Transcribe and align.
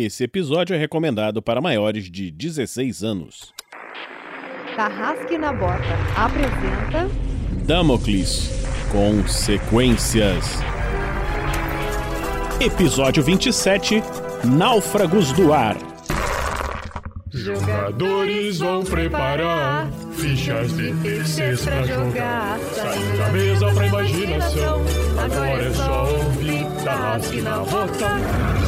Esse 0.00 0.22
episódio 0.22 0.76
é 0.76 0.78
recomendado 0.78 1.42
para 1.42 1.60
maiores 1.60 2.08
de 2.08 2.30
16 2.30 3.02
anos. 3.02 3.52
Tarrasque 4.76 5.36
na 5.36 5.52
Bota 5.52 5.82
apresenta 6.16 7.10
Damocles 7.66 8.48
Consequências. 8.92 10.60
Episódio 12.60 13.24
27 13.24 14.00
Náufragos 14.44 15.32
do 15.32 15.52
Ar. 15.52 15.76
Jogadores 17.32 18.60
vão 18.60 18.84
preparar 18.84 19.90
fichas 20.12 20.76
de 20.76 20.94
terceiros 21.02 21.64
pra 21.64 21.82
jogar. 21.82 22.56
Saindo 22.72 23.18
da 23.18 23.28
mesa 23.30 23.74
pra 23.74 23.86
imaginação. 23.88 24.80
Agora 25.24 25.64
é 25.64 25.72
só 25.72 26.08
ouvir 26.08 26.84
Tarrasque 26.84 27.40
na 27.40 27.58
Bota. 27.58 28.67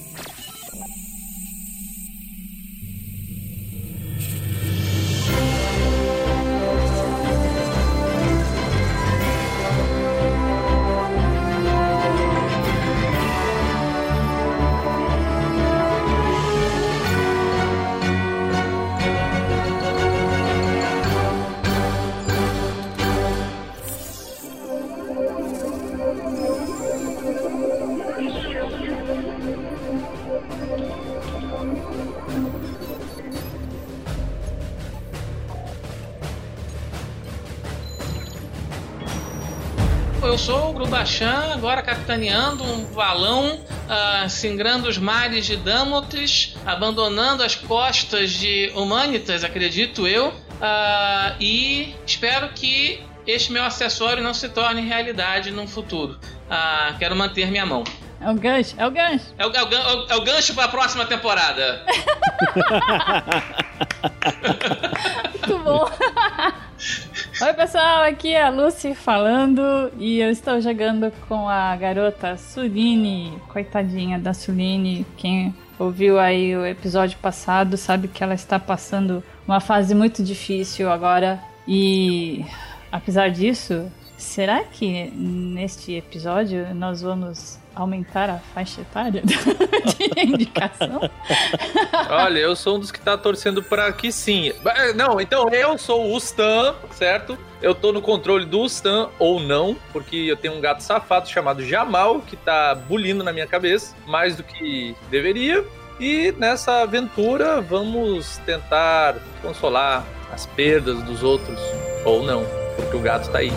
Capitaneando 42.11 42.63
um 42.63 42.83
balão, 42.93 43.59
ah, 43.89 44.27
singrando 44.27 44.89
os 44.89 44.97
mares 44.97 45.45
de 45.45 45.55
Damocles, 45.55 46.55
abandonando 46.65 47.41
as 47.43 47.55
costas 47.55 48.31
de 48.31 48.69
Humanitas, 48.75 49.43
acredito 49.45 50.05
eu, 50.07 50.33
ah, 50.61 51.33
e 51.39 51.95
espero 52.05 52.49
que 52.49 53.01
este 53.25 53.51
meu 53.53 53.63
acessório 53.63 54.21
não 54.21 54.33
se 54.33 54.49
torne 54.49 54.81
realidade 54.81 55.51
no 55.51 55.65
futuro. 55.67 56.19
Ah, 56.49 56.93
quero 56.99 57.15
manter 57.15 57.49
minha 57.49 57.65
mão. 57.65 57.83
É 58.19 58.29
o 58.29 58.35
gancho, 58.35 58.75
é 58.77 58.85
o 58.85 58.91
gancho. 58.91 59.25
É 59.37 59.47
o, 59.47 59.51
é 59.51 59.63
o- 59.63 60.05
é 60.09 60.15
o 60.15 60.21
gancho 60.21 60.53
para 60.53 60.65
a 60.65 60.67
próxima 60.67 61.05
temporada. 61.05 61.83
Muito 65.47 65.57
bom. 65.63 65.89
Oi, 67.43 67.53
pessoal, 67.55 68.03
aqui 68.03 68.35
é 68.35 68.43
a 68.43 68.49
Lucy 68.49 68.93
falando 68.93 69.91
e 69.97 70.19
eu 70.19 70.29
estou 70.29 70.61
jogando 70.61 71.11
com 71.27 71.49
a 71.49 71.75
garota 71.75 72.37
Suline. 72.37 73.33
Coitadinha 73.47 74.19
da 74.19 74.31
Suline. 74.31 75.07
Quem 75.17 75.51
ouviu 75.79 76.19
aí 76.19 76.55
o 76.55 76.63
episódio 76.63 77.17
passado 77.17 77.77
sabe 77.77 78.07
que 78.07 78.23
ela 78.23 78.35
está 78.35 78.59
passando 78.59 79.23
uma 79.47 79.59
fase 79.59 79.95
muito 79.95 80.23
difícil 80.23 80.91
agora 80.91 81.41
e 81.67 82.45
apesar 82.91 83.31
disso, 83.31 83.91
será 84.15 84.63
que 84.63 85.09
neste 85.09 85.93
episódio 85.93 86.75
nós 86.75 87.01
vamos 87.01 87.57
aumentar 87.75 88.29
a 88.29 88.37
faixa 88.53 88.81
etária 88.81 89.21
de 89.25 90.21
indicação? 90.25 91.09
Olha, 92.09 92.39
eu 92.39 92.55
sou 92.55 92.75
um 92.75 92.79
dos 92.79 92.91
que 92.91 92.99
tá 92.99 93.17
torcendo 93.17 93.63
pra 93.63 93.91
que 93.91 94.11
sim. 94.11 94.51
Ba- 94.63 94.93
Não, 94.95 95.19
então 95.21 95.49
eu 95.49 95.77
sou 95.77 96.11
o 96.13 96.17
Stan, 96.17 96.75
certo? 96.91 97.37
Eu 97.61 97.73
tô 97.75 97.91
no 97.91 98.01
controle 98.01 98.45
do 98.45 98.65
Stan 98.65 99.09
ou 99.19 99.39
não, 99.39 99.75
porque 99.93 100.15
eu 100.15 100.35
tenho 100.35 100.55
um 100.55 100.61
gato 100.61 100.81
safado 100.81 101.29
chamado 101.29 101.63
Jamal 101.65 102.19
que 102.21 102.35
tá 102.35 102.73
bulindo 102.75 103.23
na 103.23 103.31
minha 103.31 103.47
cabeça, 103.47 103.95
mais 104.05 104.35
do 104.35 104.43
que 104.43 104.95
deveria. 105.09 105.63
E 105.99 106.31
nessa 106.37 106.81
aventura 106.81 107.61
vamos 107.61 108.37
tentar 108.45 109.15
consolar 109.41 110.03
as 110.33 110.45
perdas 110.47 111.01
dos 111.03 111.21
outros 111.21 111.59
ou 112.03 112.23
não, 112.23 112.43
porque 112.75 112.95
o 112.97 112.99
gato 112.99 113.29
tá 113.29 113.37
aí. 113.39 113.51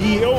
E 0.00 0.14
eu, 0.16 0.36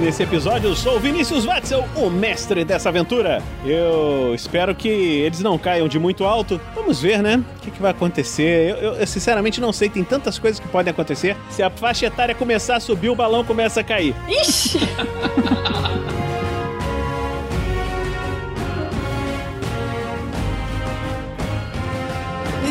nesse 0.00 0.22
episódio, 0.22 0.74
sou 0.74 0.98
Vinícius 0.98 1.44
Watzel, 1.44 1.84
o 1.96 2.08
mestre 2.08 2.64
dessa 2.64 2.88
aventura. 2.88 3.42
Eu 3.64 4.34
espero 4.34 4.74
que 4.74 4.88
eles 4.88 5.40
não 5.40 5.58
caiam 5.58 5.86
de 5.86 5.98
muito 5.98 6.24
alto. 6.24 6.58
Vamos 6.74 7.00
ver, 7.02 7.22
né? 7.22 7.42
O 7.58 7.60
que, 7.60 7.70
que 7.70 7.82
vai 7.82 7.90
acontecer. 7.90 8.70
Eu, 8.70 8.76
eu- 8.76 8.94
eu 8.94 9.06
sinceramente 9.06 9.60
não 9.60 9.70
sei, 9.72 9.90
tem 9.90 10.02
tantas 10.02 10.38
coisas 10.38 10.58
que 10.58 10.66
podem 10.68 10.90
acontecer. 10.90 11.36
Se 11.50 11.62
a 11.62 11.68
faixa 11.68 12.06
etária 12.06 12.34
começar 12.34 12.76
a 12.76 12.80
subir, 12.80 13.10
o 13.10 13.14
balão 13.14 13.44
começa 13.44 13.80
a 13.80 13.84
cair. 13.84 14.14
Ixi! 14.28 14.78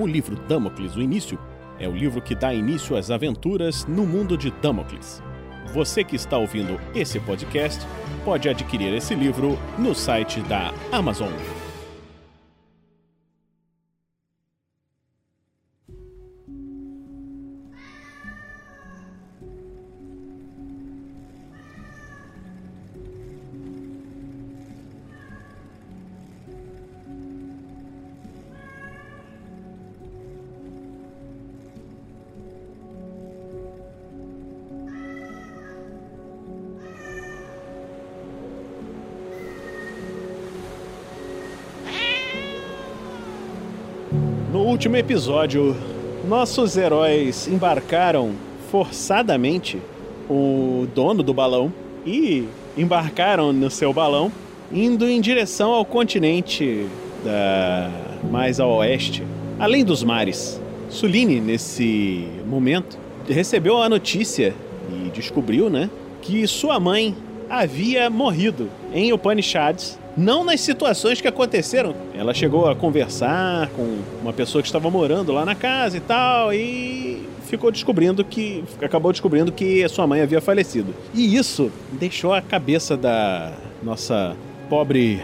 O 0.00 0.06
livro 0.06 0.34
Damocles, 0.48 0.96
o 0.96 1.02
início, 1.02 1.38
é 1.78 1.86
o 1.86 1.94
livro 1.94 2.22
que 2.22 2.34
dá 2.34 2.54
início 2.54 2.96
às 2.96 3.10
aventuras 3.10 3.84
no 3.84 4.06
mundo 4.06 4.34
de 4.34 4.50
Damocles. 4.50 5.22
Você 5.74 6.02
que 6.02 6.16
está 6.16 6.38
ouvindo 6.38 6.80
esse 6.94 7.20
podcast 7.20 7.86
pode 8.24 8.48
adquirir 8.48 8.94
esse 8.94 9.14
livro 9.14 9.58
no 9.78 9.94
site 9.94 10.40
da 10.40 10.72
Amazon. 10.90 11.28
Último 44.80 44.96
episódio, 44.96 45.76
nossos 46.26 46.74
heróis 46.74 47.46
embarcaram 47.46 48.32
forçadamente 48.70 49.76
o 50.26 50.86
dono 50.94 51.22
do 51.22 51.34
balão 51.34 51.70
e 52.06 52.48
embarcaram 52.78 53.52
no 53.52 53.70
seu 53.70 53.92
balão, 53.92 54.32
indo 54.72 55.06
em 55.06 55.20
direção 55.20 55.72
ao 55.72 55.84
continente 55.84 56.86
da 57.22 57.90
mais 58.30 58.58
ao 58.58 58.70
oeste, 58.76 59.22
além 59.58 59.84
dos 59.84 60.02
mares. 60.02 60.58
Suline, 60.88 61.42
nesse 61.42 62.26
momento, 62.46 62.98
recebeu 63.28 63.82
a 63.82 63.86
notícia 63.86 64.54
e 64.90 65.10
descobriu, 65.10 65.68
né, 65.68 65.90
que 66.22 66.46
sua 66.46 66.80
mãe 66.80 67.14
havia 67.50 68.08
morrido 68.08 68.70
em 68.94 69.12
Upanishads 69.12 69.98
não 70.16 70.44
nas 70.44 70.60
situações 70.60 71.20
que 71.20 71.28
aconteceram. 71.28 71.94
Ela 72.14 72.34
chegou 72.34 72.68
a 72.68 72.76
conversar 72.76 73.68
com 73.70 73.98
uma 74.22 74.32
pessoa 74.32 74.62
que 74.62 74.68
estava 74.68 74.90
morando 74.90 75.32
lá 75.32 75.44
na 75.44 75.54
casa 75.54 75.96
e 75.96 76.00
tal, 76.00 76.52
e 76.52 77.28
ficou 77.46 77.70
descobrindo 77.70 78.24
que. 78.24 78.64
acabou 78.80 79.12
descobrindo 79.12 79.52
que 79.52 79.86
sua 79.88 80.06
mãe 80.06 80.20
havia 80.20 80.40
falecido. 80.40 80.94
E 81.14 81.36
isso 81.36 81.70
deixou 81.92 82.32
a 82.32 82.40
cabeça 82.40 82.96
da 82.96 83.52
nossa 83.82 84.36
pobre 84.68 85.20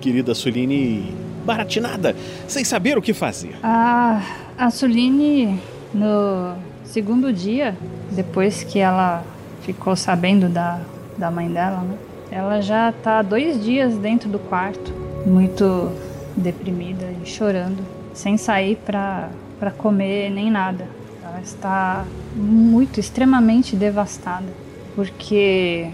querida 0.00 0.34
Suline 0.34 1.14
baratinada, 1.44 2.14
sem 2.46 2.64
saber 2.64 2.98
o 2.98 3.02
que 3.02 3.14
fazer. 3.14 3.56
A, 3.62 4.22
a 4.56 4.70
Suline, 4.70 5.58
no 5.94 6.54
segundo 6.84 7.32
dia, 7.32 7.76
depois 8.10 8.62
que 8.62 8.78
ela 8.78 9.24
ficou 9.62 9.96
sabendo 9.96 10.48
da, 10.48 10.80
da 11.16 11.30
mãe 11.30 11.48
dela, 11.48 11.80
né? 11.80 11.96
Ela 12.30 12.60
já 12.60 12.92
tá 12.92 13.22
dois 13.22 13.62
dias 13.62 13.96
dentro 13.96 14.28
do 14.28 14.38
quarto, 14.38 14.92
muito 15.26 15.90
deprimida 16.36 17.06
e 17.22 17.26
chorando, 17.26 17.82
sem 18.14 18.36
sair 18.36 18.76
para 18.76 19.30
para 19.58 19.70
comer 19.70 20.30
nem 20.30 20.50
nada. 20.50 20.86
Ela 21.22 21.40
está 21.40 22.04
muito, 22.34 23.00
extremamente 23.00 23.74
devastada, 23.76 24.46
porque 24.94 25.90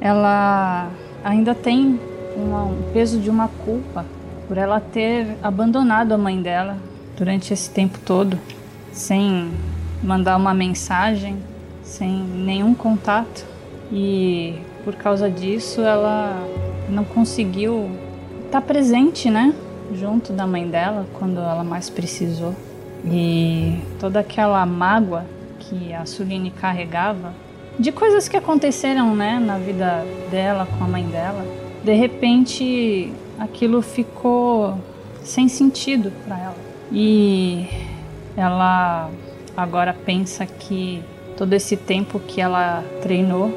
ela 0.00 0.90
ainda 1.22 1.54
tem 1.54 2.00
um 2.36 2.92
peso 2.92 3.20
de 3.20 3.30
uma 3.30 3.48
culpa 3.48 4.04
por 4.48 4.58
ela 4.58 4.80
ter 4.80 5.36
abandonado 5.42 6.12
a 6.12 6.18
mãe 6.18 6.40
dela 6.40 6.76
durante 7.16 7.52
esse 7.52 7.70
tempo 7.70 7.98
todo, 8.00 8.38
sem 8.92 9.50
mandar 10.02 10.36
uma 10.36 10.52
mensagem, 10.52 11.36
sem 11.82 12.10
nenhum 12.10 12.74
contato. 12.74 13.46
E 13.92 14.58
por 14.84 14.94
causa 14.94 15.30
disso 15.30 15.80
ela 15.80 16.46
não 16.88 17.04
conseguiu 17.04 17.90
estar 18.44 18.60
presente, 18.60 19.30
né? 19.30 19.54
Junto 19.94 20.32
da 20.32 20.46
mãe 20.46 20.68
dela 20.68 21.06
quando 21.18 21.40
ela 21.40 21.64
mais 21.64 21.90
precisou. 21.90 22.54
E 23.04 23.78
toda 23.98 24.20
aquela 24.20 24.64
mágoa 24.64 25.24
que 25.58 25.92
a 25.92 26.06
Suline 26.06 26.50
carregava 26.50 27.32
de 27.78 27.90
coisas 27.90 28.28
que 28.28 28.36
aconteceram, 28.36 29.14
né, 29.16 29.38
na 29.38 29.58
vida 29.58 30.04
dela 30.30 30.66
com 30.78 30.84
a 30.84 30.88
mãe 30.88 31.04
dela, 31.04 31.44
de 31.82 31.92
repente 31.92 33.12
aquilo 33.38 33.82
ficou 33.82 34.78
sem 35.22 35.48
sentido 35.48 36.12
para 36.24 36.38
ela. 36.38 36.56
E 36.92 37.66
ela 38.36 39.10
agora 39.56 39.92
pensa 39.92 40.46
que 40.46 41.02
todo 41.36 41.52
esse 41.52 41.76
tempo 41.76 42.20
que 42.20 42.40
ela 42.40 42.84
treinou, 43.02 43.50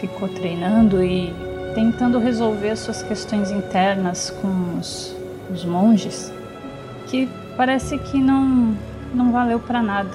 ficou 0.00 0.28
treinando 0.28 1.02
e 1.02 1.32
tentando 1.74 2.18
resolver 2.18 2.74
suas 2.76 3.02
questões 3.02 3.50
internas 3.50 4.30
com 4.30 4.78
os, 4.78 5.14
os 5.52 5.64
monges, 5.64 6.32
que 7.06 7.28
parece 7.56 7.98
que 7.98 8.18
não, 8.18 8.74
não 9.14 9.30
valeu 9.30 9.60
para 9.60 9.82
nada. 9.82 10.10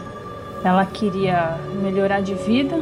Ela 0.64 0.86
queria 0.86 1.58
melhorar 1.82 2.22
de 2.22 2.34
vida 2.34 2.76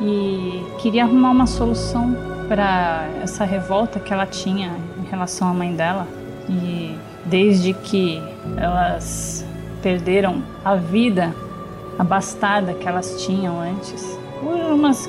e 0.00 0.62
queria 0.80 1.04
arrumar 1.04 1.30
uma 1.30 1.46
solução 1.46 2.14
para 2.48 3.08
essa 3.22 3.44
revolta 3.44 3.98
que 3.98 4.12
ela 4.12 4.26
tinha 4.26 4.72
em 5.00 5.08
relação 5.10 5.48
à 5.48 5.54
mãe 5.54 5.74
dela. 5.74 6.06
E 6.48 6.94
desde 7.24 7.72
que 7.72 8.22
elas 8.56 9.44
perderam 9.82 10.42
a 10.64 10.74
vida 10.74 11.34
abastada 11.98 12.74
que 12.74 12.86
elas 12.86 13.24
tinham 13.24 13.60
antes, 13.60 14.18
por 14.40 14.56
umas 14.56 15.08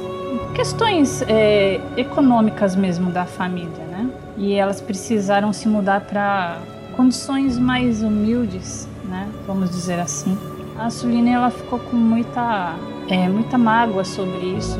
questões 0.53 1.21
é, 1.27 1.79
econômicas 1.97 2.75
mesmo 2.75 3.11
da 3.11 3.25
família, 3.25 3.85
né? 3.91 4.09
E 4.37 4.53
elas 4.53 4.81
precisaram 4.81 5.53
se 5.53 5.67
mudar 5.67 6.01
para 6.01 6.57
condições 6.95 7.57
mais 7.57 8.01
humildes, 8.01 8.87
né? 9.05 9.27
Vamos 9.47 9.69
dizer 9.69 9.99
assim. 9.99 10.37
A 10.77 10.89
Suline 10.89 11.31
ela 11.31 11.51
ficou 11.51 11.79
com 11.79 11.95
muita 11.95 12.75
é, 13.07 13.27
muita 13.27 13.57
mágoa 13.57 14.03
sobre 14.03 14.37
isso 14.57 14.79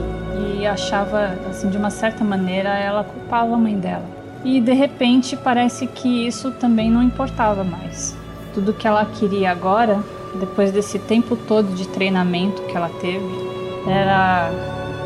e 0.60 0.66
achava 0.66 1.38
assim 1.50 1.70
de 1.70 1.78
uma 1.78 1.90
certa 1.90 2.24
maneira 2.24 2.70
ela 2.70 3.04
culpava 3.04 3.54
a 3.54 3.58
mãe 3.58 3.78
dela. 3.78 4.06
E 4.44 4.60
de 4.60 4.74
repente 4.74 5.38
parece 5.38 5.88
que 5.88 6.28
isso 6.28 6.52
também 6.52 6.90
não 6.90 7.02
importava 7.02 7.64
mais. 7.64 8.16
Tudo 8.54 8.74
que 8.74 8.88
ela 8.88 9.06
queria 9.06 9.52
agora, 9.52 10.04
depois 10.40 10.72
desse 10.72 11.00
tempo 11.00 11.36
todo 11.36 11.74
de 11.76 11.88
treinamento 11.88 12.62
que 12.64 12.76
ela 12.76 12.90
teve, 12.90 13.26
era 13.88 14.52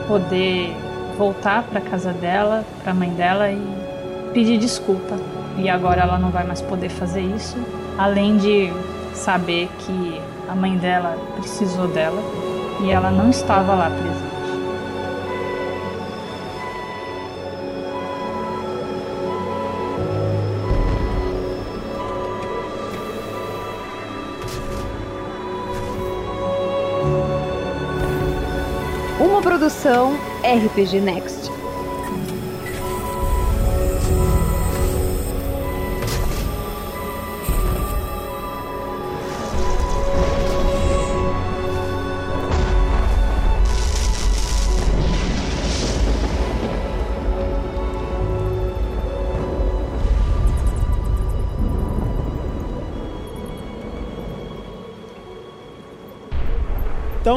poder 0.07 0.75
voltar 1.17 1.63
para 1.63 1.81
casa 1.81 2.13
dela, 2.13 2.63
para 2.81 2.91
a 2.91 2.95
mãe 2.95 3.09
dela 3.09 3.51
e 3.51 3.61
pedir 4.33 4.57
desculpa. 4.57 5.15
E 5.57 5.69
agora 5.69 6.01
ela 6.01 6.17
não 6.19 6.29
vai 6.29 6.45
mais 6.45 6.61
poder 6.61 6.89
fazer 6.89 7.21
isso, 7.21 7.57
além 7.97 8.37
de 8.37 8.71
saber 9.13 9.69
que 9.79 10.21
a 10.47 10.55
mãe 10.55 10.77
dela 10.77 11.17
precisou 11.35 11.87
dela 11.87 12.21
e 12.81 12.91
ela 12.91 13.09
não 13.09 13.29
estava 13.29 13.73
lá 13.73 13.89
presente. 13.89 14.26
Produção 29.87 30.19
RPG 30.43 30.99
Next. 30.99 31.46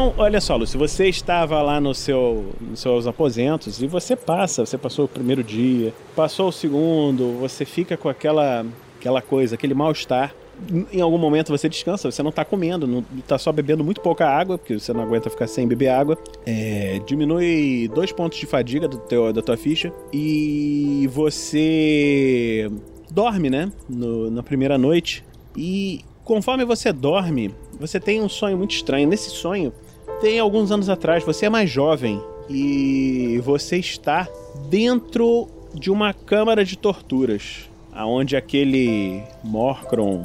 Então, 0.01 0.15
olha 0.17 0.41
só, 0.41 0.57
Lúcio, 0.57 0.79
você 0.79 1.09
estava 1.11 1.61
lá 1.61 1.79
no 1.79 1.95
seu, 1.95 2.55
nos 2.59 2.81
seus 2.81 3.07
aposentos 3.07 3.83
e 3.83 3.87
você 3.87 4.17
passa, 4.17 4.65
você 4.65 4.79
passou 4.79 5.05
o 5.05 5.09
primeiro 5.09 5.45
dia, 5.45 5.93
passou 6.17 6.49
o 6.49 6.53
segundo, 6.53 7.39
você 7.39 7.67
fica 7.67 7.99
com 7.99 8.09
aquela, 8.09 8.65
aquela 8.99 9.21
coisa, 9.21 9.57
aquele 9.57 9.75
mal-estar. 9.75 10.35
Em 10.91 11.03
algum 11.03 11.19
momento 11.19 11.51
você 11.51 11.69
descansa, 11.69 12.11
você 12.11 12.23
não 12.23 12.31
está 12.31 12.47
comendo, 12.47 13.05
está 13.19 13.37
só 13.37 13.53
bebendo 13.53 13.85
muito 13.85 14.01
pouca 14.01 14.27
água, 14.27 14.57
porque 14.57 14.79
você 14.79 14.91
não 14.91 15.03
aguenta 15.03 15.29
ficar 15.29 15.47
sem 15.47 15.69
beber 15.69 15.89
água. 15.89 16.17
É, 16.47 16.99
diminui 17.05 17.87
dois 17.95 18.11
pontos 18.11 18.39
de 18.39 18.47
fadiga 18.47 18.89
do 18.89 18.97
teu, 18.97 19.35
da 19.35 19.43
tua 19.43 19.59
ficha 19.59 19.93
e 20.15 21.11
você 21.13 22.71
dorme, 23.11 23.51
né? 23.51 23.71
No, 23.87 24.31
na 24.31 24.43
primeira 24.43 24.79
noite. 24.79 25.23
E 25.55 26.01
conforme 26.25 26.65
você 26.65 26.91
dorme, 26.91 27.55
você 27.79 28.01
tem 28.01 28.23
um 28.23 28.31
sonho 28.31 28.57
muito 28.57 28.75
estranho. 28.75 29.07
Nesse 29.07 29.29
sonho, 29.29 29.73
tem 30.21 30.39
alguns 30.39 30.71
anos 30.71 30.89
atrás, 30.89 31.25
você 31.25 31.47
é 31.47 31.51
mais 31.51 31.71
jovem 31.71 32.21
e 32.49 33.41
você 33.43 33.79
está 33.79 34.29
dentro 34.69 35.49
de 35.75 35.91
uma 35.91 36.13
câmara 36.13 36.65
de 36.65 36.77
torturas, 36.77 37.71
aonde 37.93 38.37
aquele 38.37 39.23
Morcron 39.43 40.25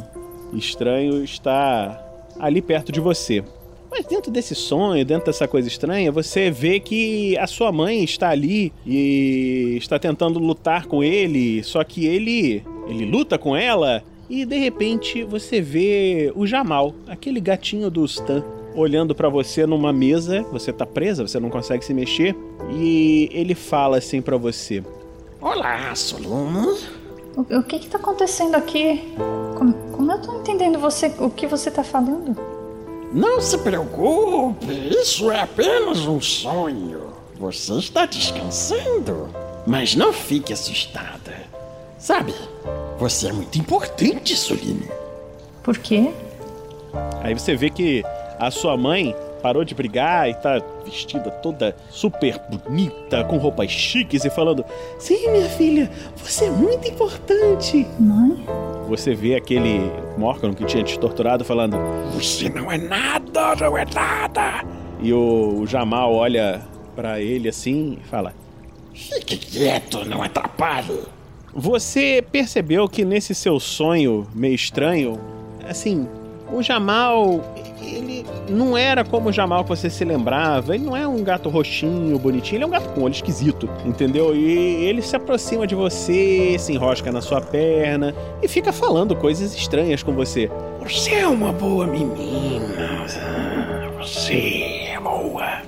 estranho 0.53 1.23
está 1.23 2.01
ali 2.39 2.61
perto 2.61 2.91
de 2.91 2.99
você. 2.99 3.43
Mas 3.89 4.05
dentro 4.05 4.29
desse 4.29 4.53
sonho, 4.53 5.05
dentro 5.05 5.27
dessa 5.27 5.47
coisa 5.47 5.67
estranha, 5.67 6.11
você 6.11 6.51
vê 6.51 6.79
que 6.79 7.37
a 7.37 7.47
sua 7.47 7.71
mãe 7.71 8.03
está 8.03 8.29
ali 8.29 8.73
e 8.85 9.77
está 9.77 9.97
tentando 9.97 10.37
lutar 10.39 10.85
com 10.87 11.01
ele, 11.01 11.63
só 11.63 11.83
que 11.83 12.05
ele 12.05 12.61
ele 12.87 13.05
luta 13.05 13.37
com 13.37 13.55
ela 13.55 14.03
e 14.29 14.45
de 14.45 14.57
repente 14.57 15.23
você 15.23 15.61
vê 15.61 16.31
o 16.35 16.45
Jamal, 16.45 16.93
aquele 17.07 17.39
gatinho 17.39 17.89
do 17.89 18.03
Stan, 18.05 18.43
olhando 18.75 19.15
para 19.15 19.29
você 19.29 19.65
numa 19.65 19.94
mesa, 19.94 20.44
você 20.51 20.72
tá 20.72 20.86
presa, 20.86 21.27
você 21.27 21.39
não 21.39 21.50
consegue 21.50 21.84
se 21.84 21.94
mexer, 21.94 22.36
e 22.70 23.29
ele 23.32 23.55
fala 23.55 23.98
assim 23.98 24.22
para 24.22 24.38
você: 24.38 24.84
Olá, 25.41 25.94
Solano. 25.96 26.77
O, 27.36 27.41
o 27.41 27.63
que 27.63 27.79
que 27.79 27.88
tá 27.88 27.98
acontecendo 27.98 28.55
aqui? 28.55 29.13
Como, 29.58 29.74
como 29.91 30.12
eu 30.12 30.22
tô 30.22 30.39
entendendo 30.39 30.79
você, 30.79 31.12
o 31.20 31.29
que 31.29 31.48
você 31.48 31.70
tá 31.72 31.84
falando? 31.84 32.36
Não 33.12 33.39
se 33.39 33.58
preocupe, 33.58 34.65
isso 35.00 35.32
é 35.32 35.41
apenas 35.41 36.05
um 36.05 36.20
sonho. 36.20 37.13
Você 37.39 37.74
está 37.74 38.05
descansando, 38.05 39.29
mas 39.65 39.96
não 39.96 40.12
fique 40.12 40.53
assustada. 40.53 41.34
Sabe, 41.98 42.34
você 42.98 43.27
é 43.27 43.34
muito 43.34 43.58
importante, 43.58 44.36
Soline. 44.36 44.89
Por 45.63 45.77
quê? 45.77 46.12
Aí 47.22 47.34
você 47.34 47.55
vê 47.55 47.70
que 47.70 48.03
a 48.39 48.51
sua 48.51 48.75
mãe 48.77 49.15
parou 49.42 49.63
de 49.63 49.75
brigar 49.75 50.30
e 50.30 50.34
tá 50.34 50.62
vestida 50.84 51.30
toda 51.30 51.75
super 51.89 52.39
bonita, 52.50 53.24
com 53.25 53.38
roupas 53.38 53.70
chiques 53.70 54.25
e 54.25 54.30
falando: 54.30 54.65
Sim, 54.98 55.30
minha 55.32 55.48
filha, 55.50 55.92
você 56.15 56.46
é 56.46 56.50
muito 56.50 56.88
importante. 56.88 57.86
Mãe? 58.00 58.44
Você 58.88 59.13
vê 59.13 59.36
aquele 59.36 59.92
Morgan 60.18 60.54
que 60.54 60.65
tinha 60.65 60.84
te 60.84 60.98
torturado 60.98 61.46
falando: 61.46 61.77
Você 62.13 62.50
não 62.50 62.72
é 62.72 62.77
nada, 62.77 63.56
não 63.56 63.77
é 63.77 63.86
nada. 63.86 64.65
E 65.01 65.13
o, 65.13 65.60
o 65.60 65.68
Jamal 65.68 66.13
olha 66.13 66.62
pra 66.96 67.22
ele 67.22 67.48
assim 67.50 68.00
e 68.04 68.08
fala: 68.08 68.34
Fique 68.94 69.38
quieto, 69.38 70.04
não 70.06 70.24
atrapalhe. 70.24 71.00
Você 71.54 72.25
percebeu 72.32 72.89
que 72.89 73.06
nesse 73.06 73.34
seu 73.34 73.60
sonho 73.60 74.27
meio 74.34 74.56
estranho, 74.56 75.20
assim, 75.70 76.08
o 76.51 76.62
Jamal, 76.62 77.42
ele 77.86 78.25
não 78.50 78.77
era 78.77 79.04
como 79.04 79.30
o 79.30 79.32
Jamal 79.32 79.63
que 79.63 79.70
você 79.70 79.89
se 79.89 80.04
lembrava. 80.04 80.75
Ele 80.75 80.86
não 80.86 80.96
é 80.96 81.08
um 81.08 81.24
gato 81.24 81.50
roxinho, 81.50 82.18
bonitinho, 82.18 82.58
ele 82.58 82.63
é 82.63 82.68
um 82.68 82.72
gato 82.72 82.89
com 82.89 83.01
olho 83.01 83.12
esquisito, 83.12 83.70
entendeu? 83.86 84.36
E 84.36 84.86
ele 84.86 85.01
se 85.01 85.15
aproxima 85.15 85.68
de 85.68 85.75
você, 85.75 86.58
se 86.58 86.74
enrosca 86.74 87.12
na 87.12 87.22
sua 87.22 87.42
perna 87.42 88.13
e 88.42 88.48
fica 88.48 88.72
falando 88.72 89.15
coisas 89.15 89.56
estranhas 89.56 90.04
com 90.04 90.13
você. 90.13 90.50
Você 90.82 91.15
é 91.15 91.27
uma 91.27 91.51
boa 91.51 91.88
menina. 91.88 93.06
Você 94.00 94.88
é 94.89 95.00
boa. 95.00 95.62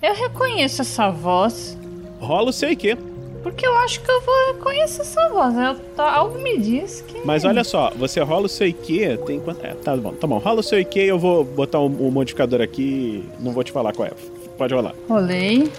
Eu 0.00 0.14
reconheço 0.14 0.82
essa 0.82 1.10
voz. 1.10 1.76
Rola 2.20 2.50
o 2.50 2.52
seu 2.52 2.70
IQ. 2.70 2.96
Porque 3.42 3.66
eu 3.66 3.76
acho 3.78 4.00
que 4.00 4.10
eu 4.10 4.20
vou 4.20 4.34
reconhecer 4.52 5.02
essa 5.02 5.28
voz. 5.28 5.56
Eu, 5.56 5.74
tá, 5.94 6.12
algo 6.12 6.38
me 6.42 6.58
diz 6.58 7.02
que. 7.02 7.20
Mas 7.24 7.44
olha 7.44 7.62
só, 7.64 7.90
você 7.96 8.20
rola 8.20 8.46
o 8.46 8.48
seu 8.48 8.66
IQ, 8.66 9.18
tem 9.26 9.40
quanto. 9.40 9.64
É, 9.64 9.74
tá 9.74 9.96
bom, 9.96 10.12
tá 10.12 10.26
bom. 10.26 10.38
Rola 10.38 10.60
o 10.60 10.62
seu 10.62 10.78
IQ 10.80 10.98
eu 11.00 11.18
vou 11.18 11.44
botar 11.44 11.78
o 11.78 11.88
um, 11.88 12.08
um 12.08 12.10
modificador 12.10 12.60
aqui. 12.60 13.24
Não 13.40 13.52
vou 13.52 13.62
te 13.62 13.72
falar 13.72 13.92
qual 13.92 14.08
é. 14.08 14.12
Pode 14.56 14.74
rolar. 14.74 14.94
Rolei. 15.08 15.70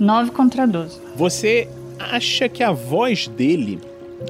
9 0.00 0.32
contra 0.32 0.66
12. 0.66 1.00
Você 1.14 1.68
acha 1.98 2.48
que 2.48 2.62
a 2.62 2.72
voz 2.72 3.28
dele, 3.28 3.78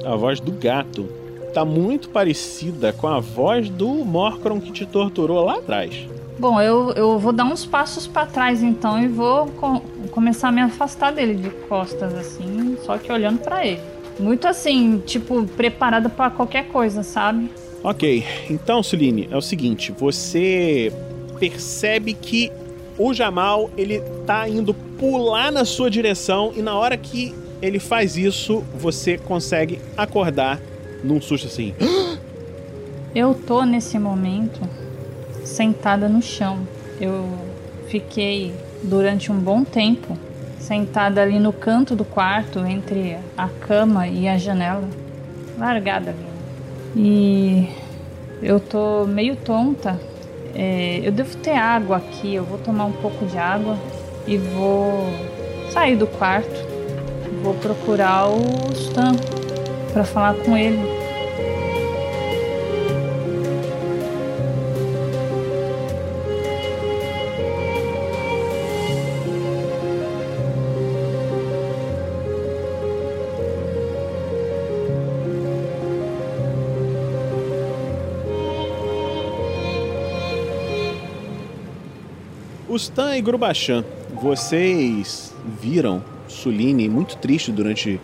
a 0.05 0.15
voz 0.15 0.39
do 0.39 0.51
gato, 0.51 1.09
tá 1.53 1.65
muito 1.65 2.09
parecida 2.09 2.93
com 2.93 3.07
a 3.07 3.19
voz 3.19 3.69
do 3.69 3.87
Morcron 3.87 4.59
que 4.59 4.71
te 4.71 4.85
torturou 4.85 5.43
lá 5.43 5.55
atrás. 5.55 6.07
Bom, 6.37 6.59
eu, 6.59 6.91
eu 6.91 7.19
vou 7.19 7.31
dar 7.31 7.45
uns 7.45 7.65
passos 7.65 8.07
para 8.07 8.25
trás 8.25 8.61
então 8.63 9.01
e 9.01 9.07
vou 9.07 9.47
começar 10.13 10.49
a 10.49 10.51
me 10.51 10.61
afastar 10.61 11.11
dele 11.11 11.33
de 11.33 11.49
costas 11.67 12.13
assim, 12.13 12.77
só 12.85 12.97
que 12.97 13.11
olhando 13.11 13.39
para 13.39 13.65
ele. 13.65 13.81
Muito 14.19 14.47
assim, 14.47 15.01
tipo, 15.05 15.43
preparada 15.47 16.07
para 16.07 16.29
qualquer 16.29 16.67
coisa, 16.67 17.01
sabe? 17.01 17.49
Ok, 17.83 18.23
então, 18.49 18.83
Suline, 18.83 19.27
é 19.31 19.35
o 19.35 19.41
seguinte: 19.41 19.91
você 19.91 20.93
percebe 21.39 22.13
que 22.13 22.51
o 22.97 23.11
Jamal 23.11 23.71
ele 23.75 24.01
tá 24.25 24.47
indo 24.47 24.73
pular 24.73 25.51
na 25.51 25.65
sua 25.65 25.89
direção 25.89 26.53
e 26.55 26.61
na 26.61 26.77
hora 26.77 26.95
que 26.95 27.33
ele 27.59 27.79
faz 27.79 28.15
isso, 28.15 28.63
você 28.77 29.17
consegue 29.17 29.81
acordar 29.97 30.61
num 31.03 31.19
susto 31.19 31.47
assim. 31.47 31.73
Eu 33.15 33.35
tô 33.35 33.63
nesse 33.63 33.99
momento 33.99 34.59
sentada 35.43 36.09
no 36.09 36.19
chão. 36.21 36.67
Eu 36.99 37.29
fiquei 37.87 38.51
durante 38.83 39.31
um 39.31 39.39
bom 39.39 39.63
tempo 39.63 40.17
sentada 40.59 41.21
ali 41.21 41.39
no 41.39 41.51
canto 41.51 41.95
do 41.95 42.05
quarto, 42.05 42.59
entre 42.59 43.17
a 43.37 43.47
cama 43.47 44.07
e 44.07 44.27
a 44.27 44.37
janela, 44.37 44.87
largada 45.57 46.11
ali. 46.11 46.33
E 46.95 47.69
eu 48.41 48.59
tô 48.59 49.05
meio 49.05 49.35
tonta. 49.35 49.99
É, 50.55 51.01
eu 51.03 51.11
devo 51.11 51.35
ter 51.37 51.55
água 51.55 51.97
aqui, 51.97 52.35
eu 52.35 52.43
vou 52.43 52.57
tomar 52.59 52.85
um 52.85 52.91
pouco 52.91 53.25
de 53.25 53.37
água 53.37 53.77
e 54.27 54.37
vou 54.37 55.09
sair 55.71 55.95
do 55.95 56.07
quarto. 56.07 56.73
Vou 57.43 57.55
procurar 57.55 58.29
o 58.29 58.71
Stan 58.73 59.15
para 59.91 60.05
falar 60.05 60.35
com 60.35 60.55
ele. 60.55 61.02
O 82.73 82.75
Stan 82.75 83.15
e 83.15 83.21
Grubachan, 83.21 83.85
vocês 84.19 85.31
viram 85.61 86.01
Suline 86.27 86.89
muito 86.89 87.17
triste 87.17 87.51
durante 87.51 88.01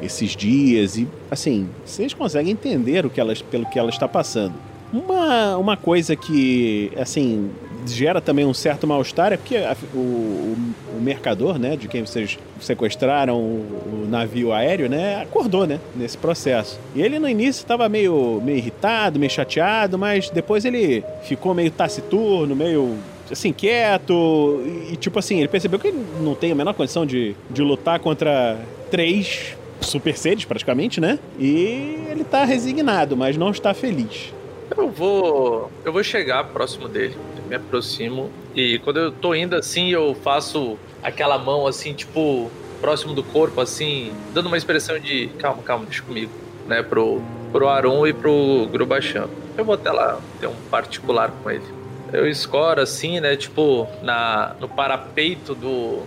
esses 0.00 0.34
dias 0.34 0.96
e, 0.96 1.06
assim, 1.30 1.68
vocês 1.84 2.14
conseguem 2.14 2.50
entender 2.52 3.04
o 3.04 3.10
que 3.10 3.20
ela, 3.20 3.34
pelo 3.50 3.66
que 3.66 3.78
ela 3.78 3.90
está 3.90 4.08
passando. 4.08 4.54
Uma, 4.90 5.58
uma 5.58 5.76
coisa 5.76 6.16
que, 6.16 6.90
assim, 6.98 7.50
gera 7.86 8.18
também 8.22 8.46
um 8.46 8.54
certo 8.54 8.86
mal-estar 8.86 9.34
é 9.34 9.36
porque 9.36 9.58
a- 9.58 9.76
o, 9.92 9.98
o, 9.98 10.56
o 10.96 11.00
mercador, 11.02 11.58
né, 11.58 11.76
de 11.76 11.86
quem 11.86 12.00
vocês 12.00 12.38
sequestraram 12.58 13.36
o, 13.38 14.04
o 14.04 14.08
navio 14.08 14.50
aéreo, 14.50 14.88
né, 14.88 15.20
acordou, 15.20 15.66
né, 15.66 15.78
nesse 15.94 16.16
processo. 16.16 16.80
E 16.94 17.02
ele 17.02 17.18
no 17.18 17.28
início 17.28 17.60
estava 17.60 17.86
meio, 17.86 18.40
meio 18.42 18.56
irritado, 18.56 19.18
meio 19.18 19.30
chateado, 19.30 19.98
mas 19.98 20.30
depois 20.30 20.64
ele 20.64 21.04
ficou 21.24 21.52
meio 21.52 21.70
taciturno, 21.70 22.56
meio 22.56 22.96
assim, 23.30 23.52
quieto. 23.52 24.62
E, 24.90 24.96
tipo 24.96 25.18
assim, 25.18 25.38
ele 25.38 25.48
percebeu 25.48 25.78
que 25.78 25.88
ele 25.88 26.04
não 26.20 26.34
tem 26.34 26.52
a 26.52 26.54
menor 26.54 26.74
condição 26.74 27.04
de, 27.04 27.34
de 27.50 27.62
lutar 27.62 27.98
contra 28.00 28.58
três 28.90 29.56
super 29.80 30.16
seres, 30.16 30.44
praticamente, 30.44 31.00
né? 31.00 31.18
E 31.38 32.06
ele 32.10 32.24
tá 32.24 32.44
resignado, 32.44 33.16
mas 33.16 33.36
não 33.36 33.50
está 33.50 33.74
feliz. 33.74 34.32
Eu 34.76 34.90
vou. 34.90 35.70
Eu 35.84 35.92
vou 35.92 36.02
chegar 36.02 36.44
próximo 36.44 36.88
dele. 36.88 37.16
Me 37.48 37.56
aproximo. 37.56 38.30
E 38.54 38.78
quando 38.80 38.98
eu 38.98 39.12
tô 39.12 39.34
indo 39.34 39.54
assim, 39.54 39.90
eu 39.90 40.16
faço 40.22 40.76
aquela 41.02 41.38
mão 41.38 41.66
assim, 41.66 41.92
tipo, 41.92 42.50
próximo 42.80 43.14
do 43.14 43.22
corpo, 43.22 43.60
assim, 43.60 44.12
dando 44.34 44.46
uma 44.46 44.56
expressão 44.56 44.98
de 44.98 45.28
calma, 45.38 45.62
calma, 45.62 45.84
deixa 45.86 46.02
comigo, 46.02 46.32
né? 46.66 46.82
Pro, 46.82 47.22
pro 47.52 47.68
Aron 47.68 48.06
e 48.06 48.12
pro 48.12 48.66
Grubachan. 48.72 49.28
Eu 49.56 49.64
vou 49.64 49.74
até 49.74 49.90
lá 49.90 50.20
ter 50.40 50.46
um 50.48 50.54
particular 50.70 51.30
com 51.42 51.50
ele. 51.50 51.64
Eu 52.12 52.28
escoro 52.28 52.80
assim, 52.80 53.20
né? 53.20 53.36
Tipo, 53.36 53.86
na, 54.02 54.54
no 54.60 54.68
parapeito 54.68 55.54
do, 55.54 56.02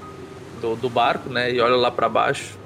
do, 0.62 0.76
do 0.76 0.90
barco, 0.90 1.30
né? 1.30 1.52
E 1.52 1.60
olho 1.60 1.78
lá 1.78 1.92
pra 1.92 2.08
baixo. 2.08 2.58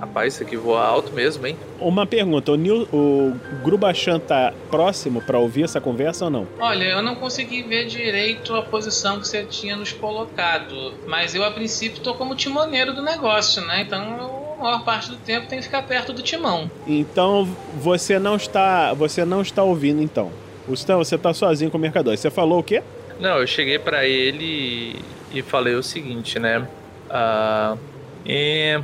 Rapaz, 0.00 0.32
isso 0.32 0.42
aqui 0.42 0.56
voa 0.56 0.82
alto 0.82 1.12
mesmo, 1.12 1.46
hein? 1.46 1.58
Uma 1.78 2.06
pergunta: 2.06 2.50
o, 2.52 2.56
Nil, 2.56 2.88
o 2.90 3.34
Grubachan 3.62 4.18
tá 4.18 4.52
próximo 4.70 5.20
pra 5.20 5.38
ouvir 5.38 5.64
essa 5.64 5.78
conversa 5.78 6.24
ou 6.24 6.30
não? 6.30 6.48
Olha, 6.58 6.84
eu 6.84 7.02
não 7.02 7.14
consegui 7.14 7.62
ver 7.62 7.86
direito 7.86 8.54
a 8.54 8.62
posição 8.62 9.20
que 9.20 9.28
você 9.28 9.44
tinha 9.44 9.76
nos 9.76 9.92
colocado, 9.92 10.94
mas 11.06 11.34
eu 11.34 11.44
a 11.44 11.50
princípio 11.50 12.00
tô 12.00 12.14
como 12.14 12.34
timoneiro 12.34 12.94
do 12.94 13.02
negócio, 13.02 13.62
né? 13.66 13.82
Então 13.82 14.16
eu, 14.18 14.54
a 14.58 14.62
maior 14.62 14.84
parte 14.84 15.10
do 15.10 15.16
tempo 15.16 15.46
tem 15.48 15.58
que 15.58 15.66
ficar 15.66 15.82
perto 15.82 16.14
do 16.14 16.22
timão. 16.22 16.70
Então 16.86 17.46
você 17.74 18.18
não 18.18 18.36
está, 18.36 18.94
você 18.94 19.26
não 19.26 19.42
está 19.42 19.62
ouvindo 19.62 20.02
então. 20.02 20.30
O 20.70 20.74
Stan, 20.74 20.96
você 20.96 21.18
tá 21.18 21.34
sozinho 21.34 21.68
com 21.70 21.76
o 21.76 21.80
mercador. 21.80 22.16
Você 22.16 22.30
falou 22.30 22.60
o 22.60 22.62
quê? 22.62 22.80
Não, 23.18 23.38
eu 23.38 23.46
cheguei 23.46 23.78
pra 23.78 24.06
ele 24.06 24.96
e 25.32 25.42
falei 25.42 25.74
o 25.74 25.82
seguinte, 25.82 26.38
né? 26.38 26.66
Ah, 27.10 27.76
é 28.24 28.80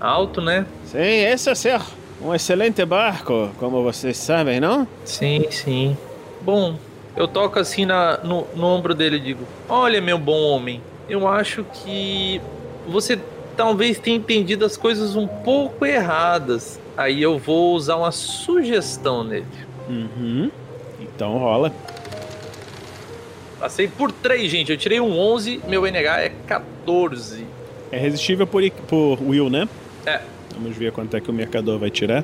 alto, 0.00 0.40
né? 0.40 0.66
Sim, 0.84 0.98
esse 0.98 1.48
é 1.48 1.54
ser 1.54 1.80
um 2.20 2.34
excelente 2.34 2.84
barco, 2.84 3.50
como 3.58 3.84
vocês 3.84 4.16
sabem, 4.16 4.58
não? 4.58 4.86
Sim, 5.04 5.46
sim. 5.50 5.96
Bom, 6.42 6.76
eu 7.16 7.28
toco 7.28 7.60
assim 7.60 7.86
na, 7.86 8.18
no, 8.18 8.46
no 8.56 8.66
ombro 8.66 8.92
dele 8.92 9.16
e 9.16 9.20
digo: 9.20 9.44
Olha, 9.68 10.00
meu 10.00 10.18
bom 10.18 10.40
homem, 10.40 10.82
eu 11.08 11.28
acho 11.28 11.64
que 11.72 12.40
você 12.86 13.16
talvez 13.56 13.98
tenha 13.98 14.16
entendido 14.16 14.64
as 14.64 14.76
coisas 14.76 15.14
um 15.14 15.28
pouco 15.28 15.86
erradas. 15.86 16.80
Aí 16.96 17.22
eu 17.22 17.38
vou 17.38 17.74
usar 17.74 17.94
uma 17.94 18.10
sugestão 18.10 19.22
nele. 19.22 19.46
Uhum. 19.88 20.50
Então 21.18 21.36
rola. 21.36 21.72
Passei 23.58 23.88
por 23.88 24.12
3, 24.12 24.48
gente. 24.48 24.70
Eu 24.70 24.78
tirei 24.78 25.00
um 25.00 25.18
11, 25.18 25.62
meu 25.66 25.84
NH 25.84 26.20
é 26.20 26.32
14. 26.46 27.44
É 27.90 27.98
resistível 27.98 28.46
por, 28.46 28.62
por 28.86 29.18
Will, 29.20 29.50
né? 29.50 29.68
É. 30.06 30.20
Vamos 30.54 30.76
ver 30.76 30.92
quanto 30.92 31.16
é 31.16 31.20
que 31.20 31.28
o 31.28 31.34
mercador 31.34 31.76
vai 31.76 31.90
tirar. 31.90 32.22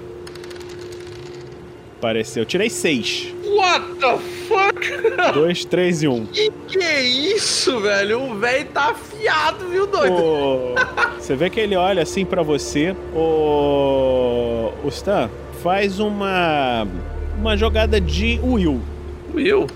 Pareceu. 2.01 2.43
Eu 2.45 2.47
tirei 2.47 2.71
6. 2.71 3.35
What 3.45 3.95
the 3.97 4.17
fuck? 4.47 5.35
2, 5.35 5.65
3 5.65 6.03
e 6.05 6.07
1. 6.07 6.27
Que 6.31 6.53
que 6.69 6.79
é 6.79 7.03
isso, 7.03 7.81
velho? 7.81 8.23
O 8.23 8.39
velho 8.39 8.67
tá 8.67 8.91
afiado, 8.91 9.71
viu, 9.71 9.89
doido? 9.89 10.23
O... 10.23 10.75
Você 11.19 11.35
vê 11.35 11.51
que 11.51 11.59
ele 11.59 11.75
olha 11.75 12.05
assim 12.05 12.25
pra 12.25 12.43
você. 12.45 12.95
O... 13.13 14.71
o 14.85 14.89
Stan 14.89 15.29
faz 15.65 15.99
uma. 15.99 16.87
Uma 17.38 17.57
jogada 17.57 18.00
de 18.00 18.41
Will. 18.43 18.81
Will? 19.35 19.67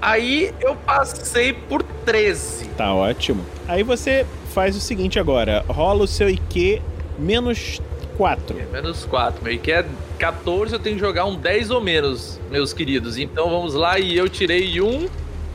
Aí 0.00 0.52
eu 0.60 0.76
passei 0.76 1.52
por 1.52 1.82
13. 1.82 2.66
Tá 2.76 2.92
ótimo. 2.92 3.44
Aí 3.66 3.82
você 3.82 4.26
faz 4.52 4.76
o 4.76 4.80
seguinte 4.80 5.18
agora: 5.18 5.64
rola 5.66 6.04
o 6.04 6.06
seu 6.06 6.28
IQ 6.28 6.82
menos 7.18 7.80
4. 8.16 8.58
É, 8.58 8.66
menos 8.72 9.04
4. 9.04 9.42
Meu 9.42 9.52
IQ 9.52 9.72
é 9.72 9.86
14, 10.18 10.74
eu 10.74 10.78
tenho 10.78 10.96
que 10.96 11.00
jogar 11.00 11.24
um 11.24 11.36
10 11.36 11.70
ou 11.70 11.80
menos, 11.80 12.40
meus 12.50 12.72
queridos. 12.72 13.16
Então 13.16 13.48
vamos 13.48 13.74
lá 13.74 13.98
e 13.98 14.16
eu 14.16 14.28
tirei 14.28 14.80
um 14.80 15.08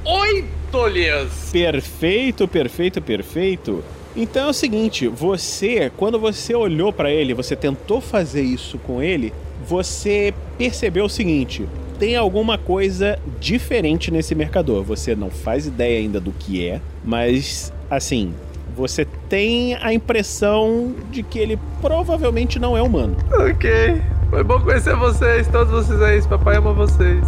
8, 0.03 0.87
Lias. 0.87 1.49
Perfeito, 1.51 2.47
perfeito, 2.47 3.01
perfeito. 3.01 3.83
Então 4.15 4.47
é 4.47 4.49
o 4.49 4.53
seguinte, 4.53 5.07
você, 5.07 5.91
quando 5.95 6.19
você 6.19 6.55
olhou 6.55 6.91
pra 6.91 7.11
ele, 7.11 7.33
você 7.33 7.55
tentou 7.55 8.01
fazer 8.01 8.41
isso 8.41 8.77
com 8.79 9.01
ele, 9.01 9.33
você 9.69 10.33
percebeu 10.57 11.05
o 11.05 11.09
seguinte: 11.09 11.69
tem 11.99 12.15
alguma 12.15 12.57
coisa 12.57 13.19
diferente 13.39 14.09
nesse 14.09 14.33
mercador. 14.33 14.83
Você 14.83 15.15
não 15.15 15.29
faz 15.29 15.67
ideia 15.67 15.99
ainda 15.99 16.19
do 16.19 16.31
que 16.31 16.67
é, 16.67 16.81
mas 17.05 17.71
assim, 17.89 18.33
você 18.75 19.05
tem 19.27 19.75
a 19.75 19.93
impressão 19.93 20.95
de 21.11 21.21
que 21.21 21.37
ele 21.37 21.59
provavelmente 21.81 22.57
não 22.57 22.75
é 22.75 22.81
humano. 22.81 23.15
Ok. 23.31 24.01
Foi 24.29 24.43
bom 24.43 24.59
conhecer 24.59 24.95
vocês, 24.95 25.47
todos 25.47 25.71
vocês 25.71 26.01
aí. 26.01 26.21
Papai 26.23 26.57
ama 26.57 26.73
vocês. 26.73 27.23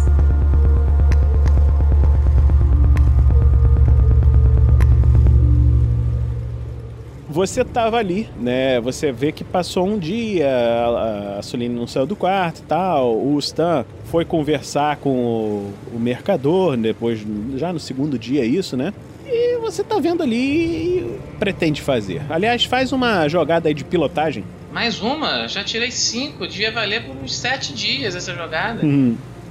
Você 7.32 7.64
tava 7.64 7.96
ali, 7.96 8.28
né? 8.38 8.78
Você 8.82 9.10
vê 9.10 9.32
que 9.32 9.42
passou 9.42 9.86
um 9.86 9.98
dia, 9.98 10.46
a, 10.50 11.38
a 11.38 11.42
Suline 11.42 11.74
não 11.74 11.86
saiu 11.86 12.04
do 12.04 12.14
quarto 12.14 12.58
e 12.58 12.62
tal. 12.64 13.16
O 13.16 13.38
Stan 13.38 13.86
foi 14.04 14.22
conversar 14.22 14.96
com 14.96 15.08
o, 15.08 15.74
o 15.94 15.98
mercador, 15.98 16.76
depois, 16.76 17.24
já 17.56 17.72
no 17.72 17.80
segundo 17.80 18.18
dia, 18.18 18.44
isso, 18.44 18.76
né? 18.76 18.92
E 19.26 19.56
você 19.56 19.82
tá 19.82 19.98
vendo 19.98 20.22
ali 20.22 20.98
e 20.98 21.20
pretende 21.38 21.80
fazer. 21.80 22.20
Aliás, 22.28 22.64
faz 22.64 22.92
uma 22.92 23.26
jogada 23.28 23.66
aí 23.66 23.72
de 23.74 23.82
pilotagem. 23.82 24.44
Mais 24.70 25.00
uma? 25.00 25.48
Já 25.48 25.64
tirei 25.64 25.90
cinco. 25.90 26.46
Devia 26.46 26.70
valer 26.70 27.04
por 27.06 27.16
uns 27.16 27.34
sete 27.34 27.72
dias 27.72 28.14
essa 28.14 28.34
jogada. 28.34 28.82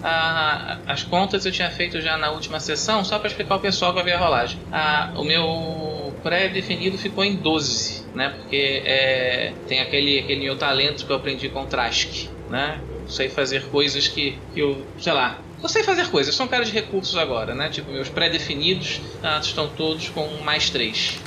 Ah, 0.04 0.78
as 0.88 1.02
contas 1.04 1.46
eu 1.48 1.52
tinha 1.52 1.70
feito 1.72 2.00
já 2.00 2.16
na 2.16 2.30
última 2.32 2.60
sessão, 2.60 3.04
só 3.04 3.18
para 3.18 3.28
explicar 3.28 3.56
o 3.56 3.60
pessoal 3.60 3.92
que 3.92 3.96
vai 3.96 4.06
ver 4.06 4.14
a 4.14 4.20
rolagem. 4.20 4.60
Ah, 4.72 5.12
o 5.16 5.24
meu 5.24 6.01
pré-definido 6.24 6.98
ficou 6.98 7.24
em 7.24 7.36
12, 7.36 8.06
né? 8.14 8.30
Porque 8.30 8.82
é, 8.86 9.54
tem 9.68 9.80
aquele, 9.80 10.20
aquele 10.20 10.42
meu 10.42 10.58
talento 10.58 11.06
que 11.06 11.12
eu 11.12 11.16
aprendi 11.16 11.50
com 11.50 11.64
o 11.64 11.66
Trask, 11.66 12.30
né? 12.50 12.80
Eu 13.04 13.10
sei 13.10 13.30
fazer 13.30 13.66
coisas 13.66 14.08
que, 14.08 14.38
que 14.54 14.60
eu, 14.60 14.86
sei 15.00 15.14
lá, 15.14 15.40
eu 15.62 15.70
sei 15.70 15.84
fazer 15.84 16.08
coisas, 16.10 16.34
sou 16.34 16.46
um 16.46 16.50
cara 16.50 16.66
de 16.66 16.72
recursos 16.72 17.16
agora, 17.18 17.54
né? 17.54 17.70
Tipo, 17.70 17.92
meus 17.92 18.10
pré-definidos 18.10 19.00
ah, 19.22 19.40
estão 19.42 19.68
todos 19.68 20.10
com 20.10 20.28
mais 20.44 20.70
3. 20.70 21.20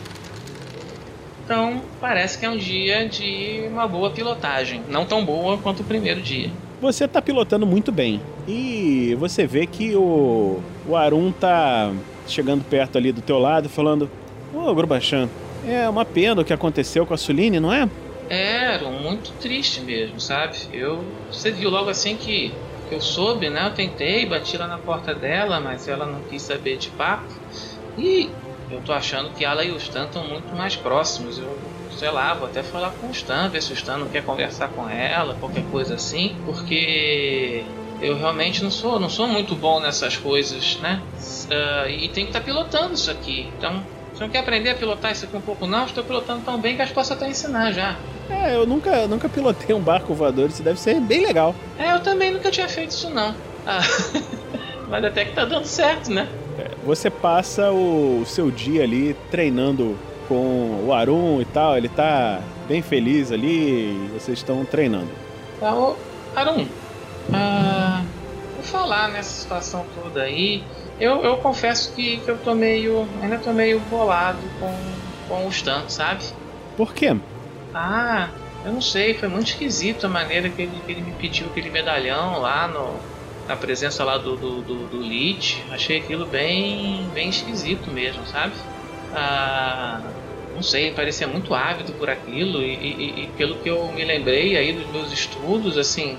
Então, 1.45 1.83
parece 2.01 2.39
que 2.39 2.47
é 2.47 2.51
um 2.51 2.57
dia 2.57 3.07
de 3.07 3.69
uma 3.69 3.87
boa 3.87 4.11
pilotagem. 4.11 4.83
Não 4.89 5.05
tão 5.05 5.25
boa 5.25 5.59
quanto 5.59 5.81
o 5.81 5.85
primeiro 5.85 6.21
dia. 6.21 6.51
Você 6.81 7.07
tá 7.07 7.21
pilotando 7.21 7.67
muito 7.67 7.93
bem. 7.93 8.21
E 8.49 9.15
você 9.19 9.47
vê 9.47 9.67
que 9.67 9.95
o, 9.95 10.61
o 10.89 10.97
Arun 10.97 11.31
tá 11.31 11.93
chegando 12.27 12.65
perto 12.65 12.97
ali 12.97 13.13
do 13.13 13.21
teu 13.21 13.39
lado, 13.39 13.69
falando: 13.69 14.11
Ô, 14.54 14.70
oh, 14.70 14.75
Grubachan, 14.75 15.28
é 15.66 15.88
uma 15.88 16.04
pena 16.04 16.40
o 16.40 16.44
que 16.44 16.52
aconteceu 16.52 17.04
com 17.04 17.12
a 17.12 17.16
Suline, 17.16 17.58
não 17.58 17.73
é? 17.73 17.88
É, 18.30 18.78
muito 18.78 19.32
triste 19.40 19.80
mesmo, 19.80 20.20
sabe? 20.20 20.56
Eu. 20.73 21.04
Você 21.30 21.50
viu 21.50 21.68
logo 21.68 21.90
assim 21.90 22.16
que, 22.16 22.52
que 22.88 22.94
eu 22.94 23.00
soube, 23.00 23.50
né? 23.50 23.66
Eu 23.66 23.75
tentei, 23.75 24.25
bati 24.25 24.56
lá 24.56 24.66
na 24.66 24.78
porta 24.78 25.12
dela, 25.12 25.61
mas 25.61 25.88
ela 25.88 26.06
não 26.06 26.20
quis 26.23 26.40
saber 26.40 26.78
de 26.78 26.88
papo. 26.90 27.32
E 27.99 28.30
eu 28.70 28.80
tô 28.80 28.92
achando 28.92 29.30
que 29.30 29.44
ela 29.44 29.64
e 29.64 29.70
o 29.70 29.76
Stan 29.76 30.04
estão 30.04 30.25
muito 30.26 30.54
mais 30.54 30.76
próximos. 30.76 31.38
Eu, 31.38 31.58
sei 31.90 32.11
lá, 32.11 32.32
vou 32.34 32.46
até 32.46 32.62
falar 32.62 32.90
com 32.92 33.08
o 33.08 33.11
Stan, 33.11 33.49
ver 33.49 33.61
se 33.61 33.73
o 33.73 33.75
Stan 33.75 33.99
não 33.99 34.08
quer 34.08 34.25
conversar 34.25 34.68
com 34.68 34.88
ela, 34.88 35.34
qualquer 35.34 35.64
coisa 35.70 35.96
assim, 35.96 36.37
porque 36.46 37.64
eu 38.00 38.16
realmente 38.16 38.62
não 38.62 38.70
sou, 38.70 38.99
não 38.99 39.08
sou 39.08 39.26
muito 39.26 39.54
bom 39.54 39.80
nessas 39.80 40.16
coisas, 40.16 40.78
né? 40.80 41.02
Uh, 41.46 41.90
e 41.90 42.08
tenho 42.08 42.26
que 42.26 42.37
estar 42.37 42.40
tá 42.40 42.44
pilotando 42.44 42.94
isso 42.94 43.11
aqui. 43.11 43.49
Então, 43.56 43.82
não 44.25 44.31
quer 44.31 44.38
aprender 44.38 44.71
a 44.71 44.75
pilotar 44.75 45.12
isso 45.12 45.26
aqui 45.26 45.37
um 45.37 45.40
pouco 45.40 45.66
não? 45.66 45.85
Estou 45.85 46.02
pilotando 46.02 46.43
tão 46.45 46.59
bem 46.59 46.76
que 46.76 46.83
acho 46.83 46.93
que 46.93 46.95
posso 46.95 47.12
até 47.12 47.28
ensinar 47.28 47.73
já. 47.73 47.97
É, 48.31 48.57
eu 48.57 48.66
nunca, 48.66 49.07
nunca 49.07 49.28
pilotei 49.28 49.75
um 49.75 49.81
barco 49.81 50.14
voador, 50.14 50.49
isso 50.49 50.62
deve 50.62 50.81
ser 50.81 50.99
bem 51.00 51.26
legal. 51.26 51.54
É, 51.78 51.95
eu 51.95 52.00
também 52.00 52.32
nunca 52.32 52.50
tinha 52.50 52.69
feito 52.69 52.91
isso 52.91 53.10
não. 53.10 53.34
Ah, 53.67 53.80
mas 54.89 55.04
até 55.04 55.26
que 55.26 55.32
tá 55.34 55.45
dando 55.45 55.67
certo, 55.67 56.10
né? 56.10 56.26
É, 56.58 56.71
você 56.84 57.10
passa 57.10 57.71
o 57.71 58.25
seu 58.26 58.50
dia 58.50 58.82
ali 58.82 59.15
treinando 59.30 59.97
com 60.26 60.84
o 60.87 60.93
Arun 60.93 61.43
e 61.43 61.45
tal, 61.45 61.76
ele 61.76 61.89
tá 61.89 62.41
bem 62.67 62.80
feliz 62.80 63.30
ali 63.30 64.08
vocês 64.15 64.39
estão 64.39 64.65
treinando. 64.65 65.10
Tá, 65.60 65.75
ô, 65.75 65.97
Arun, 66.34 66.67
ah, 67.30 68.02
vou 68.54 68.65
falar 68.65 69.08
nessa 69.08 69.43
situação 69.43 69.84
toda 70.02 70.23
aí. 70.23 70.65
Eu, 70.99 71.25
eu 71.25 71.37
confesso 71.39 71.95
que, 71.95 72.19
que 72.19 72.30
eu 72.30 72.39
tô 72.39 72.54
meio. 72.54 73.02
ainda 73.21 73.39
tô 73.39 73.52
meio 73.52 73.80
bolado 73.80 74.49
com, 74.59 74.73
com 75.26 75.47
o 75.47 75.49
Stan, 75.49 75.89
sabe? 75.89 76.25
Por 76.76 76.95
quê? 76.95 77.09
Ah, 77.73 78.33
eu 78.65 78.73
não 78.73 78.80
sei, 78.80 79.15
foi 79.15 79.28
muito 79.28 79.49
esquisito 79.49 80.07
a 80.07 80.09
maneira 80.09 80.49
que 80.49 80.63
ele, 80.63 80.80
que 80.80 80.93
ele 80.93 81.02
me 81.02 81.13
pediu 81.13 81.49
aquele 81.49 81.71
medalhão 81.71 82.39
lá 82.39 82.69
no, 82.69 83.00
na 83.47 83.57
presença 83.57 84.04
lá 84.04 84.17
do, 84.17 84.37
do, 84.37 84.63
do, 84.63 84.87
do 84.87 85.02
Lich. 85.02 85.65
Achei 85.71 85.99
aquilo 85.99 86.26
bem, 86.26 87.11
bem 87.13 87.28
esquisito 87.28 87.91
mesmo, 87.91 88.25
sabe? 88.26 88.54
Ah, 89.13 90.15
não 90.54 90.63
sei, 90.63 90.93
parecia 90.93 91.26
muito 91.26 91.52
ávido 91.52 91.93
por 91.95 92.09
aquilo 92.09 92.63
e, 92.63 92.75
e, 92.75 93.25
e, 93.25 93.26
pelo 93.33 93.57
que 93.61 93.69
eu 93.69 93.93
me 93.93 94.04
lembrei 94.04 94.57
aí 94.57 94.73
dos 94.73 94.87
meus 94.91 95.13
estudos, 95.13 95.76
assim, 95.76 96.17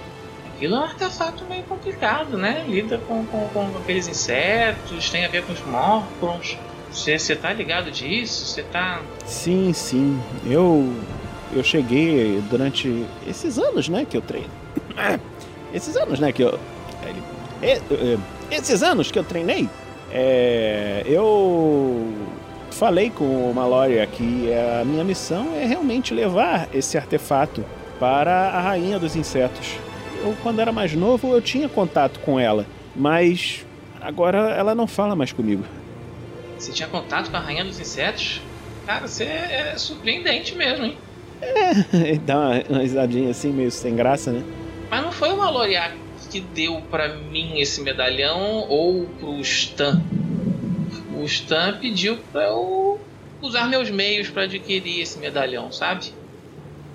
aquilo 0.56 0.76
é 0.76 0.80
um 0.80 0.84
artefato 0.84 1.44
meio 1.46 1.64
complicado, 1.64 2.38
né? 2.38 2.66
Lida 2.68 2.98
com, 3.00 3.26
com, 3.26 3.48
com 3.50 3.78
aqueles 3.78 4.08
insetos, 4.08 5.10
tem 5.10 5.26
a 5.26 5.30
ver 5.30 5.44
com 5.44 5.54
os 5.54 5.64
morcons. 5.66 6.58
Você 6.92 7.36
tá 7.36 7.52
ligado 7.52 7.92
disso? 7.92 8.46
Você 8.46 8.64
tá. 8.64 9.02
Sim, 9.26 9.74
sim. 9.74 10.20
Eu. 10.46 10.94
Eu 11.54 11.64
cheguei 11.64 12.42
durante 12.50 13.06
esses 13.26 13.58
anos, 13.58 13.88
né, 13.88 14.04
que 14.04 14.18
eu 14.18 14.22
treino. 14.22 14.50
Esses 15.74 15.96
anos, 15.96 16.20
né, 16.20 16.32
que 16.32 16.42
eu. 16.42 16.60
Esses 18.50 18.82
anos 18.82 19.12
que 19.12 19.20
eu 19.20 19.24
treinei, 19.24 19.70
é, 20.12 21.04
eu 21.06 22.14
falei 22.72 23.10
com 23.10 23.26
o 23.26 23.54
Mallory 23.54 24.06
que 24.08 24.50
a 24.54 24.84
minha 24.84 25.04
missão 25.04 25.54
é 25.56 25.66
realmente 25.66 26.14
levar 26.14 26.68
esse 26.74 26.98
artefato 26.98 27.64
para 28.00 28.50
a 28.50 28.62
rainha 28.62 28.98
dos 29.00 29.16
insetos. 29.16 29.78
Eu, 30.26 30.36
quando 30.42 30.60
era 30.60 30.72
mais 30.72 30.94
novo, 30.94 31.34
eu 31.34 31.42
tinha 31.42 31.70
contato 31.70 32.20
com 32.20 32.40
ela, 32.40 32.66
mas 32.96 33.64
agora 34.02 34.40
ela 34.56 34.74
não 34.74 34.88
fala 34.88 35.16
mais 35.16 35.32
comigo. 35.32 35.64
Você 36.58 36.72
tinha 36.72 36.88
contato 36.88 37.30
com 37.30 37.38
a 37.38 37.40
rainha 37.40 37.64
dos 37.64 37.80
insetos? 37.80 38.42
Cara, 38.88 39.08
você 39.08 39.24
é 39.26 39.76
surpreendente 39.78 40.56
mesmo, 40.56 40.86
hein? 40.86 40.98
É, 41.42 42.16
dá 42.26 42.40
uma, 42.40 42.64
uma 42.70 42.80
risadinha 42.80 43.30
assim, 43.30 43.52
meio 43.52 43.70
sem 43.70 43.96
graça, 43.96 44.32
né? 44.32 44.44
Mas 44.90 45.04
não 45.04 45.12
foi 45.12 45.32
o 45.32 45.38
Mallory 45.38 45.76
que 46.32 46.40
deu 46.40 46.82
para 46.90 47.10
mim 47.10 47.60
esse 47.60 47.82
medalhão 47.82 48.66
ou 48.68 49.06
pro 49.20 49.40
Stan? 49.42 50.02
o 51.16 51.24
Stan 51.24 51.78
pediu 51.80 52.18
para 52.32 52.46
eu 52.46 53.00
usar 53.42 53.68
meus 53.68 53.90
meios 53.90 54.30
para 54.30 54.44
adquirir 54.44 55.02
esse 55.02 55.20
medalhão, 55.20 55.72
sabe? 55.72 56.12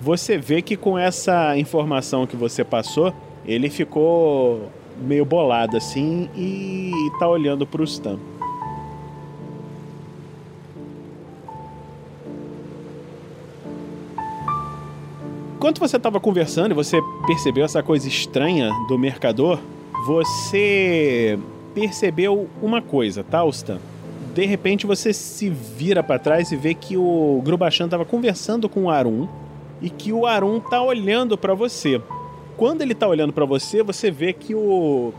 Você 0.01 0.35
vê 0.35 0.63
que 0.63 0.75
com 0.75 0.97
essa 0.97 1.55
informação 1.57 2.25
que 2.25 2.35
você 2.35 2.63
passou, 2.63 3.13
ele 3.45 3.69
ficou 3.69 4.71
meio 4.99 5.23
bolado 5.23 5.77
assim 5.77 6.27
e 6.35 6.91
tá 7.19 7.27
olhando 7.27 7.67
pro 7.67 7.83
Stan. 7.83 8.17
Enquanto 15.55 15.79
você 15.79 15.97
estava 15.97 16.19
conversando 16.19 16.71
e 16.71 16.73
você 16.73 16.99
percebeu 17.27 17.63
essa 17.63 17.83
coisa 17.83 18.07
estranha 18.07 18.71
do 18.87 18.97
mercador, 18.97 19.59
você 20.07 21.37
percebeu 21.75 22.49
uma 22.59 22.81
coisa, 22.81 23.23
tá, 23.23 23.47
Stan? 23.49 23.77
de 24.33 24.45
repente 24.45 24.87
você 24.87 25.11
se 25.11 25.49
vira 25.49 26.01
para 26.01 26.17
trás 26.17 26.51
e 26.51 26.55
vê 26.55 26.73
que 26.73 26.95
o 26.95 27.41
Grubachan 27.43 27.85
estava 27.85 28.05
conversando 28.05 28.69
com 28.69 28.85
o 28.85 28.89
Arun 28.89 29.27
e 29.81 29.89
que 29.89 30.13
o 30.13 30.25
Arun 30.25 30.59
tá 30.59 30.81
olhando 30.81 31.37
para 31.37 31.53
você. 31.53 32.01
Quando 32.55 32.81
ele 32.81 32.93
tá 32.93 33.07
olhando 33.07 33.33
para 33.33 33.45
você, 33.45 33.81
você 33.81 34.11
vê 34.11 34.33
que 34.33 34.53
o 34.53 35.13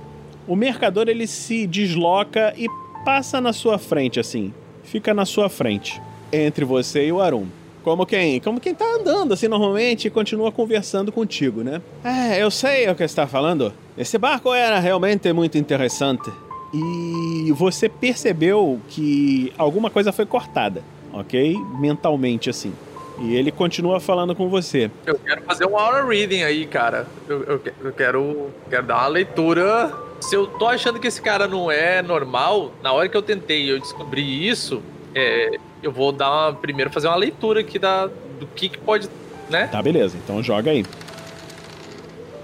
o 0.46 0.56
mercador 0.56 1.08
ele 1.08 1.26
se 1.26 1.66
desloca 1.66 2.52
e 2.56 2.66
passa 3.04 3.40
na 3.40 3.52
sua 3.52 3.78
frente 3.78 4.18
assim, 4.18 4.52
fica 4.82 5.14
na 5.14 5.24
sua 5.24 5.48
frente, 5.48 6.00
entre 6.32 6.64
você 6.64 7.06
e 7.06 7.12
o 7.12 7.20
Arun. 7.20 7.46
Como 7.82 8.06
quem? 8.06 8.40
Como 8.40 8.60
quem 8.60 8.74
tá 8.74 8.84
andando 8.84 9.34
assim 9.34 9.48
normalmente 9.48 10.06
e 10.06 10.10
continua 10.10 10.52
conversando 10.52 11.10
contigo, 11.10 11.62
né? 11.62 11.82
É, 12.04 12.42
eu 12.42 12.50
sei 12.50 12.88
o 12.88 12.94
que 12.94 13.02
está 13.02 13.26
falando. 13.26 13.72
Esse 13.98 14.18
barco 14.18 14.54
era 14.54 14.78
realmente 14.78 15.32
muito 15.32 15.58
interessante. 15.58 16.30
e 16.74 17.52
você 17.52 17.88
percebeu 17.88 18.80
que 18.88 19.52
alguma 19.58 19.90
coisa 19.90 20.10
foi 20.12 20.24
cortada, 20.24 20.82
ok? 21.12 21.56
Mentalmente, 21.78 22.48
assim. 22.48 22.72
E 23.18 23.34
ele 23.36 23.52
continua 23.52 24.00
falando 24.00 24.34
com 24.34 24.48
você. 24.48 24.90
Eu 25.06 25.18
quero 25.18 25.42
fazer 25.42 25.66
um 25.66 25.76
aura 25.76 26.04
reading 26.04 26.42
aí, 26.42 26.66
cara. 26.66 27.06
Eu, 27.28 27.42
eu, 27.44 27.62
eu 27.84 27.92
quero, 27.92 28.50
quero 28.68 28.86
dar 28.86 28.96
uma 28.96 29.08
leitura. 29.08 29.92
Se 30.20 30.34
eu 30.34 30.46
tô 30.46 30.66
achando 30.66 30.98
que 30.98 31.06
esse 31.06 31.20
cara 31.20 31.46
não 31.46 31.70
é 31.70 32.00
normal, 32.02 32.72
na 32.82 32.92
hora 32.92 33.08
que 33.08 33.16
eu 33.16 33.22
tentei 33.22 33.64
e 33.64 33.70
eu 33.70 33.80
descobri 33.80 34.48
isso, 34.48 34.82
é, 35.14 35.58
eu 35.82 35.92
vou 35.92 36.12
dar 36.12 36.30
uma, 36.30 36.54
primeiro 36.54 36.90
fazer 36.90 37.08
uma 37.08 37.16
leitura 37.16 37.60
aqui 37.60 37.78
da, 37.78 38.06
do 38.06 38.46
que, 38.54 38.68
que 38.68 38.78
pode, 38.78 39.08
né? 39.50 39.66
Tá, 39.66 39.82
beleza. 39.82 40.16
Então 40.22 40.42
joga 40.42 40.70
aí. 40.70 40.84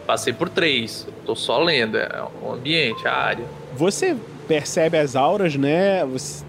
Passei 0.07 0.33
por 0.33 0.49
três. 0.49 1.07
Tô 1.25 1.35
só 1.35 1.59
lendo. 1.59 1.99
É 1.99 2.25
o 2.43 2.53
ambiente, 2.53 3.07
a 3.07 3.15
área. 3.15 3.45
Você 3.75 4.17
percebe 4.47 4.97
as 4.97 5.15
auras, 5.15 5.55
né? 5.55 6.01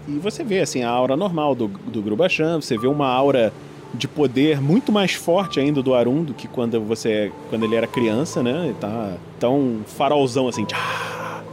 E 0.08 0.18
você 0.18 0.42
vê, 0.42 0.60
assim, 0.60 0.82
a 0.82 0.88
aura 0.88 1.16
normal 1.16 1.54
do, 1.54 1.68
do 1.68 2.00
Grubachan. 2.00 2.60
Você 2.60 2.78
vê 2.78 2.86
uma 2.86 3.06
aura 3.06 3.52
de 3.92 4.06
poder 4.06 4.60
muito 4.60 4.92
mais 4.92 5.14
forte 5.14 5.58
ainda 5.58 5.82
do 5.82 5.94
Arun 5.94 6.22
do 6.22 6.34
que 6.34 6.46
quando 6.46 6.80
você 6.80 7.32
quando 7.48 7.64
ele 7.64 7.74
era 7.74 7.86
criança, 7.86 8.42
né? 8.42 8.66
Ele 8.66 8.76
tá 8.80 9.14
tão 9.38 9.80
farolzão 9.86 10.48
assim. 10.48 10.64
tchá. 10.64 10.78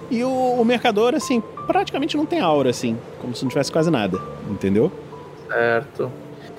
E 0.10 0.24
o, 0.24 0.30
o 0.30 0.64
mercador, 0.64 1.14
assim, 1.14 1.42
praticamente 1.66 2.16
não 2.16 2.26
tem 2.26 2.40
aura, 2.40 2.70
assim, 2.70 2.98
como 3.20 3.36
se 3.36 3.44
não 3.44 3.50
tivesse 3.50 3.72
quase 3.72 3.92
nada, 3.92 4.20
entendeu? 4.50 4.92
Certo. 5.48 6.12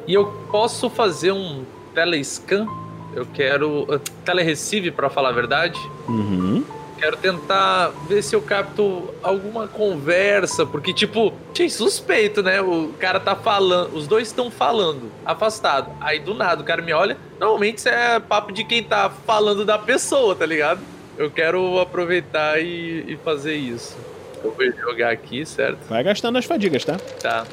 E 0.07 0.15
eu 0.15 0.27
posso 0.51 0.91
fazer 0.91 1.33
um 1.33 1.65
telescan? 1.95 2.67
Eu 3.15 3.27
quero. 3.27 3.83
Uh, 3.85 3.99
telerecive, 4.25 4.91
pra 4.91 5.09
falar 5.09 5.31
a 5.31 5.33
verdade. 5.33 5.79
Uhum. 6.09 6.63
Quero 6.99 7.17
tentar 7.17 7.93
ver 8.09 8.23
se 8.23 8.35
eu 8.35 8.43
capto 8.43 9.15
alguma 9.23 9.69
conversa, 9.69 10.67
porque, 10.67 10.93
tipo, 10.93 11.33
achei 11.53 11.71
suspeito, 11.71 12.43
né? 12.43 12.61
O 12.61 12.93
cara 12.99 13.21
tá 13.21 13.37
falando, 13.37 13.95
os 13.97 14.07
dois 14.07 14.29
estão 14.29 14.51
falando, 14.51 15.11
afastado. 15.25 15.93
Aí 16.01 16.19
do 16.19 16.35
nada 16.35 16.61
o 16.61 16.65
cara 16.65 16.83
me 16.83 16.93
olha. 16.93 17.17
Normalmente 17.39 17.79
isso 17.79 17.89
é 17.89 18.19
papo 18.19 18.53
de 18.53 18.65
quem 18.65 18.83
tá 18.83 19.09
falando 19.25 19.65
da 19.65 19.79
pessoa, 19.79 20.35
tá 20.35 20.45
ligado? 20.45 20.81
Eu 21.17 21.31
quero 21.31 21.79
aproveitar 21.79 22.61
e, 22.61 23.05
e 23.07 23.17
fazer 23.25 23.55
isso. 23.55 23.97
Eu 24.43 24.53
vou 24.53 24.73
jogar 24.73 25.11
aqui, 25.11 25.47
certo? 25.47 25.79
Vai 25.89 26.03
gastando 26.03 26.39
as 26.39 26.45
fadigas, 26.45 26.85
tá? 26.85 26.97
Tá. 27.21 27.47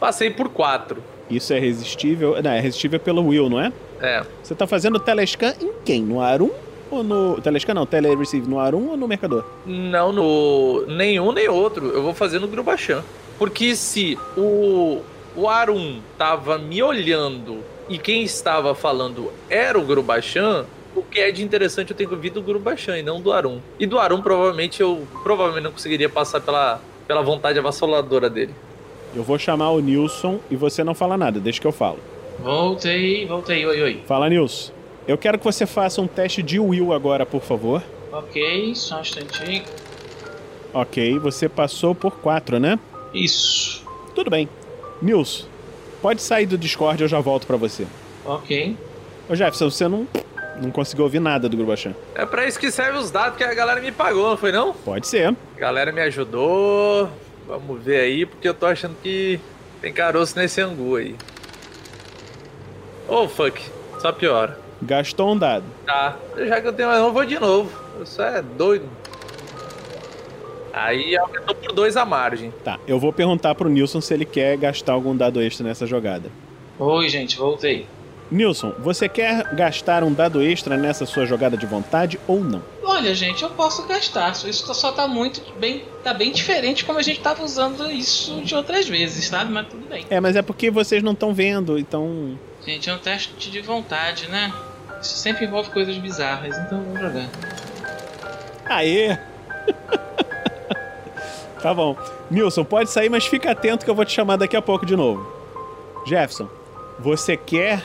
Passei 0.00 0.30
por 0.30 0.48
quatro. 0.48 1.02
Isso 1.30 1.52
é 1.52 1.58
resistível. 1.58 2.40
Não, 2.42 2.50
é 2.50 2.60
resistível 2.60 3.00
pelo 3.00 3.26
Will, 3.26 3.48
não 3.48 3.60
é? 3.60 3.72
É. 4.00 4.22
Você 4.42 4.54
tá 4.54 4.66
fazendo 4.66 4.98
telescan 4.98 5.54
em 5.60 5.72
quem? 5.84 6.02
No 6.02 6.20
Arun 6.20 6.50
ou 6.92 7.02
no. 7.02 7.40
Telescan 7.40 7.74
não, 7.74 7.86
telereceive 7.86 8.48
no 8.48 8.58
Arun 8.58 8.90
ou 8.90 8.96
no 8.96 9.08
mercador? 9.08 9.44
Não, 9.66 10.12
no 10.12 10.84
nenhum 10.86 11.32
nem 11.32 11.48
outro. 11.48 11.88
Eu 11.88 12.02
vou 12.02 12.14
fazer 12.14 12.38
no 12.38 12.48
Grubachan. 12.48 13.02
Porque 13.38 13.74
se 13.74 14.18
o, 14.36 15.00
o 15.34 15.48
Arun 15.48 16.00
tava 16.16 16.58
me 16.58 16.82
olhando 16.82 17.58
e 17.88 17.98
quem 17.98 18.22
estava 18.22 18.74
falando 18.74 19.32
era 19.48 19.78
o 19.78 19.84
Grubachan, 19.84 20.66
o 20.94 21.02
que 21.02 21.18
é 21.18 21.30
de 21.32 21.42
interessante 21.42 21.90
eu 21.90 21.96
tenho 21.96 22.08
que 22.08 22.14
ouvir 22.14 22.30
do 22.30 22.42
Grubachan 22.42 22.98
e 22.98 23.02
não 23.02 23.20
do 23.20 23.32
Arun. 23.32 23.58
E 23.78 23.86
do 23.86 23.98
Arun 23.98 24.20
provavelmente 24.20 24.80
eu 24.80 25.06
provavelmente 25.22 25.64
não 25.64 25.72
conseguiria 25.72 26.08
passar 26.08 26.40
pela, 26.40 26.80
pela 27.08 27.22
vontade 27.22 27.58
avassaladora 27.58 28.28
dele. 28.28 28.54
Eu 29.14 29.22
vou 29.22 29.38
chamar 29.38 29.70
o 29.70 29.80
Nilson 29.80 30.38
e 30.50 30.56
você 30.56 30.84
não 30.84 30.94
fala 30.94 31.16
nada, 31.16 31.40
deixa 31.40 31.60
que 31.60 31.66
eu 31.66 31.72
falo. 31.72 31.98
Voltei, 32.40 33.26
voltei, 33.26 33.64
oi, 33.66 33.82
oi. 33.82 34.02
Fala, 34.06 34.28
Nilson. 34.28 34.72
Eu 35.06 35.18
quero 35.18 35.38
que 35.38 35.44
você 35.44 35.66
faça 35.66 36.00
um 36.00 36.06
teste 36.06 36.42
de 36.42 36.58
Will 36.60 36.92
agora, 36.92 37.26
por 37.26 37.42
favor. 37.42 37.82
Ok, 38.12 38.74
só 38.74 38.98
um 38.98 39.00
instantinho. 39.00 39.64
Ok, 40.72 41.18
você 41.18 41.48
passou 41.48 41.94
por 41.94 42.18
4, 42.18 42.58
né? 42.58 42.78
Isso. 43.12 43.84
Tudo 44.14 44.30
bem. 44.30 44.48
Nilson, 45.00 45.46
pode 46.00 46.22
sair 46.22 46.46
do 46.46 46.56
Discord, 46.56 47.02
eu 47.02 47.08
já 47.08 47.20
volto 47.20 47.46
pra 47.46 47.56
você. 47.56 47.86
Ok. 48.24 48.76
Ô 49.28 49.34
Jefferson, 49.34 49.70
você 49.70 49.88
não, 49.88 50.06
não 50.62 50.70
conseguiu 50.70 51.04
ouvir 51.04 51.20
nada 51.20 51.48
do 51.48 51.56
Grubachan. 51.56 51.94
É 52.14 52.24
pra 52.24 52.46
isso 52.46 52.58
que 52.58 52.70
serve 52.70 52.98
os 52.98 53.10
dados 53.10 53.36
que 53.36 53.42
a 53.42 53.52
galera 53.52 53.80
me 53.80 53.90
pagou, 53.90 54.30
não 54.30 54.36
foi 54.36 54.52
não? 54.52 54.72
Pode 54.72 55.08
ser. 55.08 55.34
A 55.56 55.60
galera 55.60 55.90
me 55.90 56.00
ajudou. 56.02 57.10
Vamos 57.46 57.82
ver 57.82 58.00
aí, 58.00 58.24
porque 58.24 58.48
eu 58.48 58.54
tô 58.54 58.66
achando 58.66 58.96
que 59.02 59.40
tem 59.80 59.92
caroço 59.92 60.38
nesse 60.38 60.60
angu 60.60 60.96
aí. 60.96 61.16
Oh, 63.08 63.28
fuck. 63.28 63.60
Só 63.98 64.12
piora. 64.12 64.61
Gastou 64.82 65.32
um 65.32 65.38
dado. 65.38 65.64
Tá. 65.86 66.16
Já 66.36 66.60
que 66.60 66.68
eu 66.68 66.72
tenho 66.72 66.88
mais 66.88 67.00
um, 67.00 67.06
eu 67.06 67.12
vou 67.12 67.24
de 67.24 67.38
novo. 67.38 67.70
Isso 68.02 68.20
é 68.20 68.42
doido. 68.42 68.88
Aí 70.72 71.16
aumentou 71.16 71.54
por 71.54 71.72
dois 71.72 71.96
a 71.96 72.04
margem. 72.04 72.52
Tá, 72.64 72.78
eu 72.86 72.98
vou 72.98 73.12
perguntar 73.12 73.54
pro 73.54 73.68
Nilson 73.68 74.00
se 74.00 74.12
ele 74.12 74.24
quer 74.24 74.56
gastar 74.56 74.94
algum 74.94 75.14
dado 75.14 75.40
extra 75.40 75.66
nessa 75.66 75.86
jogada. 75.86 76.30
Oi, 76.78 77.08
gente, 77.08 77.36
voltei. 77.36 77.86
Nilson, 78.30 78.72
você 78.78 79.10
quer 79.10 79.54
gastar 79.54 80.02
um 80.02 80.12
dado 80.12 80.42
extra 80.42 80.74
nessa 80.76 81.04
sua 81.04 81.26
jogada 81.26 81.54
de 81.54 81.66
vontade 81.66 82.18
ou 82.26 82.42
não? 82.42 82.62
Olha, 82.82 83.14
gente, 83.14 83.42
eu 83.42 83.50
posso 83.50 83.86
gastar. 83.86 84.32
Isso 84.46 84.74
só 84.74 84.90
tá 84.90 85.06
muito 85.06 85.42
bem. 85.60 85.84
tá 86.02 86.14
bem 86.14 86.32
diferente 86.32 86.84
como 86.86 86.98
a 86.98 87.02
gente 87.02 87.20
tava 87.20 87.44
usando 87.44 87.90
isso 87.90 88.40
de 88.40 88.54
outras 88.54 88.88
vezes, 88.88 89.26
sabe? 89.26 89.52
Mas 89.52 89.68
tudo 89.68 89.86
bem. 89.86 90.06
É, 90.08 90.18
mas 90.18 90.34
é 90.34 90.40
porque 90.40 90.70
vocês 90.70 91.02
não 91.02 91.12
estão 91.12 91.34
vendo, 91.34 91.78
então. 91.78 92.38
Gente, 92.64 92.88
é 92.88 92.94
um 92.94 92.98
teste 92.98 93.50
de 93.50 93.60
vontade, 93.60 94.28
né? 94.28 94.50
Isso 95.02 95.16
sempre 95.16 95.44
envolve 95.44 95.70
coisas 95.70 95.98
bizarras, 95.98 96.56
então 96.58 96.78
eu 96.78 96.84
vou 96.84 96.96
jogar. 96.96 97.28
Aê! 98.66 99.18
tá 101.60 101.74
bom. 101.74 101.96
Nilson, 102.30 102.64
pode 102.64 102.88
sair, 102.88 103.08
mas 103.08 103.26
fica 103.26 103.50
atento 103.50 103.84
que 103.84 103.90
eu 103.90 103.94
vou 103.94 104.04
te 104.04 104.12
chamar 104.12 104.36
daqui 104.36 104.56
a 104.56 104.62
pouco 104.62 104.86
de 104.86 104.96
novo. 104.96 105.26
Jefferson, 106.06 106.48
você 106.98 107.36
quer 107.36 107.82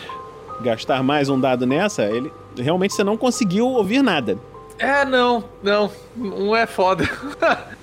gastar 0.61 1.01
mais 1.01 1.27
um 1.27 1.39
dado 1.39 1.65
nessa? 1.65 2.03
Ele 2.03 2.31
realmente 2.55 2.93
você 2.93 3.03
não 3.03 3.17
conseguiu 3.17 3.67
ouvir 3.67 4.03
nada. 4.03 4.37
É, 4.77 5.03
não, 5.03 5.43
não. 5.61 5.91
Um 6.15 6.55
é 6.55 6.67
foda. 6.67 7.03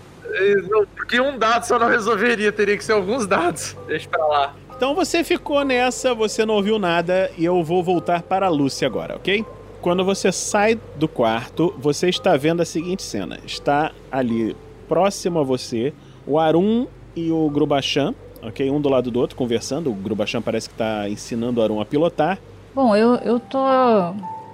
Porque 0.97 1.21
um 1.21 1.39
dado 1.39 1.65
só 1.65 1.79
não 1.79 1.89
resolveria, 1.89 2.51
teria 2.51 2.77
que 2.77 2.85
ser 2.85 2.93
alguns 2.93 3.27
dados. 3.27 3.77
Deixa 3.87 4.09
pra 4.09 4.25
lá. 4.27 4.55
Então 4.85 4.95
você 4.95 5.25
ficou 5.25 5.65
nessa, 5.65 6.15
você 6.15 6.45
não 6.45 6.57
ouviu 6.57 6.79
nada 6.79 7.31
e 7.39 7.45
eu 7.47 7.65
vou 7.65 7.83
voltar 7.83 8.21
para 8.21 8.45
a 8.45 8.51
Lúcia 8.51 8.87
agora, 8.87 9.17
ok? 9.17 9.43
Quando 9.81 10.05
você 10.05 10.31
sai 10.31 10.79
do 10.97 11.09
quarto, 11.09 11.75
você 11.79 12.11
está 12.11 12.37
vendo 12.37 12.61
a 12.61 12.67
seguinte 12.67 13.03
cena. 13.03 13.39
Está 13.47 13.93
ali 14.13 14.55
próximo 14.87 15.39
a 15.39 15.43
você 15.43 15.95
o 16.27 16.39
Arun 16.39 16.87
e 17.17 17.31
o 17.31 17.49
Grubachan, 17.49 18.15
ok? 18.43 18.71
Um 18.71 18.79
do 18.79 18.91
lado 18.91 19.11
do 19.11 19.19
outro, 19.21 19.35
conversando. 19.37 19.89
O 19.89 19.95
Grubachan 19.95 20.43
parece 20.43 20.69
que 20.69 20.75
está 20.75 21.09
ensinando 21.09 21.63
o 21.63 21.65
Arun 21.65 21.81
a 21.81 21.87
pilotar. 21.87 22.39
Bom, 22.75 22.95
eu, 22.95 23.15
eu 23.17 23.41
tô 23.41 23.65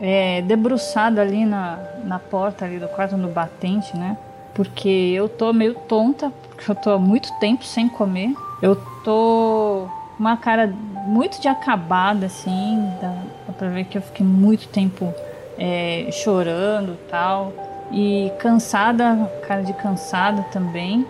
é, 0.00 0.42
debruçado 0.42 1.20
ali 1.20 1.44
na, 1.44 1.76
na 2.04 2.20
porta 2.20 2.66
ali 2.66 2.78
do 2.78 2.86
quarto, 2.86 3.16
no 3.16 3.26
batente, 3.26 3.96
né? 3.96 4.16
Porque 4.54 4.88
eu 4.88 5.28
tô 5.28 5.52
meio 5.52 5.74
tonta, 5.88 6.32
porque 6.50 6.70
eu 6.70 6.74
tô 6.76 6.90
há 6.90 6.98
muito 7.00 7.28
tempo 7.40 7.64
sem 7.64 7.88
comer. 7.88 8.32
Eu 8.62 8.76
tô 9.02 9.88
uma 10.20 10.36
cara 10.36 10.66
muito 11.06 11.40
de 11.40 11.48
acabada, 11.48 12.26
assim. 12.26 12.92
Dá, 13.00 13.14
dá 13.46 13.52
pra 13.54 13.68
ver 13.68 13.84
que 13.84 13.96
eu 13.96 14.02
fiquei 14.02 14.24
muito 14.24 14.68
tempo 14.68 15.12
é, 15.58 16.08
chorando 16.12 16.96
tal. 17.10 17.52
E 17.90 18.30
cansada, 18.38 19.28
cara 19.48 19.62
de 19.62 19.72
cansada 19.72 20.42
também. 20.52 21.06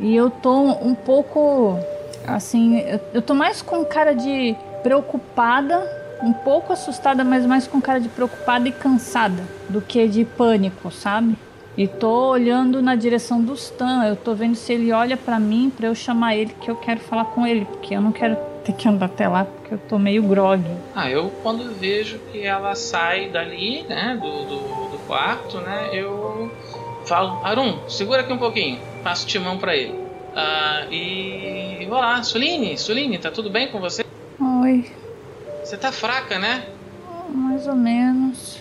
E 0.00 0.16
eu 0.16 0.30
tô 0.30 0.52
um 0.52 0.94
pouco 0.94 1.78
assim, 2.26 2.78
eu, 2.80 3.00
eu 3.12 3.22
tô 3.22 3.34
mais 3.34 3.60
com 3.60 3.84
cara 3.84 4.14
de 4.14 4.56
preocupada, 4.82 5.78
um 6.22 6.32
pouco 6.32 6.72
assustada, 6.72 7.22
mas 7.22 7.44
mais 7.46 7.68
com 7.68 7.80
cara 7.80 8.00
de 8.00 8.08
preocupada 8.08 8.66
e 8.66 8.72
cansada 8.72 9.44
do 9.68 9.80
que 9.80 10.08
de 10.08 10.24
pânico, 10.24 10.90
sabe? 10.90 11.36
E 11.76 11.86
tô 11.86 12.30
olhando 12.30 12.80
na 12.80 12.96
direção 12.96 13.42
do 13.42 13.52
Stan, 13.54 14.04
eu 14.06 14.16
tô 14.16 14.34
vendo 14.34 14.54
se 14.54 14.72
ele 14.72 14.90
olha 14.90 15.16
pra 15.16 15.38
mim 15.38 15.70
pra 15.76 15.88
eu 15.88 15.94
chamar 15.94 16.34
ele 16.34 16.54
que 16.60 16.70
eu 16.70 16.76
quero 16.76 17.00
falar 17.00 17.26
com 17.26 17.46
ele, 17.46 17.64
porque 17.64 17.94
eu 17.94 18.00
não 18.00 18.10
quero 18.10 18.36
ter 18.64 18.72
que 18.72 18.88
andar 18.88 19.06
até 19.06 19.28
lá 19.28 19.44
porque 19.44 19.74
eu 19.74 19.78
tô 19.78 19.98
meio 19.98 20.22
grog. 20.22 20.62
Ah, 20.94 21.10
eu 21.10 21.30
quando 21.42 21.72
vejo 21.78 22.18
que 22.32 22.42
ela 22.44 22.74
sai 22.74 23.28
dali, 23.28 23.82
né, 23.88 24.18
do, 24.20 24.44
do, 24.44 24.56
do 24.90 24.98
quarto, 25.06 25.58
né, 25.58 25.90
eu 25.92 26.50
falo, 27.04 27.38
Arun, 27.44 27.78
segura 27.88 28.22
aqui 28.22 28.32
um 28.32 28.38
pouquinho, 28.38 28.78
passo 29.02 29.24
o 29.24 29.28
timão 29.28 29.58
pra 29.58 29.76
ele. 29.76 29.94
Ah, 30.34 30.86
e 30.90 31.86
vou 31.88 31.98
lá, 31.98 32.22
Suline, 32.22 32.76
Suline, 32.78 33.18
tá 33.18 33.30
tudo 33.30 33.50
bem 33.50 33.68
com 33.68 33.78
você? 33.80 34.04
Oi, 34.62 34.90
Você 35.62 35.76
tá 35.76 35.92
fraca, 35.92 36.38
né? 36.38 36.64
mais 37.34 37.66
ou 37.66 37.74
menos. 37.74 38.58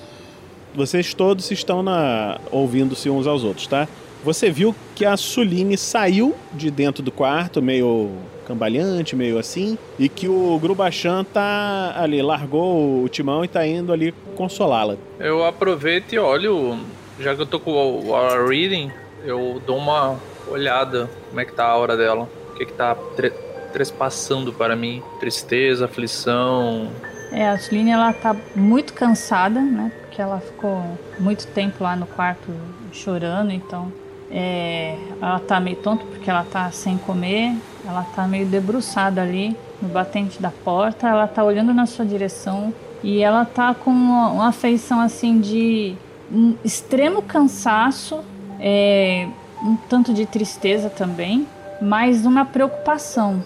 Vocês 0.73 1.13
todos 1.13 1.51
estão 1.51 1.83
na 1.83 2.39
ouvindo-se 2.51 3.07
uns 3.09 3.27
aos 3.27 3.43
outros, 3.43 3.67
tá? 3.67 3.87
Você 4.23 4.49
viu 4.49 4.73
que 4.95 5.05
a 5.05 5.15
Suline 5.15 5.77
saiu 5.77 6.35
de 6.53 6.71
dentro 6.71 7.03
do 7.03 7.11
quarto, 7.11 7.61
meio 7.61 8.09
cambalhante, 8.43 9.15
meio 9.15 9.38
assim, 9.39 9.77
e 9.97 10.08
que 10.10 10.27
o 10.27 10.58
Grubachan 10.60 11.23
tá 11.23 11.93
ali, 11.97 12.21
largou 12.21 13.03
o 13.03 13.10
timão 13.10 13.43
e 13.43 13.47
tá 13.47 13.65
indo 13.65 13.91
ali 13.93 14.13
consolá-la. 14.36 14.95
Eu 15.19 15.45
aproveito 15.45 16.13
e 16.13 16.19
olho, 16.19 16.77
já 17.19 17.36
que 17.36 17.41
eu 17.41 17.45
tô 17.45 17.60
com 17.60 17.71
o, 17.71 18.47
Reading, 18.47 18.91
eu 19.25 19.62
dou 19.65 19.77
uma 19.77 20.17
olhada 20.49 21.10
como 21.29 21.39
é 21.39 21.45
que 21.45 21.53
tá 21.53 21.65
a 21.65 21.69
aura 21.69 21.95
dela. 21.97 22.27
O 22.51 22.56
que 22.56 22.65
que 22.65 22.73
tá 22.73 22.95
tre- 23.15 23.32
trespassando 23.71 24.53
para 24.53 24.75
mim? 24.75 25.01
Tristeza, 25.19 25.86
aflição. 25.86 26.89
É, 27.32 27.49
a 27.49 27.58
Suline 27.58 27.89
ela 27.91 28.13
tá 28.13 28.36
muito 28.56 28.93
cansada, 28.93 29.60
né? 29.60 29.91
Porque 30.01 30.21
ela 30.21 30.39
ficou 30.39 30.84
muito 31.19 31.47
tempo 31.47 31.84
lá 31.84 31.95
no 31.95 32.06
quarto 32.06 32.51
chorando, 32.91 33.51
então 33.51 33.91
é, 34.33 34.97
ela 35.21 35.39
tá 35.39 35.59
meio 35.59 35.77
tonta 35.77 36.03
porque 36.05 36.27
ela 36.27 36.43
tá 36.43 36.71
sem 36.71 36.97
comer, 36.97 37.55
ela 37.87 38.03
tá 38.15 38.27
meio 38.27 38.47
debruçada 38.47 39.21
ali 39.21 39.55
no 39.79 39.89
batente 39.89 40.41
da 40.41 40.49
porta, 40.49 41.07
ela 41.07 41.27
tá 41.27 41.43
olhando 41.43 41.71
na 41.71 41.85
sua 41.85 42.03
direção 42.03 42.73
e 43.03 43.21
ela 43.21 43.45
tá 43.45 43.75
com 43.75 43.91
uma, 43.91 44.29
uma 44.29 44.47
afeição 44.47 44.99
assim 44.99 45.39
de 45.39 45.95
um 46.31 46.55
extremo 46.63 47.21
cansaço, 47.21 48.21
é, 48.59 49.27
um 49.61 49.75
tanto 49.75 50.13
de 50.13 50.25
tristeza 50.25 50.89
também, 50.89 51.47
mas 51.79 52.25
uma 52.25 52.43
preocupação. 52.43 53.43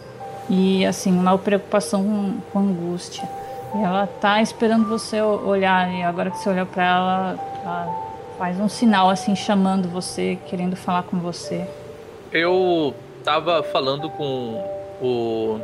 E 0.49 0.85
assim, 0.85 1.11
uma 1.11 1.37
preocupação 1.37 2.01
com, 2.03 2.33
com 2.53 2.59
angústia. 2.59 3.27
E 3.75 3.83
ela 3.83 4.07
tá 4.07 4.41
esperando 4.41 4.87
você 4.87 5.21
olhar, 5.21 5.91
e 5.91 6.01
agora 6.01 6.31
que 6.31 6.37
você 6.37 6.49
olhou 6.49 6.65
pra 6.65 6.85
ela, 6.85 7.39
ela 7.61 8.07
faz 8.37 8.59
um 8.59 8.69
sinal 8.69 9.09
assim, 9.09 9.35
chamando 9.35 9.89
você, 9.89 10.37
querendo 10.47 10.75
falar 10.75 11.03
com 11.03 11.17
você. 11.17 11.67
Eu 12.31 12.93
tava 13.23 13.63
falando 13.63 14.09
com 14.09 14.63
o, 15.01 15.59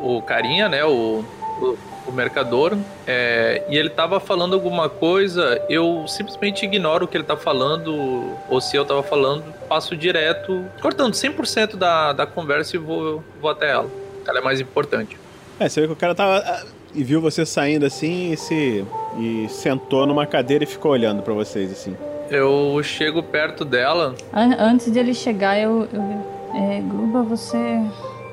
o 0.00 0.22
carinha, 0.22 0.68
né? 0.68 0.84
O, 0.84 1.24
o, 1.60 1.78
o 2.06 2.12
mercador. 2.12 2.76
é, 3.06 3.64
e 3.68 3.76
ele 3.76 3.90
tava 3.90 4.18
falando 4.18 4.54
alguma 4.54 4.88
coisa. 4.88 5.62
Eu 5.68 6.06
simplesmente 6.08 6.64
ignoro 6.64 7.04
o 7.04 7.08
que 7.08 7.16
ele 7.16 7.24
tá 7.24 7.36
falando. 7.36 8.32
Ou 8.48 8.60
se 8.60 8.76
eu 8.76 8.84
tava 8.84 9.02
falando, 9.02 9.44
passo 9.68 9.96
direto, 9.96 10.64
cortando 10.80 11.14
100% 11.14 11.76
da, 11.76 12.12
da 12.12 12.26
conversa 12.26 12.76
e 12.76 12.78
vou, 12.78 13.22
vou 13.40 13.50
até 13.50 13.70
ela. 13.70 13.88
Ela 14.26 14.38
é 14.38 14.42
mais 14.42 14.60
importante. 14.60 15.16
É, 15.60 15.68
você 15.68 15.80
vê 15.80 15.86
que 15.86 15.92
o 15.92 15.96
cara 15.96 16.14
tava. 16.14 16.66
E 16.94 17.04
viu 17.04 17.20
você 17.20 17.44
saindo 17.44 17.84
assim 17.86 18.32
e 18.32 18.36
se. 18.36 18.84
E 19.18 19.46
sentou 19.48 20.06
numa 20.06 20.26
cadeira 20.26 20.64
e 20.64 20.66
ficou 20.66 20.92
olhando 20.92 21.22
pra 21.22 21.34
vocês 21.34 21.70
assim. 21.72 21.96
Eu 22.30 22.80
chego 22.82 23.22
perto 23.22 23.64
dela. 23.64 24.14
An- 24.32 24.56
antes 24.58 24.90
de 24.90 24.98
ele 24.98 25.14
chegar, 25.14 25.58
eu. 25.58 25.88
eu 25.92 26.02
é, 26.54 26.80
Gruba, 26.80 27.22
você. 27.22 27.58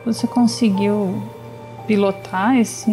Você 0.05 0.27
conseguiu 0.27 1.21
pilotar 1.87 2.57
esse. 2.57 2.91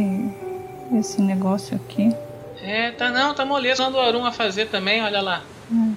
esse 0.99 1.21
negócio 1.21 1.77
aqui? 1.77 2.15
É, 2.63 2.91
tá 2.93 3.11
não, 3.11 3.35
tá 3.35 3.45
moleza. 3.45 3.89
O 3.89 3.99
Arum 4.01 4.25
a 4.25 4.33
fazer 4.33 4.67
também, 4.69 5.03
olha 5.03 5.21
lá. 5.21 5.43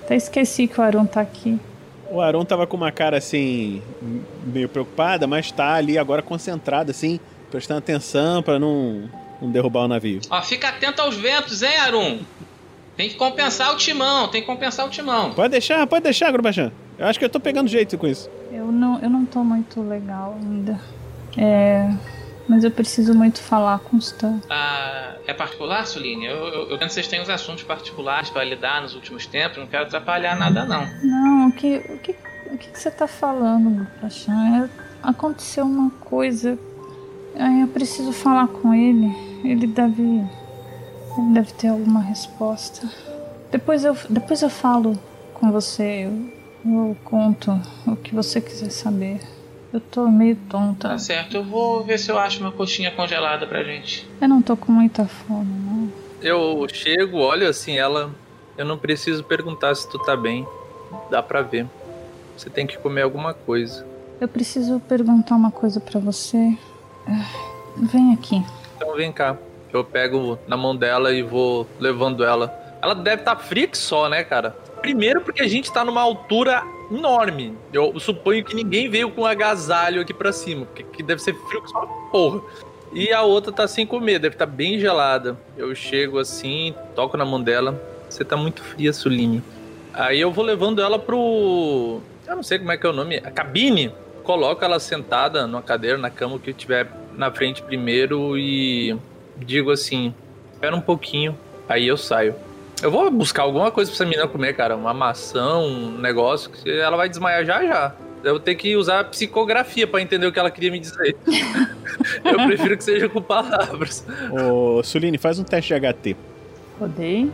Até 0.04 0.15
esqueci 0.15 0.67
que 0.67 0.80
o 0.80 0.84
Arun 0.84 1.06
tá 1.06 1.21
aqui. 1.21 1.60
O 2.10 2.21
Aron 2.21 2.45
tava 2.45 2.65
com 2.67 2.78
uma 2.78 2.91
cara 2.91 3.17
assim. 3.17 3.82
meio 4.45 4.69
preocupada, 4.69 5.28
mas 5.28 5.51
tá 5.51 5.73
ali 5.73 5.97
agora 5.97 6.21
concentrado 6.21 6.91
assim, 6.91 7.19
prestando 7.51 7.80
atenção 7.80 8.41
pra 8.41 8.58
não, 8.60 9.04
não 9.41 9.52
derrubar 9.52 9.82
o 9.82 9.88
navio. 9.88 10.21
Ó, 10.30 10.41
fica 10.41 10.69
atento 10.69 11.02
aos 11.02 11.15
ventos, 11.15 11.62
hein, 11.62 11.78
Arum? 11.78 12.19
Tem 12.95 13.10
que 13.10 13.15
compensar 13.15 13.74
o 13.74 13.78
timão, 13.78 14.28
tem 14.30 14.41
que 14.41 14.48
compensar 14.48 14.86
o 14.86 14.89
timão. 14.89 15.34
Pode 15.34 15.52
deixar, 15.52 15.86
pode 15.88 16.04
deixar, 16.04 16.32
Grubachan. 16.32 16.71
Eu 16.98 17.08
acho 17.08 17.19
que 17.19 17.26
eu 17.26 17.30
tô 17.30 17.39
pegando 17.39 17.67
jeito 17.67 17.98
com 17.98 18.08
isso. 18.08 18.30
Eu 18.52 18.71
não, 18.71 19.02
eu 19.02 19.10
não 19.10 19.26
tô 19.26 19.43
muito 19.43 19.82
legal 19.82 20.38
ainda. 20.41 20.80
É. 21.38 21.91
Mas 22.48 22.63
eu 22.63 22.71
preciso 22.71 23.13
muito 23.13 23.41
falar 23.41 23.80
com 23.80 23.98
o 23.98 24.00
Stan. 24.00 24.39
Ah, 24.50 25.15
é 25.26 25.34
particular, 25.34 25.86
Suline? 25.86 26.26
Eu, 26.26 26.38
eu, 26.48 26.69
eu 26.69 26.78
que 26.78 26.88
vocês 26.88 27.08
têm 27.08 27.19
uns 27.19 27.30
assuntos 27.30 27.63
particulares 27.63 28.30
pra 28.30 28.43
lidar 28.43 28.82
nos 28.84 28.93
últimos 28.93 29.26
tempos, 29.26 29.58
não 29.58 29.65
quero 29.67 29.86
atrapalhar 29.86 30.38
nada, 30.38 30.63
não. 30.63 30.88
Não, 31.04 31.48
o 31.50 31.52
que, 31.52 31.78
o 31.78 31.98
que, 31.98 32.15
o 32.52 32.58
que 32.58 32.69
que 32.69 32.80
você 32.80 32.91
tá 32.91 33.08
falando, 33.08 33.88
Pachan? 34.00 34.69
É, 34.69 34.86
Aconteceu 35.06 35.65
uma 35.65 35.91
coisa. 35.91 36.58
Aí 37.38 37.62
eu 37.62 37.67
preciso 37.67 38.12
falar 38.12 38.48
com 38.48 38.74
ele. 38.74 39.13
Ele 39.43 39.67
deve. 39.67 40.02
Ele 40.02 41.34
deve 41.34 41.54
ter 41.54 41.67
alguma 41.69 42.02
resposta. 42.02 42.89
Depois 43.52 43.86
eu, 43.86 43.95
depois 44.10 44.41
eu 44.41 44.50
falo 44.50 44.98
com 45.34 45.52
você. 45.52 46.06
Eu, 46.06 46.32
eu 46.71 46.98
conto 47.04 47.60
o 47.86 47.95
que 47.95 48.13
você 48.13 48.41
quiser 48.41 48.69
saber. 48.69 49.19
Eu 49.71 49.80
tô 49.80 50.08
meio 50.08 50.38
tonta. 50.50 50.89
Tá 50.89 50.98
certo, 50.98 51.36
eu 51.36 51.43
vou 51.43 51.84
ver 51.84 52.00
se 52.00 52.10
eu 52.10 52.17
acho 52.17 52.39
uma 52.39 52.52
coxinha 52.52 52.91
congelada 52.91 53.45
pra 53.45 53.63
gente. 53.63 54.08
Eu 54.21 54.30
não 54.30 54.41
tô 54.41 54.56
com 54.56 54.71
muita 54.71 55.06
fome, 55.06 55.54
não. 55.65 55.91
Eu 56.21 56.65
chego, 56.71 57.17
olho 57.17 57.48
assim, 57.48 57.78
ela. 57.78 58.10
Eu 58.58 58.65
não 58.65 58.78
preciso 58.78 59.24
perguntar 59.24 59.76
se 59.76 59.89
tu 59.89 60.00
tá 60.00 60.15
bem. 60.15 60.48
Dá 61.12 61.21
pra 61.21 61.41
ver. 61.41 61.67
Você 62.38 62.50
tem 62.50 62.65
que 62.65 62.78
comer 62.78 63.02
alguma 63.02 63.34
coisa. 63.34 63.86
Eu 64.19 64.28
preciso 64.28 64.80
perguntar 64.80 65.36
uma 65.36 65.52
coisa 65.52 65.80
pra 65.80 66.00
você. 66.00 66.58
Vem 67.78 68.13
aqui. 68.13 68.44
Então 68.76 68.96
vem 68.96 69.12
cá. 69.12 69.38
Eu 69.72 69.84
pego 69.84 70.39
na 70.48 70.56
mão 70.56 70.76
dela 70.76 71.12
e 71.12 71.22
vou 71.22 71.68
levando 71.80 72.24
ela. 72.24 72.54
Ela 72.82 72.96
deve 72.96 73.22
estar 73.22 73.36
fria 73.36 73.68
que 73.68 73.78
só, 73.78 74.08
né, 74.08 74.24
cara? 74.24 74.52
Primeiro 74.82 75.22
porque 75.22 75.41
a 75.41 75.48
gente 75.48 75.72
tá 75.72 75.84
numa 75.84 76.02
altura 76.02 76.63
enorme. 76.91 77.58
Eu 77.74 78.00
suponho 78.00 78.44
que 78.44 78.56
ninguém 78.56 78.89
veio 78.89 79.10
com 79.10 79.26
agasalho 79.26 80.02
aqui 80.02 80.13
pra 80.13 80.32
cima, 80.32 80.65
porque 80.65 80.84
que 80.84 81.04
deve 81.04 81.22
ser 81.22 81.34
frio 81.34 81.62
que 81.62 81.70
só 81.70 81.86
porra. 82.12 82.41
E 82.94 83.12
a 83.12 83.24
outra 83.24 83.52
tá 83.52 83.68
sem 83.68 83.86
comer, 83.86 84.20
deve 84.20 84.36
estar 84.36 84.46
bem 84.46 84.80
gelada. 84.80 85.38
Eu 85.58 85.74
chego 85.76 86.20
assim, 86.20 86.74
toco 86.96 87.18
na 87.18 87.26
mão 87.26 87.41
dela. 87.41 87.82
Você 88.10 88.24
tá 88.24 88.38
muito 88.38 88.63
fria, 88.63 88.94
Suline. 88.94 89.44
Aí 89.94 90.22
eu 90.22 90.32
vou 90.32 90.46
levando 90.46 90.82
ela 90.82 90.98
pro. 90.98 92.00
Eu 92.28 92.36
não 92.36 92.44
sei 92.44 92.60
como 92.60 92.72
é 92.72 92.78
que 92.78 92.86
é 92.86 92.89
o 92.89 92.94
nome. 92.94 93.18
A 93.18 93.32
cabine. 93.32 93.91
Coloco 94.26 94.66
ela 94.66 94.80
sentada 94.80 95.46
numa 95.46 95.62
cadeira, 95.62 95.98
na 95.98 96.10
cama, 96.10 96.36
o 96.36 96.40
que 96.40 96.50
eu 96.50 96.54
tiver 96.54 96.90
na 97.16 97.32
frente 97.32 97.62
primeiro 97.62 98.38
e 98.38 98.98
digo 99.38 99.72
assim: 99.72 100.14
espera 100.52 100.76
um 100.76 100.82
pouquinho, 100.82 101.38
aí 101.70 101.88
eu 101.88 101.96
saio. 101.96 102.36
Eu 102.82 102.92
vou 102.92 103.10
buscar 103.10 103.44
alguma 103.44 103.72
coisa 103.72 103.90
pra 103.90 103.96
essa 103.96 104.04
menina 104.04 104.28
comer, 104.28 104.54
cara. 104.54 104.76
Uma 104.76 104.94
maçã, 104.94 105.58
um 105.58 105.98
negócio, 106.00 106.50
que 106.50 106.70
ela 106.70 106.98
vai 106.98 107.08
desmaiar 107.08 107.46
já 107.46 107.64
já. 107.64 107.96
Eu 108.24 108.34
vou 108.34 108.40
ter 108.40 108.56
que 108.56 108.76
usar 108.76 109.04
psicografia 109.06 109.86
pra 109.86 110.02
entender 110.02 110.26
o 110.26 110.32
que 110.32 110.40
ela 110.40 110.50
queria 110.50 110.72
me 110.72 110.80
dizer. 110.80 111.16
eu 112.26 112.48
prefiro 112.48 112.76
que 112.76 112.84
seja 112.84 113.08
com 113.08 113.22
palavras. 113.22 114.06
Ô, 114.32 114.82
Suline, 114.84 115.20
faz 115.20 115.38
um 115.38 115.44
teste 115.44 115.74
de 115.74 115.80
HT. 115.80 116.18
Rodei. 116.80 117.32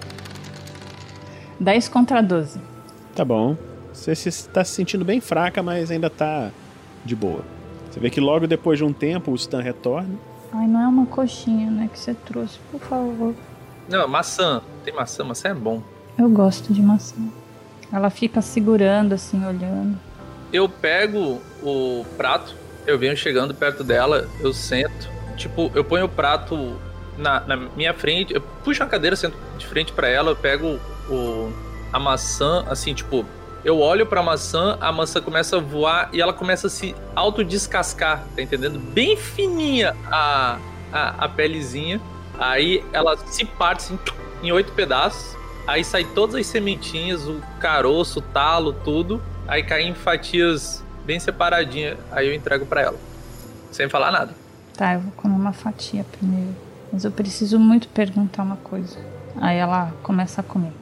10 1.58 1.88
contra 1.88 2.22
12. 2.22 2.60
Tá 3.16 3.24
bom. 3.24 3.56
Você 3.94 4.14
se, 4.14 4.50
tá 4.50 4.64
se 4.64 4.74
sentindo 4.74 5.06
bem 5.06 5.22
fraca, 5.22 5.64
mas 5.64 5.90
ainda 5.90 6.10
tá 6.10 6.52
de 7.04 7.16
boa. 7.16 7.42
Você 7.90 8.00
vê 8.00 8.10
que 8.10 8.22
logo 8.22 8.48
depois 8.48 8.78
de 8.78 8.86
um 8.86 8.94
tempo 8.94 9.32
o 9.32 9.36
Stan 9.36 9.62
retorna. 9.62 10.16
Ai, 10.54 10.68
não 10.68 10.82
é 10.82 10.88
uma 10.88 11.06
coxinha, 11.06 11.70
né, 11.70 11.90
que 11.92 12.00
você 12.00 12.14
trouxe, 12.14 12.60
por 12.72 12.80
favor. 12.82 13.34
Não, 13.90 14.08
maçã. 14.08 14.62
Tem 14.84 14.94
maçã, 14.94 15.24
maçã 15.24 15.50
é 15.50 15.54
bom. 15.54 15.82
Eu 16.18 16.30
gosto 16.30 16.74
de 16.74 16.82
maçã. 16.82 17.16
Ela 17.92 18.10
fica 18.10 18.42
segurando, 18.42 19.14
assim, 19.14 19.46
olhando. 19.46 19.98
Eu 20.52 20.68
pego 20.68 21.42
o 21.62 22.06
prato, 22.18 22.56
eu 22.86 22.98
venho 22.98 23.16
chegando 23.16 23.54
perto 23.54 23.84
dela, 23.84 24.28
eu 24.40 24.54
sento. 24.54 25.10
Tipo, 25.36 25.72
eu 25.74 25.84
ponho 25.84 26.06
o 26.06 26.10
prato 26.10 26.78
na, 27.18 27.42
na 27.42 27.56
minha 27.56 27.94
frente, 27.94 28.34
eu 28.34 28.42
puxo 28.42 28.84
a 28.84 28.86
cadeira, 28.86 29.16
sento 29.16 29.38
de 29.58 29.66
frente 29.66 29.92
pra 29.92 30.08
ela, 30.08 30.32
eu 30.32 30.36
pego 30.36 30.80
o, 31.10 31.52
a 31.92 32.00
maçã, 32.00 32.66
assim, 32.70 32.94
tipo, 32.94 33.26
eu 33.63 33.80
olho 33.80 34.06
pra 34.06 34.24
maçã, 34.24 34.78
a 34.82 34.91
maçã 34.91 35.21
começa 35.21 35.58
a 35.58 35.60
voar 35.60 36.10
e 36.12 36.21
ela 36.21 36.34
começa 36.34 36.67
a 36.67 36.69
se 36.69 36.95
autodescascar, 37.15 38.24
tá 38.36 38.41
entendendo? 38.41 38.80
Bem 38.80 39.15
fininha 39.15 39.95
a, 40.12 40.58
a, 40.91 41.26
a 41.26 41.30
pelezinha. 41.30 42.02
Aí 42.39 42.84
ela 42.91 43.15
se 43.17 43.45
parte 43.45 43.84
assim, 43.84 44.00
em 44.41 44.52
oito 44.52 44.71
pedaços. 44.71 45.38
Aí 45.67 45.84
sai 45.84 46.04
todas 46.04 46.36
as 46.36 46.47
sementinhas, 46.47 47.28
o 47.28 47.39
caroço, 47.60 48.19
o 48.19 48.21
talo, 48.21 48.74
tudo. 48.74 49.21
Aí 49.47 49.62
cai 49.62 49.84
em 49.84 49.93
fatias 49.93 50.84
bem 51.06 51.19
separadinhas. 51.19 52.00
Aí 52.12 52.28
eu 52.28 52.34
entrego 52.34 52.65
pra 52.65 52.82
ela. 52.82 52.97
Sem 53.71 53.88
falar 53.88 54.12
nada. 54.12 54.34
Tá, 54.76 54.95
eu 54.95 55.02
vou 55.02 55.12
comer 55.12 55.36
uma 55.36 55.54
fatia 55.54 56.04
primeiro. 56.12 56.56
Mas 56.91 57.06
eu 57.06 57.12
preciso 57.12 57.60
muito 57.60 57.88
perguntar 57.89 58.41
uma 58.41 58.58
coisa. 58.58 58.97
Aí 59.39 59.58
ela 59.58 59.93
começa 60.02 60.41
a 60.41 60.43
comer. 60.43 60.74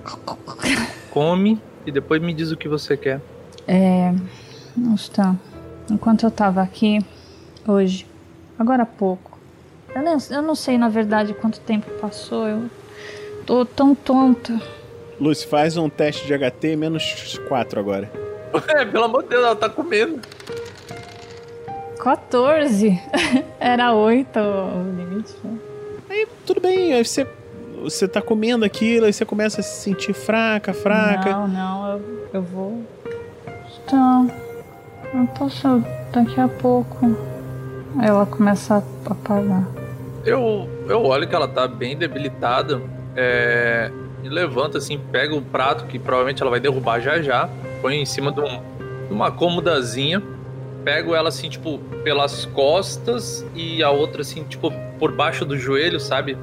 Come 1.12 1.62
e 1.86 1.92
depois 1.92 2.22
me 2.22 2.34
diz 2.34 2.52
o 2.52 2.58
que 2.58 2.68
você 2.68 2.96
quer. 2.96 3.22
É. 3.68 4.14
Stan, 4.96 5.38
enquanto 5.90 6.24
eu 6.24 6.32
tava 6.32 6.62
aqui, 6.62 7.00
hoje, 7.68 8.06
agora 8.58 8.84
há 8.84 8.86
pouco, 8.86 9.38
eu 9.94 10.02
não, 10.02 10.18
eu 10.30 10.42
não 10.42 10.56
sei 10.56 10.78
na 10.78 10.90
verdade 10.90 11.34
quanto 11.34 11.60
tempo 11.60 11.90
passou, 12.00 12.48
eu 12.48 12.70
tô 13.46 13.66
tão 13.66 13.94
tonta. 13.96 14.62
Lucy, 15.20 15.46
faz 15.46 15.76
um 15.76 15.90
teste 15.90 16.26
de 16.26 16.34
HT 16.34 16.76
menos 16.76 17.38
4 17.48 17.80
agora. 17.80 18.10
É, 18.70 18.84
pelo 18.84 19.04
amor 19.04 19.22
de 19.22 19.30
Deus, 19.30 19.44
ela 19.44 19.56
tá 19.56 19.70
comendo. 19.70 20.20
14? 22.00 23.00
Era 23.60 23.94
8 23.94 24.40
o 24.40 24.96
limite, 24.98 25.36
né? 25.44 25.58
Aí 26.10 26.28
tudo 26.48 26.60
bem, 26.60 26.94
aí 26.94 27.06
você, 27.06 27.28
você 27.84 28.08
tá 28.08 28.22
comendo 28.22 28.66
aquilo, 28.66 29.06
aí 29.06 29.14
você 29.14 29.26
começa 29.26 29.62
a 29.62 29.64
se 29.64 29.82
sentir 29.82 30.14
fraca, 30.14 30.74
fraca. 30.74 31.32
Não, 31.32 31.48
não, 31.48 31.92
eu, 31.92 32.30
eu 32.34 32.42
vou. 32.42 32.84
Então. 33.84 34.30
Eu 35.14 35.26
posso 35.28 35.84
daqui 36.14 36.40
a 36.40 36.48
pouco. 36.48 37.16
Ela 38.02 38.26
começa 38.26 38.76
a 38.76 39.12
apagar. 39.12 39.68
Eu, 40.24 40.70
eu 40.88 41.04
olho 41.04 41.28
que 41.28 41.34
ela 41.34 41.48
tá 41.48 41.68
bem 41.68 41.98
debilitada. 41.98 42.80
É, 43.16 43.92
e 44.24 44.30
levanta 44.30 44.78
assim, 44.78 45.00
pega 45.12 45.36
o 45.36 45.42
prato 45.42 45.86
que 45.86 45.98
provavelmente 45.98 46.42
ela 46.42 46.52
vai 46.52 46.60
derrubar 46.60 47.00
já 47.00 47.22
já. 47.22 47.50
Põe 47.82 48.02
em 48.02 48.06
cima 48.06 48.32
de, 48.32 48.40
um, 48.40 48.62
de 49.08 49.14
uma 49.14 49.32
cômodazinha. 49.32 50.22
Pego 50.84 51.16
ela 51.16 51.30
assim, 51.30 51.50
tipo, 51.50 51.80
pelas 52.04 52.46
costas 52.46 53.46
e 53.56 53.82
a 53.82 53.90
outra 53.90 54.22
assim, 54.22 54.44
tipo, 54.44 54.72
por 55.00 55.12
baixo 55.12 55.44
do 55.44 55.58
joelho, 55.58 56.00
sabe? 56.00 56.38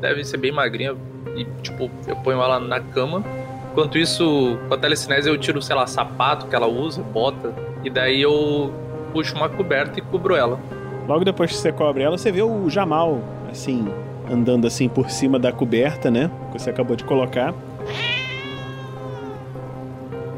Deve 0.00 0.24
ser 0.24 0.36
bem 0.36 0.52
magrinha. 0.52 0.94
E, 1.36 1.44
tipo, 1.62 1.90
eu 2.06 2.16
ponho 2.16 2.40
ela 2.42 2.60
na 2.60 2.80
cama. 2.80 3.24
Enquanto 3.72 3.98
isso, 3.98 4.56
com 4.68 4.74
a 4.74 4.78
telecinese 4.78 5.28
eu 5.28 5.36
tiro, 5.36 5.60
sei 5.60 5.74
lá, 5.74 5.86
sapato 5.86 6.46
que 6.46 6.54
ela 6.54 6.68
usa, 6.68 7.02
bota. 7.02 7.52
E 7.82 7.90
daí 7.90 8.22
eu 8.22 8.72
puxo 9.12 9.34
uma 9.34 9.48
coberta 9.48 9.98
e 9.98 10.02
cubro 10.02 10.36
ela. 10.36 10.60
Logo 11.08 11.24
depois 11.24 11.50
que 11.50 11.56
você 11.56 11.72
cobre 11.72 12.02
ela, 12.02 12.16
você 12.16 12.30
vê 12.30 12.42
o 12.42 12.70
Jamal, 12.70 13.20
assim, 13.50 13.86
andando 14.30 14.66
assim 14.66 14.88
por 14.88 15.10
cima 15.10 15.38
da 15.38 15.52
coberta, 15.52 16.10
né? 16.10 16.30
Que 16.52 16.60
você 16.60 16.70
acabou 16.70 16.96
de 16.96 17.04
colocar. 17.04 17.52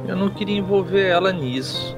Eu 0.08 0.16
não 0.16 0.30
queria 0.30 0.56
envolver 0.56 1.06
ela 1.06 1.32
nisso. 1.32 1.96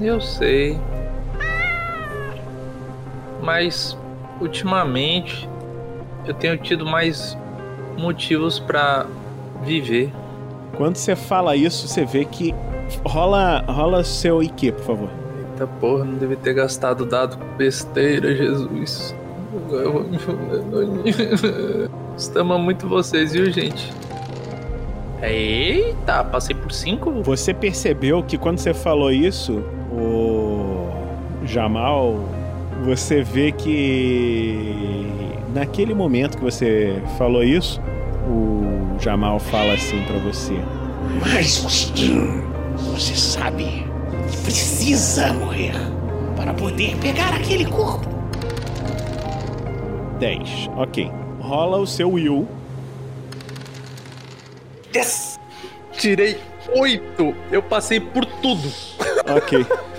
Eu 0.00 0.20
sei. 0.20 0.78
Mas 3.46 3.96
ultimamente 4.40 5.48
eu 6.26 6.34
tenho 6.34 6.58
tido 6.58 6.84
mais 6.84 7.38
motivos 7.96 8.58
pra 8.58 9.06
viver. 9.62 10.12
Quando 10.76 10.96
você 10.96 11.14
fala 11.14 11.54
isso, 11.54 11.86
você 11.86 12.04
vê 12.04 12.24
que 12.24 12.52
rola, 13.04 13.64
rola 13.68 14.02
seu 14.02 14.42
IQ, 14.42 14.72
por 14.72 14.84
favor. 14.84 15.08
Eita 15.38 15.64
porra, 15.64 16.04
não 16.04 16.14
deve 16.14 16.34
ter 16.34 16.54
gastado 16.54 17.06
dado 17.06 17.38
besteira, 17.56 18.34
Jesus. 18.34 19.14
Estamos 22.18 22.60
muito 22.60 22.88
vocês, 22.88 23.32
viu, 23.32 23.48
gente? 23.52 23.92
Eita, 25.22 26.24
passei 26.24 26.56
por 26.56 26.72
cinco? 26.72 27.22
Você 27.22 27.54
percebeu 27.54 28.24
que 28.24 28.36
quando 28.36 28.58
você 28.58 28.74
falou 28.74 29.12
isso, 29.12 29.62
o 29.92 30.88
Jamal, 31.44 32.18
você 32.86 33.20
vê 33.20 33.50
que 33.50 34.96
naquele 35.52 35.92
momento 35.92 36.38
que 36.38 36.44
você 36.44 37.02
falou 37.18 37.42
isso, 37.42 37.80
o 38.28 38.96
Jamal 39.00 39.40
fala 39.40 39.74
assim 39.74 40.00
pra 40.04 40.18
você. 40.18 40.54
Mas, 41.20 41.64
Austin, 41.64 42.42
você 42.76 43.16
sabe, 43.16 43.84
precisa 44.44 45.32
morrer 45.32 45.72
para 46.36 46.54
poder 46.54 46.96
pegar 46.98 47.34
aquele 47.34 47.64
corpo. 47.64 48.06
10. 50.20 50.70
Ok. 50.76 51.10
Rola 51.40 51.78
o 51.78 51.86
seu 51.88 52.12
Will. 52.12 52.46
Yes! 54.94 55.40
Tirei 55.92 56.38
oito! 56.76 57.34
Eu 57.50 57.62
passei 57.62 57.98
por 57.98 58.24
tudo. 58.24 58.72
Ok. 59.36 59.66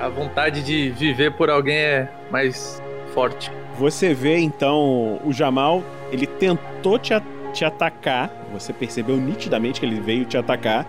A 0.00 0.08
vontade 0.08 0.62
de 0.62 0.90
viver 0.90 1.32
por 1.32 1.50
alguém 1.50 1.76
é 1.76 2.08
mais 2.30 2.80
forte. 3.12 3.50
Você 3.78 4.14
vê 4.14 4.38
então 4.38 5.20
o 5.24 5.32
Jamal, 5.32 5.82
ele 6.10 6.26
tentou 6.26 6.98
te, 6.98 7.12
a- 7.12 7.22
te 7.52 7.64
atacar. 7.64 8.30
Você 8.52 8.72
percebeu 8.72 9.16
nitidamente 9.16 9.78
que 9.80 9.86
ele 9.86 10.00
veio 10.00 10.24
te 10.24 10.36
atacar. 10.38 10.86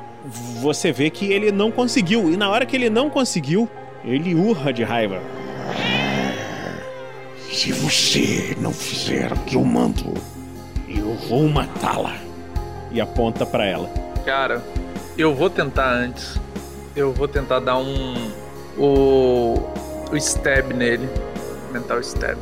Você 0.62 0.92
vê 0.92 1.10
que 1.10 1.32
ele 1.32 1.52
não 1.52 1.72
conseguiu. 1.72 2.32
E 2.32 2.38
na 2.38 2.50
hora 2.50 2.66
que 2.66 2.76
ele 2.76 2.90
não 2.90 3.10
conseguiu, 3.10 3.68
ele 4.06 4.34
urra 4.34 4.72
de 4.72 4.84
raiva. 4.84 5.20
Se 7.52 7.72
você 7.74 8.56
não 8.60 8.72
fizer 8.72 9.32
o 9.34 9.38
que 9.40 9.56
eu 9.56 9.64
mando, 9.64 10.14
eu 10.88 11.14
vou 11.28 11.48
matá-la. 11.50 12.16
E 12.92 13.02
aponta 13.02 13.46
pra 13.46 13.66
ela. 13.66 13.90
Cara, 14.26 14.64
eu 15.18 15.34
vou 15.36 15.50
tentar 15.50 15.92
antes. 15.92 16.40
Eu 16.96 17.12
vou 17.14 17.28
tentar 17.28 17.60
dar 17.60 17.78
um. 17.78 18.14
O. 18.78 19.56
O 20.12 20.16
stab 20.18 20.74
nele. 20.74 21.08
Mental 21.72 22.00
stab. 22.02 22.38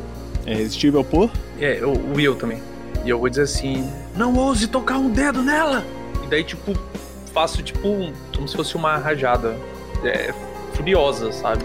É 0.46 0.54
resistível 0.54 1.04
por? 1.04 1.30
É, 1.60 1.80
o 1.84 2.14
Will 2.16 2.34
também. 2.34 2.60
E 3.04 3.10
eu 3.10 3.18
vou 3.18 3.28
dizer 3.28 3.42
assim: 3.42 3.88
Não 4.16 4.34
ouse 4.36 4.66
tocar 4.66 4.98
um 4.98 5.08
dedo 5.10 5.42
nela! 5.42 5.84
E 6.24 6.26
daí, 6.28 6.42
tipo, 6.42 6.72
faço 7.32 7.62
tipo 7.62 7.86
um- 7.86 8.12
como 8.34 8.48
se 8.48 8.56
fosse 8.56 8.74
uma 8.76 8.96
rajada. 8.96 9.56
É, 10.04 10.32
furiosa, 10.74 11.30
sabe? 11.32 11.62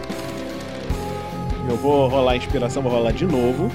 Eu 1.70 1.78
vou 1.78 2.08
rolar 2.08 2.34
a 2.34 2.38
inspiração, 2.38 2.84
vou 2.84 2.92
rolar 2.92 3.12
de 3.12 3.26
novo. 3.26 3.72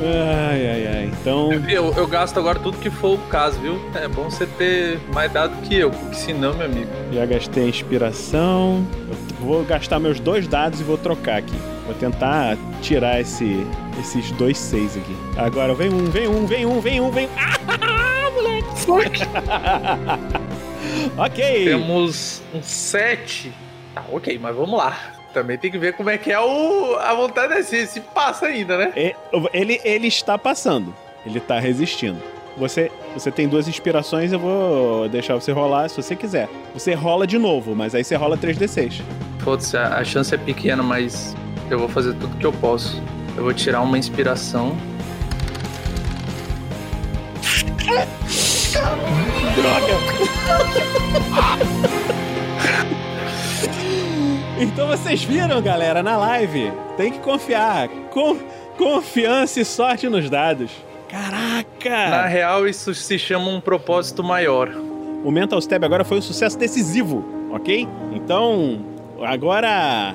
Ai, 0.00 0.66
ai, 0.68 0.86
ai. 0.86 1.10
Então. 1.20 1.52
Eu, 1.68 1.92
eu 1.94 2.06
gasto 2.06 2.38
agora 2.38 2.58
tudo 2.58 2.78
que 2.78 2.90
for 2.90 3.14
o 3.14 3.18
caso, 3.28 3.58
viu? 3.60 3.80
É 3.94 4.06
bom 4.06 4.30
você 4.30 4.46
ter 4.46 5.00
mais 5.12 5.32
dado 5.32 5.60
que 5.62 5.74
eu, 5.74 5.90
porque 5.90 6.14
senão, 6.14 6.54
meu 6.54 6.66
amigo. 6.66 6.90
Já 7.12 7.26
gastei 7.26 7.64
a 7.64 7.68
inspiração. 7.68 8.86
Eu 9.08 9.16
vou 9.40 9.64
gastar 9.64 9.98
meus 9.98 10.20
dois 10.20 10.46
dados 10.46 10.80
e 10.80 10.84
vou 10.84 10.96
trocar 10.96 11.38
aqui. 11.38 11.56
Vou 11.84 11.94
tentar 11.94 12.56
tirar 12.80 13.20
esse, 13.20 13.66
esses 13.98 14.30
dois 14.32 14.56
seis 14.56 14.96
aqui. 14.96 15.16
Agora 15.36 15.74
vem 15.74 15.88
um, 15.88 16.04
vem 16.10 16.28
um, 16.28 16.46
vem 16.46 16.66
um, 16.66 16.80
vem 16.80 17.00
um, 17.00 17.10
vem 17.10 17.26
um. 17.26 17.30
Ah, 17.80 18.30
moleque! 18.30 19.22
ok. 21.16 21.64
Temos 21.64 22.42
um 22.54 22.62
7. 22.62 23.52
Tá, 23.94 24.04
ok, 24.12 24.38
mas 24.38 24.54
vamos 24.54 24.78
lá. 24.78 25.17
Também 25.38 25.56
tem 25.56 25.70
que 25.70 25.78
ver 25.78 25.92
como 25.92 26.10
é 26.10 26.18
que 26.18 26.32
é 26.32 26.40
o, 26.40 26.96
a 26.96 27.14
vontade 27.14 27.54
desse, 27.54 27.86
se 27.86 28.00
passa 28.00 28.46
ainda, 28.46 28.76
né? 28.76 28.92
É, 28.96 29.14
Ele, 29.52 29.80
ele 29.84 30.08
está 30.08 30.36
passando. 30.36 30.92
Ele 31.24 31.38
está 31.38 31.60
resistindo. 31.60 32.20
Você, 32.56 32.90
você 33.14 33.30
tem 33.30 33.46
duas 33.46 33.68
inspirações, 33.68 34.32
eu 34.32 34.38
vou 34.40 35.08
deixar 35.08 35.36
você 35.36 35.52
rolar 35.52 35.88
se 35.88 35.96
você 36.02 36.16
quiser. 36.16 36.48
Você 36.74 36.92
rola 36.92 37.24
de 37.24 37.38
novo, 37.38 37.72
mas 37.76 37.94
aí 37.94 38.02
você 38.02 38.16
rola 38.16 38.36
3d6. 38.36 39.00
Foda-se, 39.38 39.76
a, 39.76 39.98
a 39.98 40.04
chance 40.04 40.34
é 40.34 40.38
pequena, 40.38 40.82
mas 40.82 41.36
eu 41.70 41.78
vou 41.78 41.88
fazer 41.88 42.14
tudo 42.14 42.36
que 42.36 42.44
eu 42.44 42.52
posso. 42.52 43.00
Eu 43.36 43.44
vou 43.44 43.54
tirar 43.54 43.80
uma 43.82 43.96
inspiração. 43.96 44.76
Então 54.60 54.88
vocês 54.88 55.22
viram, 55.22 55.62
galera, 55.62 56.02
na 56.02 56.16
live. 56.16 56.72
Tem 56.96 57.12
que 57.12 57.20
confiar. 57.20 57.88
Com, 58.10 58.36
confiança 58.76 59.60
e 59.60 59.64
sorte 59.64 60.08
nos 60.08 60.28
dados. 60.28 60.72
Na 61.12 61.64
Caraca! 61.84 62.26
real, 62.26 62.66
isso 62.66 62.92
se 62.92 63.18
chama 63.18 63.48
um 63.48 63.60
propósito 63.60 64.22
maior. 64.22 64.68
O 65.24 65.30
Mental 65.30 65.58
Stab 65.60 65.84
agora 65.84 66.04
foi 66.04 66.18
um 66.18 66.22
sucesso 66.22 66.58
decisivo, 66.58 67.24
ok? 67.50 67.88
Então, 68.12 68.80
agora 69.22 70.14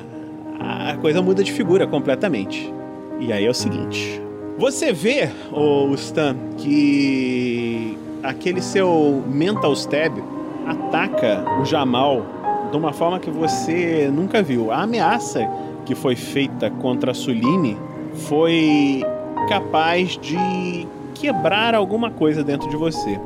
a 0.59 0.97
coisa 0.97 1.21
muda 1.21 1.43
de 1.43 1.51
figura 1.51 1.87
completamente. 1.87 2.71
E 3.19 3.31
aí 3.31 3.45
é 3.45 3.49
o 3.49 3.53
seguinte: 3.53 4.21
você 4.57 4.91
vê, 4.91 5.29
o 5.51 5.93
Stan, 5.95 6.35
que 6.57 7.97
aquele 8.21 8.61
seu 8.61 9.23
Mental 9.25 9.73
Stab 9.73 10.21
ataca 10.67 11.43
o 11.61 11.65
Jamal 11.65 12.25
de 12.73 12.77
uma 12.77 12.91
forma 12.91 13.19
que 13.19 13.29
você 13.29 14.09
nunca 14.11 14.41
viu. 14.41 14.71
A 14.71 14.81
ameaça 14.81 15.47
que 15.85 15.93
foi 15.93 16.15
feita 16.15 16.71
contra 16.71 17.11
a 17.11 17.13
Suline 17.13 17.77
foi 18.15 19.03
capaz 19.47 20.17
de 20.17 20.87
quebrar 21.13 21.75
alguma 21.75 22.09
coisa 22.09 22.43
dentro 22.43 22.67
de 22.71 22.75
você. 22.75 23.19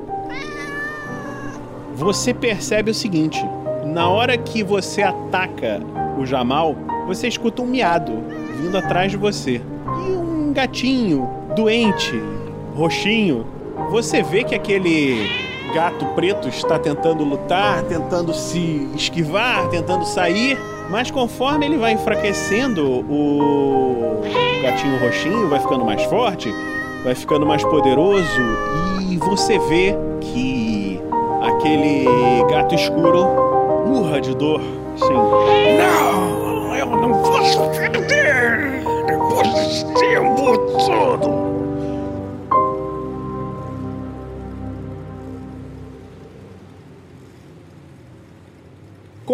Você 1.96 2.34
percebe 2.34 2.92
o 2.92 2.94
seguinte: 2.94 3.42
na 3.86 4.10
hora 4.10 4.38
que 4.38 4.62
você 4.62 5.02
ataca 5.02 5.80
o 6.20 6.26
Jamal, 6.26 6.76
você 7.08 7.30
escuta 7.30 7.62
um 7.62 7.68
miado 7.68 8.22
vindo 8.62 8.78
atrás 8.78 9.12
de 9.12 9.18
você. 9.18 9.62
E 9.86 10.12
um 10.12 10.52
gatinho 10.52 11.26
doente, 11.56 12.22
roxinho. 12.76 13.48
Você 13.92 14.22
vê 14.22 14.44
que 14.44 14.54
aquele 14.54 15.47
gato 15.74 16.06
preto 16.16 16.48
está 16.48 16.78
tentando 16.80 17.24
lutar, 17.24 17.84
tentando 17.84 18.34
se 18.34 18.90
esquivar, 18.96 19.68
tentando 19.70 20.06
sair. 20.06 20.58
Mas 20.90 21.12
conforme 21.12 21.66
ele 21.66 21.78
vai 21.78 21.94
enfraquecendo, 21.94 22.86
o 22.88 24.22
gatinho 24.62 25.00
roxinho 25.00 25.50
vai 25.50 25.60
ficando 25.60 25.84
mais 25.84 26.02
forte, 26.04 26.54
vai 27.04 27.14
ficando 27.14 27.46
mais 27.46 27.64
poderoso 27.64 28.42
e 29.10 29.18
você 29.18 29.60
vê 29.60 29.96
que 30.22 31.02
aquele 31.42 32.06
gato 32.50 32.74
escuro 32.76 33.26
urra 33.86 34.22
de 34.22 34.34
dor. 34.36 34.62
Sim. 34.96 35.14
Não, 35.14 36.37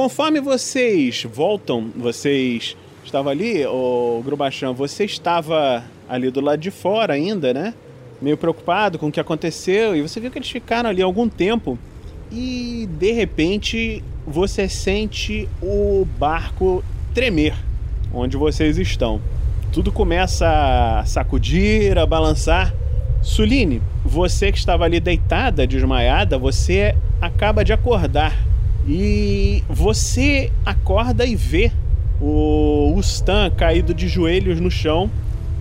Conforme 0.03 0.41
vocês 0.41 1.25
voltam, 1.33 1.89
vocês 1.95 2.75
estavam 3.05 3.31
ali, 3.31 3.65
o 3.65 4.21
Grubachan, 4.25 4.73
você 4.73 5.05
estava 5.05 5.81
ali 6.09 6.29
do 6.29 6.41
lado 6.41 6.59
de 6.59 6.69
fora 6.71 7.13
ainda, 7.13 7.53
né? 7.53 7.73
Meio 8.21 8.35
preocupado 8.35 8.99
com 8.99 9.07
o 9.07 9.11
que 9.13 9.19
aconteceu, 9.21 9.95
e 9.95 10.01
você 10.01 10.19
viu 10.19 10.29
que 10.29 10.37
eles 10.37 10.49
ficaram 10.49 10.89
ali 10.89 11.01
algum 11.01 11.29
tempo. 11.29 11.79
E 12.29 12.85
de 12.99 13.13
repente 13.13 14.03
você 14.27 14.67
sente 14.67 15.47
o 15.61 16.05
barco 16.19 16.83
tremer 17.13 17.55
onde 18.13 18.35
vocês 18.35 18.77
estão. 18.77 19.21
Tudo 19.71 19.89
começa 19.89 20.99
a 20.99 21.05
sacudir, 21.05 21.97
a 21.97 22.05
balançar. 22.05 22.75
Suline, 23.21 23.81
você 24.03 24.51
que 24.51 24.57
estava 24.57 24.83
ali 24.83 24.99
deitada, 24.99 25.65
desmaiada, 25.65 26.37
você 26.37 26.93
acaba 27.21 27.63
de 27.63 27.71
acordar. 27.71 28.51
E 28.87 29.63
você 29.69 30.51
acorda 30.65 31.25
e 31.25 31.35
vê 31.35 31.71
o 32.21 32.97
Stan 32.99 33.49
caído 33.49 33.93
de 33.93 34.07
joelhos 34.07 34.59
no 34.59 34.69
chão 34.69 35.09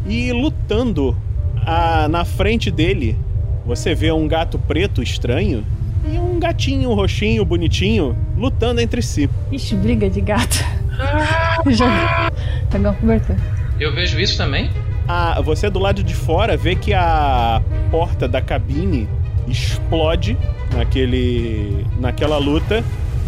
e 0.07 0.33
lutando 0.33 1.17
a, 1.65 2.09
na 2.09 2.25
frente 2.25 2.71
dele. 2.71 3.17
Você 3.65 3.95
vê 3.95 4.11
um 4.11 4.27
gato 4.27 4.59
preto 4.59 5.03
estranho 5.03 5.65
e 6.05 6.19
um 6.19 6.39
gatinho 6.39 6.93
roxinho 6.95 7.45
bonitinho 7.45 8.17
lutando 8.37 8.81
entre 8.81 9.01
si. 9.03 9.31
Ixi, 9.53 9.77
briga 9.77 10.11
de 10.11 10.21
gato. 10.21 10.65
Já 11.71 12.31
pegar 12.71 12.91
um 12.91 12.95
cobertor. 12.95 13.37
Eu 13.79 13.95
vejo 13.95 14.19
isso 14.19 14.37
também? 14.37 14.71
Ah, 15.07 15.41
você 15.41 15.69
do 15.71 15.79
lado 15.79 16.03
de 16.03 16.15
fora 16.15 16.57
vê 16.57 16.75
que 16.75 16.93
a 16.93 17.63
porta 17.91 18.29
da 18.29 18.41
cabine 18.41 19.09
explode 19.49 20.37
naquele, 20.75 21.85
naquela 21.99 22.39
luta. 22.39 22.85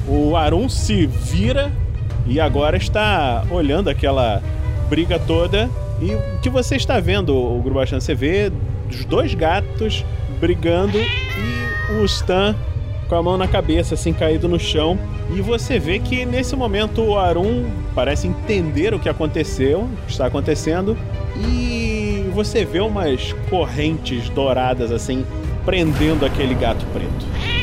O 0.06 0.36
Arun 0.36 0.68
se 0.68 1.06
vira 1.06 1.72
e 2.26 2.40
agora 2.40 2.76
está 2.76 3.44
olhando 3.50 3.88
aquela 3.88 4.42
briga 4.88 5.18
toda. 5.18 5.70
E 6.00 6.14
o 6.14 6.40
que 6.40 6.50
você 6.50 6.76
está 6.76 7.00
vendo, 7.00 7.34
o 7.34 7.60
Grubachan? 7.62 8.00
Você 8.00 8.14
vê 8.14 8.52
os 8.90 9.04
dois 9.04 9.34
gatos 9.34 10.04
brigando 10.40 10.98
e 10.98 11.92
o 12.00 12.04
Stan 12.04 12.54
com 13.08 13.14
a 13.14 13.22
mão 13.22 13.36
na 13.36 13.46
cabeça, 13.46 13.94
assim, 13.94 14.12
caído 14.12 14.48
no 14.48 14.58
chão. 14.58 14.98
E 15.34 15.40
você 15.40 15.78
vê 15.78 15.98
que 15.98 16.24
nesse 16.26 16.54
momento 16.56 17.02
o 17.02 17.18
Arun 17.18 17.64
parece 17.94 18.26
entender 18.26 18.92
o 18.92 18.98
que 18.98 19.08
aconteceu, 19.08 19.80
o 19.80 20.06
que 20.06 20.12
está 20.12 20.26
acontecendo. 20.26 20.96
E 21.36 22.28
você 22.34 22.64
vê 22.64 22.80
umas 22.80 23.32
correntes 23.48 24.28
douradas, 24.30 24.90
assim, 24.90 25.24
prendendo 25.64 26.26
aquele 26.26 26.54
gato 26.54 26.84
preto. 26.92 27.53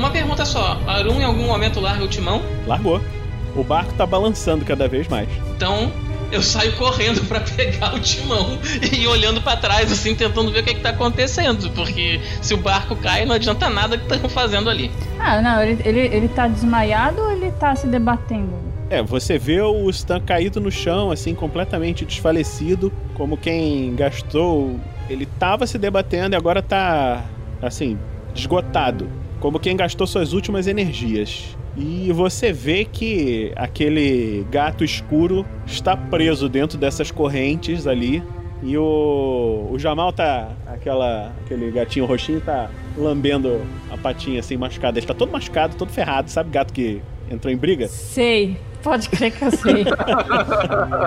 Uma 0.00 0.08
pergunta 0.08 0.46
só: 0.46 0.80
Arun 0.86 1.20
em 1.20 1.24
algum 1.24 1.44
momento 1.44 1.78
larga 1.78 2.02
o 2.02 2.08
timão? 2.08 2.40
Largou. 2.66 3.02
O 3.54 3.62
barco 3.62 3.92
tá 3.92 4.06
balançando 4.06 4.64
cada 4.64 4.88
vez 4.88 5.06
mais. 5.08 5.28
Então 5.54 5.92
eu 6.32 6.42
saio 6.42 6.74
correndo 6.76 7.22
para 7.28 7.40
pegar 7.40 7.94
o 7.94 8.00
timão 8.00 8.58
e 8.80 9.06
olhando 9.06 9.42
para 9.42 9.58
trás, 9.58 9.92
assim, 9.92 10.14
tentando 10.14 10.50
ver 10.50 10.60
o 10.60 10.64
que, 10.64 10.72
que 10.72 10.80
tá 10.80 10.88
acontecendo. 10.88 11.68
Porque 11.72 12.18
se 12.40 12.54
o 12.54 12.56
barco 12.56 12.96
cai, 12.96 13.26
não 13.26 13.34
adianta 13.34 13.68
nada 13.68 13.98
que 13.98 14.10
estão 14.10 14.30
fazendo 14.30 14.70
ali. 14.70 14.90
Ah, 15.18 15.42
não, 15.42 15.62
ele, 15.62 15.82
ele, 15.84 16.00
ele 16.00 16.28
tá 16.28 16.48
desmaiado 16.48 17.20
ou 17.20 17.32
ele 17.32 17.50
tá 17.52 17.76
se 17.76 17.86
debatendo? 17.86 18.54
É, 18.88 19.02
você 19.02 19.38
vê 19.38 19.60
o 19.60 19.90
Stan 19.90 20.18
caído 20.18 20.62
no 20.62 20.70
chão, 20.70 21.10
assim, 21.10 21.34
completamente 21.34 22.06
desfalecido, 22.06 22.90
como 23.12 23.36
quem 23.36 23.94
gastou. 23.94 24.80
Ele 25.10 25.26
tava 25.26 25.66
se 25.66 25.76
debatendo 25.76 26.34
e 26.34 26.38
agora 26.38 26.62
tá, 26.62 27.22
assim, 27.60 27.98
esgotado. 28.34 29.20
Como 29.40 29.58
quem 29.58 29.74
gastou 29.74 30.06
suas 30.06 30.32
últimas 30.32 30.66
energias. 30.66 31.56
E 31.76 32.12
você 32.12 32.52
vê 32.52 32.84
que 32.84 33.52
aquele 33.56 34.46
gato 34.50 34.84
escuro 34.84 35.46
está 35.66 35.96
preso 35.96 36.48
dentro 36.48 36.76
dessas 36.76 37.10
correntes 37.10 37.86
ali. 37.86 38.22
E 38.62 38.76
o, 38.76 39.68
o 39.72 39.78
Jamal 39.78 40.12
tá. 40.12 40.52
Aquela, 40.66 41.32
aquele 41.44 41.70
gatinho 41.70 42.04
roxinho 42.04 42.40
tá 42.40 42.70
lambendo 42.96 43.62
a 43.90 43.96
patinha 43.96 44.40
assim, 44.40 44.56
machucada. 44.56 44.98
Ele 44.98 45.06
tá 45.06 45.14
todo 45.14 45.32
machucado, 45.32 45.74
todo 45.76 45.90
ferrado. 45.90 46.30
Sabe 46.30 46.50
gato 46.50 46.72
que 46.72 47.00
entrou 47.30 47.52
em 47.52 47.56
briga? 47.56 47.88
Sei. 47.88 48.58
Pode 48.82 49.08
crer 49.08 49.30
que 49.30 49.44
eu 49.44 49.50
sei. 49.50 49.84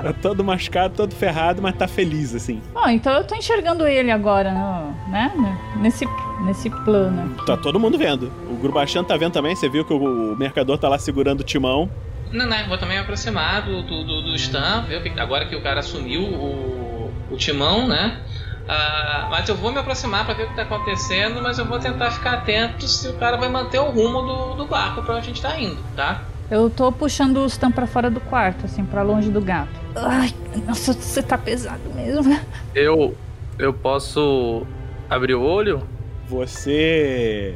é 0.04 0.14
todo 0.22 0.44
machucado, 0.44 0.94
todo 0.96 1.16
ferrado, 1.16 1.62
mas 1.62 1.76
tá 1.76 1.88
feliz, 1.88 2.36
assim. 2.36 2.62
Bom, 2.74 2.88
então 2.90 3.14
eu 3.14 3.24
tô 3.24 3.36
enxergando 3.36 3.88
ele 3.88 4.12
agora, 4.12 4.52
no, 4.52 5.12
né? 5.12 5.32
Nesse, 5.78 6.06
nesse 6.46 6.70
plano. 6.70 7.36
Tá 7.46 7.58
todo 7.58 7.80
mundo 7.80 7.98
vendo. 7.98 8.32
O 8.50 8.56
Grubachan 8.56 9.04
tá 9.04 9.18
vendo 9.18 9.34
também, 9.34 9.56
você 9.56 9.68
viu 9.68 9.84
que 9.84 9.94
o, 9.94 10.34
o 10.34 10.36
mercador 10.38 10.78
tá 10.78 10.88
lá 10.88 11.00
segurando 11.00 11.42
o 11.42 11.44
timão. 11.44 11.90
Não, 12.32 12.48
não, 12.48 12.68
vou 12.68 12.78
também 12.78 12.98
me 12.98 13.04
aproximar 13.04 13.64
do, 13.64 13.84
do, 13.84 14.04
do, 14.04 14.22
do 14.24 14.36
Stan, 14.36 14.82
ver 14.88 15.04
que, 15.04 15.20
agora 15.20 15.46
que 15.46 15.56
o 15.56 15.62
cara 15.62 15.80
assumiu 15.80 16.22
o, 16.22 17.12
o 17.30 17.38
timão, 17.38 17.88
né? 17.88 18.20
Uh, 18.64 19.30
mas 19.30 19.48
eu 19.50 19.56
vou 19.56 19.72
me 19.72 19.80
aproximar 19.80 20.26
para 20.26 20.36
ver 20.36 20.44
o 20.46 20.48
que 20.48 20.56
tá 20.56 20.62
acontecendo, 20.62 21.42
mas 21.42 21.60
eu 21.60 21.66
vou 21.66 21.80
tentar 21.80 22.12
ficar 22.12 22.34
atento 22.34 22.88
se 22.88 23.08
o 23.10 23.14
cara 23.14 23.36
vai 23.36 23.50
manter 23.50 23.80
o 23.80 23.92
rumo 23.92 24.22
do, 24.22 24.56
do 24.56 24.66
barco 24.66 25.04
pra 25.04 25.16
onde 25.16 25.24
a 25.24 25.28
gente 25.28 25.42
tá 25.42 25.60
indo, 25.60 25.78
tá? 25.96 26.22
Eu 26.54 26.70
tô 26.70 26.92
puxando 26.92 27.38
o 27.38 27.48
Stan 27.48 27.72
pra 27.72 27.88
fora 27.88 28.12
do 28.12 28.20
quarto, 28.20 28.66
assim, 28.66 28.86
pra 28.86 29.02
longe 29.02 29.28
do 29.32 29.42
gato. 29.42 29.74
Ai, 29.96 30.32
nossa, 30.68 30.94
você 30.94 31.24
tá 31.24 31.36
pesado 31.36 31.82
mesmo. 31.96 32.40
Eu. 32.76 33.18
Eu 33.58 33.74
posso 33.74 34.62
abrir 35.10 35.34
o 35.34 35.42
olho? 35.42 35.82
Você 36.28 37.56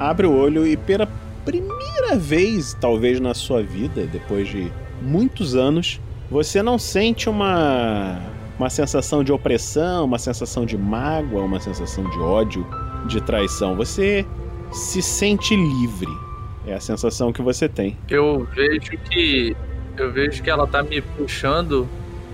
abre 0.00 0.26
o 0.26 0.36
olho 0.36 0.66
e 0.66 0.76
pela 0.76 1.08
primeira 1.44 2.16
vez, 2.16 2.76
talvez 2.80 3.20
na 3.20 3.34
sua 3.34 3.62
vida, 3.62 4.04
depois 4.04 4.48
de 4.48 4.72
muitos 5.00 5.54
anos, 5.54 6.00
você 6.28 6.60
não 6.60 6.76
sente 6.76 7.28
uma 7.28 8.20
uma 8.58 8.68
sensação 8.68 9.22
de 9.22 9.30
opressão, 9.30 10.06
uma 10.06 10.18
sensação 10.18 10.66
de 10.66 10.76
mágoa, 10.76 11.42
uma 11.42 11.60
sensação 11.60 12.02
de 12.10 12.18
ódio, 12.18 12.66
de 13.06 13.20
traição. 13.20 13.76
Você 13.76 14.26
se 14.72 15.00
sente 15.00 15.54
livre. 15.54 16.33
É 16.66 16.74
a 16.74 16.80
sensação 16.80 17.32
que 17.32 17.42
você 17.42 17.68
tem. 17.68 17.96
Eu 18.08 18.46
vejo 18.54 18.90
que 19.10 19.56
eu 19.96 20.12
vejo 20.12 20.42
que 20.42 20.50
ela 20.50 20.66
tá 20.66 20.82
me 20.82 21.00
puxando. 21.00 21.88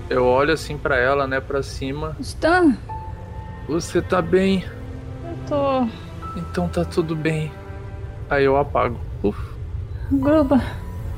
Eu 0.09 0.25
olho 0.25 0.53
assim 0.53 0.77
para 0.77 0.97
ela, 0.97 1.27
né, 1.27 1.39
para 1.39 1.61
cima. 1.61 2.15
Stan, 2.19 2.77
você 3.67 4.01
tá 4.01 4.21
bem? 4.21 4.63
Eu 5.23 5.37
tô. 5.47 5.87
Então 6.39 6.67
tá 6.67 6.83
tudo 6.83 7.15
bem. 7.15 7.51
Aí 8.29 8.45
eu 8.45 8.57
apago. 8.57 8.99
Uf. 9.21 9.37
Gruba. 10.11 10.61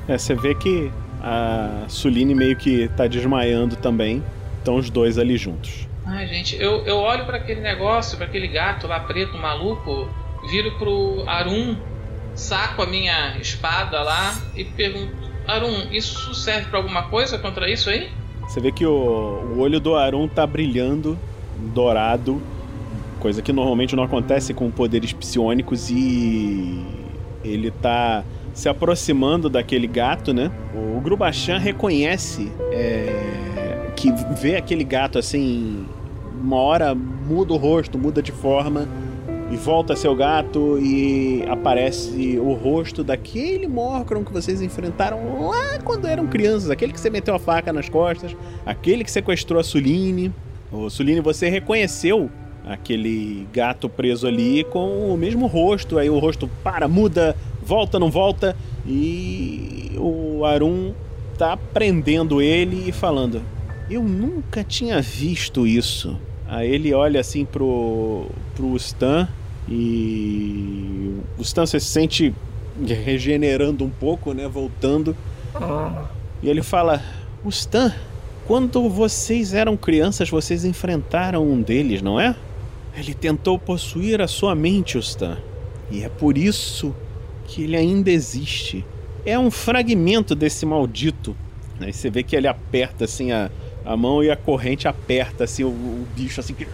É, 0.07 0.17
você 0.17 0.35
vê 0.35 0.53
que 0.53 0.91
a 1.21 1.85
Suline 1.87 2.35
meio 2.35 2.55
que 2.55 2.87
tá 2.89 3.07
desmaiando 3.07 3.75
também. 3.75 4.23
Estão 4.57 4.75
os 4.75 4.89
dois 4.89 5.17
ali 5.17 5.37
juntos. 5.37 5.87
Ai, 6.05 6.27
gente, 6.27 6.55
eu, 6.61 6.85
eu 6.85 6.97
olho 6.97 7.25
para 7.25 7.37
aquele 7.37 7.61
negócio, 7.61 8.17
para 8.17 8.27
aquele 8.27 8.47
gato 8.47 8.87
lá 8.87 8.99
preto 8.99 9.37
maluco, 9.37 10.07
viro 10.49 10.77
pro 10.77 11.23
Arum 11.27 11.75
saco 12.35 12.81
a 12.81 12.85
minha 12.85 13.37
espada 13.37 14.01
lá 14.01 14.35
e 14.55 14.63
pergunto: 14.63 15.13
Arun, 15.47 15.91
isso 15.91 16.33
serve 16.33 16.69
para 16.69 16.79
alguma 16.79 17.03
coisa 17.03 17.37
contra 17.37 17.69
isso 17.69 17.89
aí? 17.89 18.09
Você 18.47 18.59
vê 18.59 18.71
que 18.71 18.85
o, 18.85 18.91
o 18.91 19.59
olho 19.59 19.79
do 19.79 19.95
Arun 19.95 20.27
tá 20.27 20.45
brilhando, 20.45 21.17
dourado, 21.73 22.41
coisa 23.19 23.41
que 23.41 23.53
normalmente 23.53 23.95
não 23.95 24.03
acontece 24.03 24.53
com 24.53 24.69
poderes 24.69 25.13
psionicos 25.13 25.89
e 25.89 26.85
ele 27.43 27.71
tá 27.71 28.23
se 28.53 28.69
aproximando 28.69 29.49
daquele 29.49 29.87
gato, 29.87 30.33
né? 30.33 30.51
O 30.75 30.99
Grubachan 30.99 31.57
reconhece 31.57 32.51
é, 32.71 33.91
que 33.95 34.11
vê 34.39 34.55
aquele 34.55 34.83
gato 34.83 35.17
assim, 35.17 35.85
uma 36.39 36.57
hora 36.57 36.93
muda 36.93 37.53
o 37.53 37.57
rosto, 37.57 37.97
muda 37.97 38.21
de 38.21 38.31
forma 38.31 38.87
e 39.51 39.55
volta 39.55 39.95
seu 39.95 40.15
gato 40.15 40.79
e 40.79 41.43
aparece 41.47 42.39
o 42.39 42.53
rosto 42.53 43.03
daquele 43.03 43.67
Morcron 43.67 44.23
que 44.23 44.31
vocês 44.31 44.61
enfrentaram 44.61 45.47
lá 45.47 45.79
quando 45.83 46.07
eram 46.07 46.27
crianças, 46.27 46.69
aquele 46.69 46.93
que 46.93 46.99
você 46.99 47.09
meteu 47.09 47.35
a 47.35 47.39
faca 47.39 47.71
nas 47.71 47.89
costas, 47.89 48.35
aquele 48.65 49.03
que 49.03 49.11
sequestrou 49.11 49.59
a 49.59 49.63
Suline. 49.63 50.33
O 50.71 50.89
Suline, 50.89 51.21
você 51.21 51.49
reconheceu 51.49 52.29
aquele 52.65 53.47
gato 53.53 53.89
preso 53.89 54.25
ali 54.25 54.63
com 54.63 55.13
o 55.13 55.17
mesmo 55.17 55.47
rosto, 55.47 55.97
aí 55.97 56.09
o 56.09 56.17
rosto 56.17 56.49
para, 56.63 56.87
muda, 56.87 57.35
volta, 57.63 57.99
não 57.99 58.09
volta 58.09 58.55
e 58.87 59.91
o 59.97 60.45
Arun 60.45 60.93
tá 61.37 61.57
prendendo 61.57 62.41
ele 62.41 62.89
e 62.89 62.91
falando: 62.91 63.41
"Eu 63.89 64.01
nunca 64.01 64.63
tinha 64.63 65.01
visto 65.01 65.67
isso". 65.67 66.17
Aí 66.47 66.69
ele 66.71 66.93
olha 66.93 67.19
assim 67.19 67.45
pro 67.45 68.27
pro 68.55 68.75
Stan 68.75 69.27
e 69.67 71.15
o 71.37 71.41
Stan 71.41 71.65
se 71.65 71.79
sente 71.79 72.33
regenerando 72.85 73.83
um 73.83 73.89
pouco, 73.89 74.33
né? 74.33 74.47
Voltando. 74.47 75.15
E 76.41 76.49
ele 76.49 76.61
fala: 76.61 77.01
O 77.43 77.49
Stan, 77.49 77.93
quando 78.45 78.89
vocês 78.89 79.53
eram 79.53 79.77
crianças, 79.77 80.29
vocês 80.29 80.65
enfrentaram 80.65 81.43
um 81.47 81.61
deles, 81.61 82.01
não 82.01 82.19
é? 82.19 82.35
Ele 82.95 83.13
tentou 83.13 83.57
possuir 83.57 84.21
a 84.21 84.27
sua 84.27 84.53
mente, 84.53 84.97
Stan. 84.99 85.37
E 85.89 86.03
é 86.03 86.09
por 86.09 86.37
isso 86.37 86.93
que 87.47 87.63
ele 87.63 87.75
ainda 87.75 88.11
existe. 88.11 88.85
é 89.25 89.37
um 89.39 89.49
fragmento 89.49 90.35
desse 90.35 90.65
maldito. 90.65 91.35
Aí 91.79 91.91
você 91.93 92.09
vê 92.09 92.23
que 92.23 92.35
ele 92.35 92.47
aperta 92.47 93.05
assim 93.05 93.31
a, 93.31 93.49
a 93.85 93.97
mão 93.97 94.23
e 94.23 94.31
a 94.31 94.35
corrente 94.35 94.87
aperta 94.87 95.43
assim 95.43 95.63
o, 95.63 95.69
o 95.69 96.07
bicho 96.15 96.39
assim 96.39 96.53
que. 96.53 96.67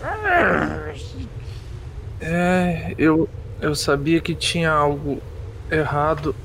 É, 2.21 2.93
eu, 2.97 3.29
eu 3.61 3.73
sabia 3.73 4.19
que 4.19 4.35
tinha 4.35 4.71
algo 4.71 5.21
errado, 5.71 6.35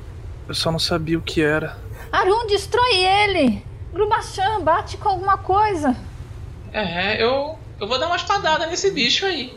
eu 0.48 0.54
só 0.54 0.70
não 0.70 0.78
sabia 0.78 1.18
o 1.18 1.22
que 1.22 1.42
era. 1.42 1.76
Arun, 2.12 2.46
destrói 2.46 2.94
ele! 2.94 3.62
Grubachan, 3.92 4.60
bate 4.60 4.96
com 4.96 5.08
alguma 5.08 5.38
coisa. 5.38 5.96
É, 6.72 7.22
eu, 7.22 7.58
eu 7.80 7.86
vou 7.86 7.98
dar 7.98 8.06
uma 8.06 8.16
espadada 8.16 8.66
nesse 8.66 8.90
bicho 8.90 9.24
aí. 9.24 9.52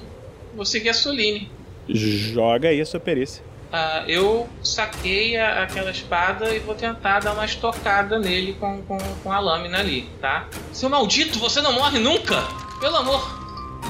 Vou 0.56 0.66
seguir 0.66 0.90
a 0.90 0.94
Suline. 0.94 1.52
Joga 1.88 2.70
aí 2.70 2.82
a 2.82 2.86
sua 2.86 3.00
perícia. 3.00 3.44
Ah, 3.72 4.04
eu 4.08 4.48
saquei 4.64 5.36
a- 5.38 5.64
aquela 5.64 5.92
espada 5.92 6.56
e 6.56 6.60
vou 6.60 6.74
tentar 6.74 7.20
dar 7.20 7.34
uma 7.34 7.44
estocada 7.46 8.18
nele 8.18 8.54
com, 8.60 8.82
com, 8.84 8.98
com 8.98 9.32
a 9.32 9.40
lâmina 9.40 9.80
ali, 9.80 10.10
tá? 10.22 10.46
Seu 10.72 10.90
maldito, 10.90 11.38
você 11.38 11.62
não 11.62 11.74
morre 11.74 12.00
nunca! 12.00 12.44
Pelo 12.80 12.96
amor 12.96 13.38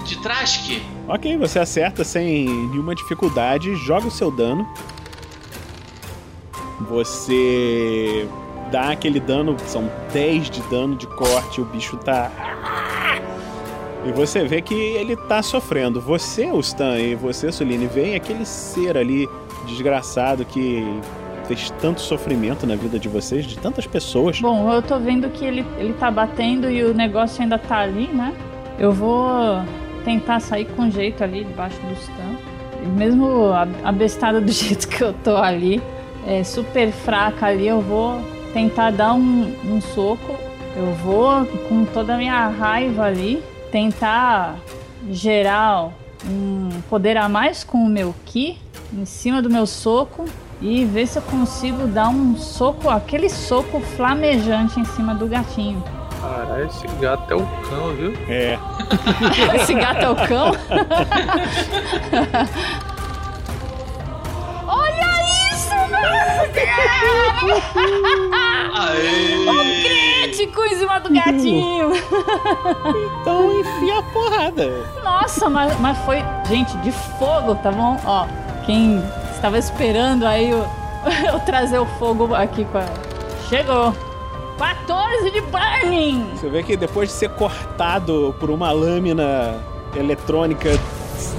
de 0.06 0.16
Trask! 0.22 0.82
Ok, 1.08 1.38
você 1.38 1.60
acerta 1.60 2.04
sem 2.04 2.46
nenhuma 2.46 2.96
dificuldade, 2.96 3.76
joga 3.76 4.08
o 4.08 4.12
seu 4.12 4.32
dano. 4.32 4.68
Você 6.90 8.28
dá 8.72 8.92
aquele 8.92 9.20
dano, 9.20 9.56
são 9.68 9.90
10 10.14 10.50
de 10.50 10.62
dano 10.64 10.96
de 10.96 11.06
corte, 11.08 11.62
o 11.62 11.66
bicho 11.66 11.98
tá. 11.98 12.32
E 14.06 14.12
você 14.12 14.44
vê 14.46 14.62
que 14.62 14.74
ele 14.74 15.16
tá 15.16 15.42
sofrendo. 15.42 16.00
Você, 16.02 16.46
Stan, 16.62 16.98
e 16.98 17.14
você, 17.16 17.52
Suline, 17.52 17.88
vem 17.88 18.16
aquele 18.16 18.46
ser 18.46 18.98
ali 18.98 19.28
desgraçado 19.68 20.46
que 20.46 20.84
fez 21.48 21.70
tanto 21.82 22.02
sofrimento 22.02 22.68
na 22.68 22.76
vida 22.76 23.00
de 23.00 23.08
vocês, 23.08 23.46
de 23.46 23.58
tantas 23.58 23.88
pessoas. 23.88 24.40
Bom, 24.42 24.72
eu 24.72 24.82
tô 24.82 25.00
vendo 25.00 25.30
que 25.30 25.46
ele, 25.46 25.66
ele 25.78 25.94
tá 25.94 26.12
batendo 26.12 26.70
e 26.70 26.84
o 26.84 26.94
negócio 26.94 27.42
ainda 27.42 27.58
tá 27.58 27.78
ali, 27.78 28.08
né? 28.08 28.34
Eu 28.78 28.92
vou 28.92 29.62
tentar 30.04 30.40
sair 30.40 30.66
com 30.66 30.90
jeito 30.90 31.24
ali 31.24 31.44
debaixo 31.44 31.80
do 31.82 31.94
stand. 31.94 32.38
Mesmo 32.96 33.52
abestada 33.84 34.40
do 34.40 34.52
jeito 34.52 34.88
que 34.88 35.02
eu 35.02 35.14
tô 35.14 35.36
ali, 35.38 35.82
é, 36.28 36.44
super 36.44 36.92
fraca 36.92 37.48
ali, 37.48 37.68
eu 37.68 37.82
vou 37.82 38.22
tentar 38.54 38.92
dar 38.92 39.14
um, 39.14 39.54
um 39.66 39.82
soco. 39.82 40.36
Eu 40.76 40.94
vou, 40.96 41.46
com 41.68 41.86
toda 41.86 42.14
a 42.14 42.18
minha 42.18 42.48
raiva 42.50 43.06
ali, 43.06 43.42
tentar 43.72 44.58
gerar 45.10 45.92
um 46.26 46.70
poder 46.90 47.18
a 47.18 47.30
mais 47.30 47.64
com 47.64 47.78
o 47.80 47.90
meu 47.90 48.14
Ki 48.26 48.60
em 48.94 49.06
cima 49.06 49.42
do 49.42 49.50
meu 49.50 49.66
soco 49.66 50.26
e 50.62 50.86
ver 50.86 51.08
se 51.08 51.20
eu 51.20 51.22
consigo 51.24 51.88
dar 51.88 52.10
um 52.10 52.36
soco, 52.38 52.90
aquele 52.90 53.30
soco 53.30 53.80
flamejante 53.80 54.80
em 54.80 54.86
cima 54.86 55.14
do 55.14 55.28
gatinho. 55.28 55.84
Caralho, 56.20 56.66
esse 56.66 56.88
gato 57.00 57.32
é 57.32 57.36
o 57.36 57.46
cão, 57.46 57.94
viu? 57.96 58.14
É. 58.28 58.58
Esse 59.56 59.74
gato 59.76 60.04
é 60.04 60.10
o 60.10 60.16
cão? 60.16 60.52
Olha 64.68 65.24
isso, 65.52 65.76
meu 65.92 66.50
Deus! 66.54 67.62
Um 69.48 69.58
crítico 70.38 70.64
em 70.64 70.76
cima 70.76 71.00
do 71.00 71.10
gatinho! 71.12 71.92
Então 73.22 73.60
enfia 73.60 74.00
a 74.00 74.04
porrada. 74.04 74.88
Nossa, 75.04 75.50
mas, 75.50 75.78
mas 75.82 75.98
foi, 76.00 76.24
gente, 76.48 76.78
de 76.78 76.92
fogo, 76.92 77.56
tá 77.56 77.72
bom? 77.72 78.00
Ó, 78.06 78.26
quem 78.66 79.04
estava 79.34 79.58
esperando 79.58 80.26
aí 80.26 80.50
eu, 80.50 80.66
eu 81.28 81.40
trazer 81.42 81.78
o 81.80 81.86
fogo 81.86 82.34
aqui 82.34 82.64
com 82.66 82.78
a... 82.78 82.86
Chegou! 83.50 83.94
14 84.58 85.32
de 85.32 85.42
burning! 85.42 86.26
Você 86.36 86.50
vê 86.50 86.64
que 86.64 86.78
depois 86.78 87.10
de 87.10 87.16
ser 87.16 87.30
cortado 87.32 88.34
por 88.40 88.50
uma 88.50 88.72
lâmina 88.72 89.56
eletrônica 89.94 90.70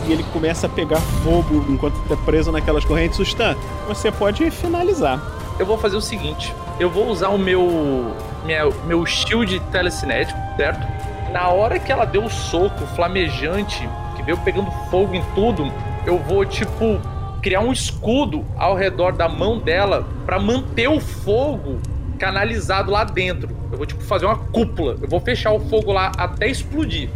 e 0.07 0.13
ele 0.13 0.25
começa 0.25 0.67
a 0.67 0.71
pegar 0.71 1.01
fogo 1.25 1.65
enquanto 1.71 1.99
tá 2.07 2.17
preso 2.17 2.53
naquelas 2.53 2.85
correntes, 2.85 3.19
Stan, 3.21 3.57
você 3.87 4.13
pode 4.13 4.51
finalizar. 4.51 5.23
Eu 5.59 5.65
vou 5.65 5.79
fazer 5.79 5.97
o 5.97 6.03
seguinte: 6.03 6.55
eu 6.79 6.91
vou 6.91 7.09
usar 7.09 7.29
o 7.31 7.39
meu 7.39 8.13
minha, 8.45 8.65
meu 8.87 9.05
shield 9.05 9.61
telecinético, 9.73 10.39
certo? 10.57 10.87
Na 11.33 11.49
hora 11.49 11.79
que 11.79 11.93
ela 11.93 12.05
deu 12.05 12.25
o 12.25 12.31
soco 12.31 12.87
flamejante, 12.95 13.89
que 14.17 14.23
veio 14.23 14.39
pegando 14.39 14.71
fogo 14.91 15.15
em 15.15 15.23
tudo, 15.35 15.71
eu 16.07 16.19
vou 16.19 16.45
tipo 16.45 17.01
criar 17.43 17.61
um 17.61 17.73
escudo 17.73 18.45
ao 18.57 18.75
redor 18.75 19.13
da 19.13 19.29
mão 19.29 19.59
dela 19.59 20.07
pra 20.27 20.39
manter 20.39 20.89
o 20.89 21.01
fogo 21.01 21.79
canalizado 22.19 22.91
lá 22.91 23.05
dentro. 23.05 23.55
Eu 23.71 23.79
vou 23.79 23.87
tipo 23.87 24.03
fazer 24.03 24.27
uma 24.27 24.37
cúpula. 24.37 24.97
Eu 25.01 25.09
vou 25.09 25.21
fechar 25.21 25.53
o 25.53 25.61
fogo 25.61 25.93
lá 25.93 26.11
até 26.17 26.49
explodir. 26.49 27.09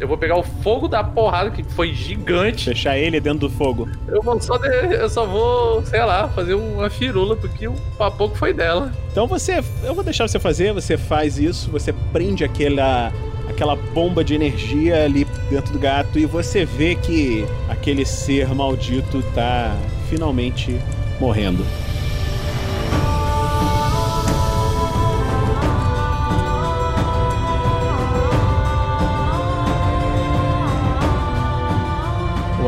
Eu 0.00 0.08
vou 0.08 0.16
pegar 0.16 0.36
o 0.36 0.42
fogo 0.42 0.88
da 0.88 1.04
porrada 1.04 1.50
que 1.50 1.62
foi 1.62 1.92
gigante. 1.92 2.64
Fechar 2.64 2.96
ele 2.98 3.20
dentro 3.20 3.40
do 3.40 3.50
fogo. 3.50 3.88
Eu 4.08 4.22
vou 4.22 4.40
só 4.40 4.56
de- 4.56 4.94
eu 4.94 5.08
só 5.10 5.26
vou, 5.26 5.84
sei 5.84 6.02
lá, 6.02 6.26
fazer 6.28 6.54
uma 6.54 6.88
firula 6.88 7.36
porque 7.36 7.68
o 7.68 7.74
papo 7.98 8.30
foi 8.34 8.54
dela. 8.54 8.90
Então 9.12 9.26
você, 9.26 9.62
eu 9.84 9.94
vou 9.94 10.02
deixar 10.02 10.26
você 10.26 10.38
fazer, 10.38 10.72
você 10.72 10.96
faz 10.96 11.38
isso, 11.38 11.70
você 11.70 11.92
prende 12.12 12.42
aquela 12.44 13.12
aquela 13.48 13.74
bomba 13.76 14.22
de 14.24 14.32
energia 14.32 15.04
ali 15.04 15.26
dentro 15.50 15.72
do 15.72 15.78
gato 15.78 16.18
e 16.18 16.24
você 16.24 16.64
vê 16.64 16.94
que 16.94 17.44
aquele 17.68 18.06
ser 18.06 18.48
maldito 18.54 19.22
tá 19.34 19.76
finalmente 20.08 20.78
morrendo. 21.20 21.62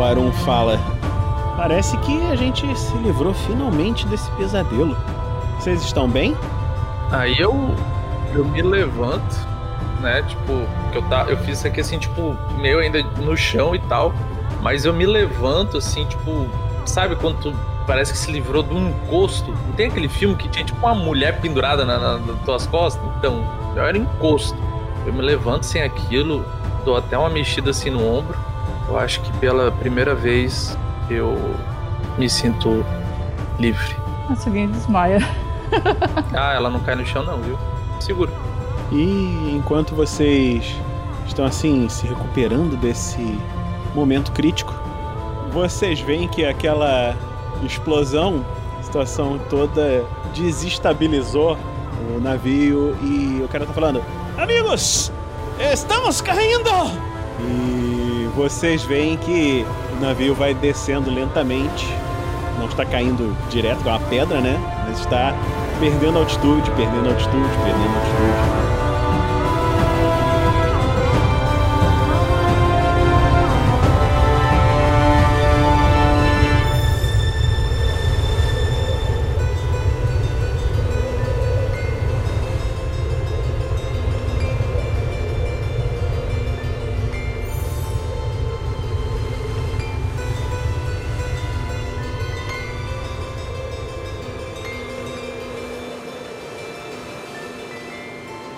O 0.03 0.33
fala: 0.33 0.81
Parece 1.57 1.97
que 1.99 2.27
a 2.27 2.35
gente 2.35 2.67
se 2.77 2.93
livrou 2.99 3.33
finalmente 3.33 4.05
desse 4.09 4.29
pesadelo. 4.33 4.97
Vocês 5.61 5.81
estão 5.81 6.09
bem? 6.09 6.37
Aí 7.13 7.39
eu 7.39 7.73
eu 8.35 8.45
me 8.45 8.61
levanto, 8.63 9.37
né? 10.01 10.23
Tipo, 10.23 10.67
que 10.91 10.99
eu 10.99 11.03
tá, 11.03 11.27
eu 11.29 11.37
fiz 11.39 11.59
isso 11.59 11.69
aqui 11.69 11.81
assim, 11.81 11.99
tipo, 12.01 12.37
meio 12.59 12.81
ainda 12.81 13.01
no 13.19 13.37
chão 13.37 13.77
e 13.77 13.79
tal, 13.79 14.13
mas 14.61 14.85
eu 14.85 14.93
me 14.93 15.07
levanto 15.07 15.77
assim, 15.77 16.05
tipo, 16.07 16.49
sabe 16.85 17.15
quando 17.15 17.39
tu 17.39 17.55
parece 17.87 18.11
que 18.13 18.19
se 18.19 18.33
livrou 18.33 18.65
de 18.65 18.75
um 18.75 18.89
encosto? 18.89 19.53
Não 19.53 19.73
tem 19.77 19.87
aquele 19.87 20.09
filme 20.09 20.35
que 20.35 20.49
tinha 20.49 20.65
tipo 20.65 20.85
uma 20.85 20.97
mulher 20.97 21.41
pendurada 21.41 21.85
na, 21.85 21.97
na- 21.99 22.19
nas 22.19 22.41
tuas 22.45 22.67
costas? 22.67 23.01
Então, 23.19 23.45
eu 23.77 23.85
era 23.85 23.97
encosto. 23.97 24.59
Eu 25.07 25.13
me 25.13 25.23
levanto 25.23 25.63
sem 25.65 25.81
aquilo, 25.81 26.45
dou 26.85 26.97
até 26.97 27.17
uma 27.17 27.31
mexida 27.31 27.71
assim 27.71 27.91
no 27.91 28.05
ombro. 28.05 28.37
Eu 28.93 28.99
acho 28.99 29.23
que 29.23 29.33
pela 29.39 29.73
primeira 29.73 30.15
vez 30.15 30.77
eu 31.09 31.35
me 32.19 32.29
sinto 32.29 32.85
livre. 33.59 33.97
Nossa, 34.29 34.51
alguém 34.51 34.71
desmaia. 34.71 35.19
Ah, 36.37 36.53
ela 36.53 36.69
não 36.69 36.81
cai 36.81 36.95
no 36.95 37.07
chão 37.07 37.25
não, 37.25 37.39
viu? 37.39 37.59
Segura. 37.99 38.31
E 38.91 39.55
enquanto 39.57 39.95
vocês 39.95 40.77
estão 41.27 41.47
assim 41.47 41.89
se 41.89 42.07
recuperando 42.07 42.77
desse 42.77 43.39
momento 43.95 44.31
crítico, 44.33 44.75
vocês 45.51 45.99
veem 46.01 46.29
que 46.29 46.45
aquela 46.45 47.17
explosão, 47.63 48.45
situação 48.83 49.41
toda 49.49 50.05
desestabilizou 50.35 51.57
o 52.15 52.21
navio 52.21 52.95
e 53.01 53.41
o 53.43 53.49
cara 53.49 53.65
tá 53.65 53.73
falando: 53.73 54.05
Amigos, 54.37 55.11
estamos 55.59 56.21
caindo! 56.21 56.71
E 57.41 57.72
vocês 58.43 58.83
veem 58.83 59.17
que 59.17 59.65
o 59.97 60.01
navio 60.01 60.35
vai 60.35 60.53
descendo 60.53 61.09
lentamente. 61.09 61.87
Não 62.59 62.67
está 62.67 62.85
caindo 62.85 63.37
direto 63.49 63.85
com 63.85 63.89
uma 63.91 64.01
pedra, 64.01 64.41
né? 64.41 64.59
Mas 64.85 64.99
está 64.99 65.33
perdendo 65.79 66.19
altitude, 66.19 66.69
perdendo 66.73 67.09
altitude, 67.09 67.49
perdendo 67.63 67.97
altitude. 67.97 68.62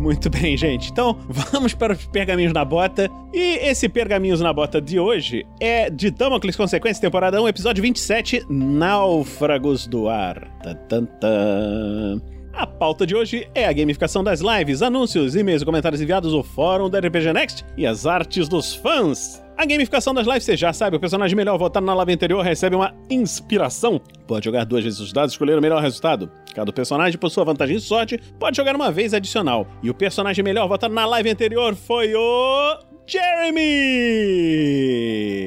Muito 0.00 0.30
bem, 0.30 0.56
gente. 0.56 0.90
Então, 0.90 1.18
vamos 1.28 1.74
para 1.74 1.92
os 1.92 2.06
pergaminhos 2.06 2.54
na 2.54 2.64
bota. 2.64 3.10
E 3.34 3.58
esse 3.68 3.86
pergaminhos 3.86 4.40
na 4.40 4.50
bota 4.50 4.80
de 4.80 4.98
hoje 4.98 5.46
é 5.60 5.90
de 5.90 6.10
Damocles 6.10 6.56
Consequência, 6.56 7.02
temporada 7.02 7.40
1, 7.40 7.48
episódio 7.48 7.82
27, 7.82 8.46
Náufragos 8.48 9.86
do 9.86 10.08
Ar. 10.08 10.48
Tan, 10.62 10.74
tan, 10.88 11.04
tan. 11.04 12.39
A 12.52 12.66
pauta 12.66 13.06
de 13.06 13.14
hoje 13.14 13.48
é 13.54 13.66
a 13.66 13.72
gamificação 13.72 14.24
das 14.24 14.40
lives, 14.40 14.82
anúncios, 14.82 15.36
e-mails 15.36 15.62
e 15.62 15.64
comentários 15.64 16.00
enviados 16.00 16.34
ao 16.34 16.42
fórum 16.42 16.90
da 16.90 16.98
RPG 16.98 17.32
Next 17.32 17.64
e 17.76 17.86
as 17.86 18.06
artes 18.06 18.48
dos 18.48 18.74
fãs. 18.74 19.42
A 19.56 19.64
gamificação 19.64 20.12
das 20.12 20.26
lives, 20.26 20.44
você 20.44 20.56
já 20.56 20.72
sabe, 20.72 20.96
o 20.96 21.00
personagem 21.00 21.36
melhor 21.36 21.58
votado 21.58 21.84
na 21.86 21.94
live 21.94 22.12
anterior 22.14 22.42
recebe 22.42 22.74
uma 22.74 22.94
inspiração. 23.08 24.00
Pode 24.26 24.46
jogar 24.46 24.64
duas 24.64 24.82
vezes 24.82 24.98
os 24.98 25.12
dados 25.12 25.32
e 25.32 25.34
escolher 25.34 25.58
o 25.58 25.62
melhor 25.62 25.80
resultado. 25.82 26.30
Cada 26.54 26.72
personagem 26.72 27.18
possui 27.18 27.44
vantagem 27.44 27.76
de 27.76 27.82
sorte, 27.82 28.18
pode 28.38 28.56
jogar 28.56 28.74
uma 28.74 28.90
vez 28.90 29.14
adicional. 29.14 29.66
E 29.82 29.90
o 29.90 29.94
personagem 29.94 30.42
melhor 30.42 30.66
votado 30.66 30.94
na 30.94 31.06
live 31.06 31.30
anterior 31.30 31.74
foi 31.74 32.14
o. 32.14 32.78
Jeremy! 33.06 33.60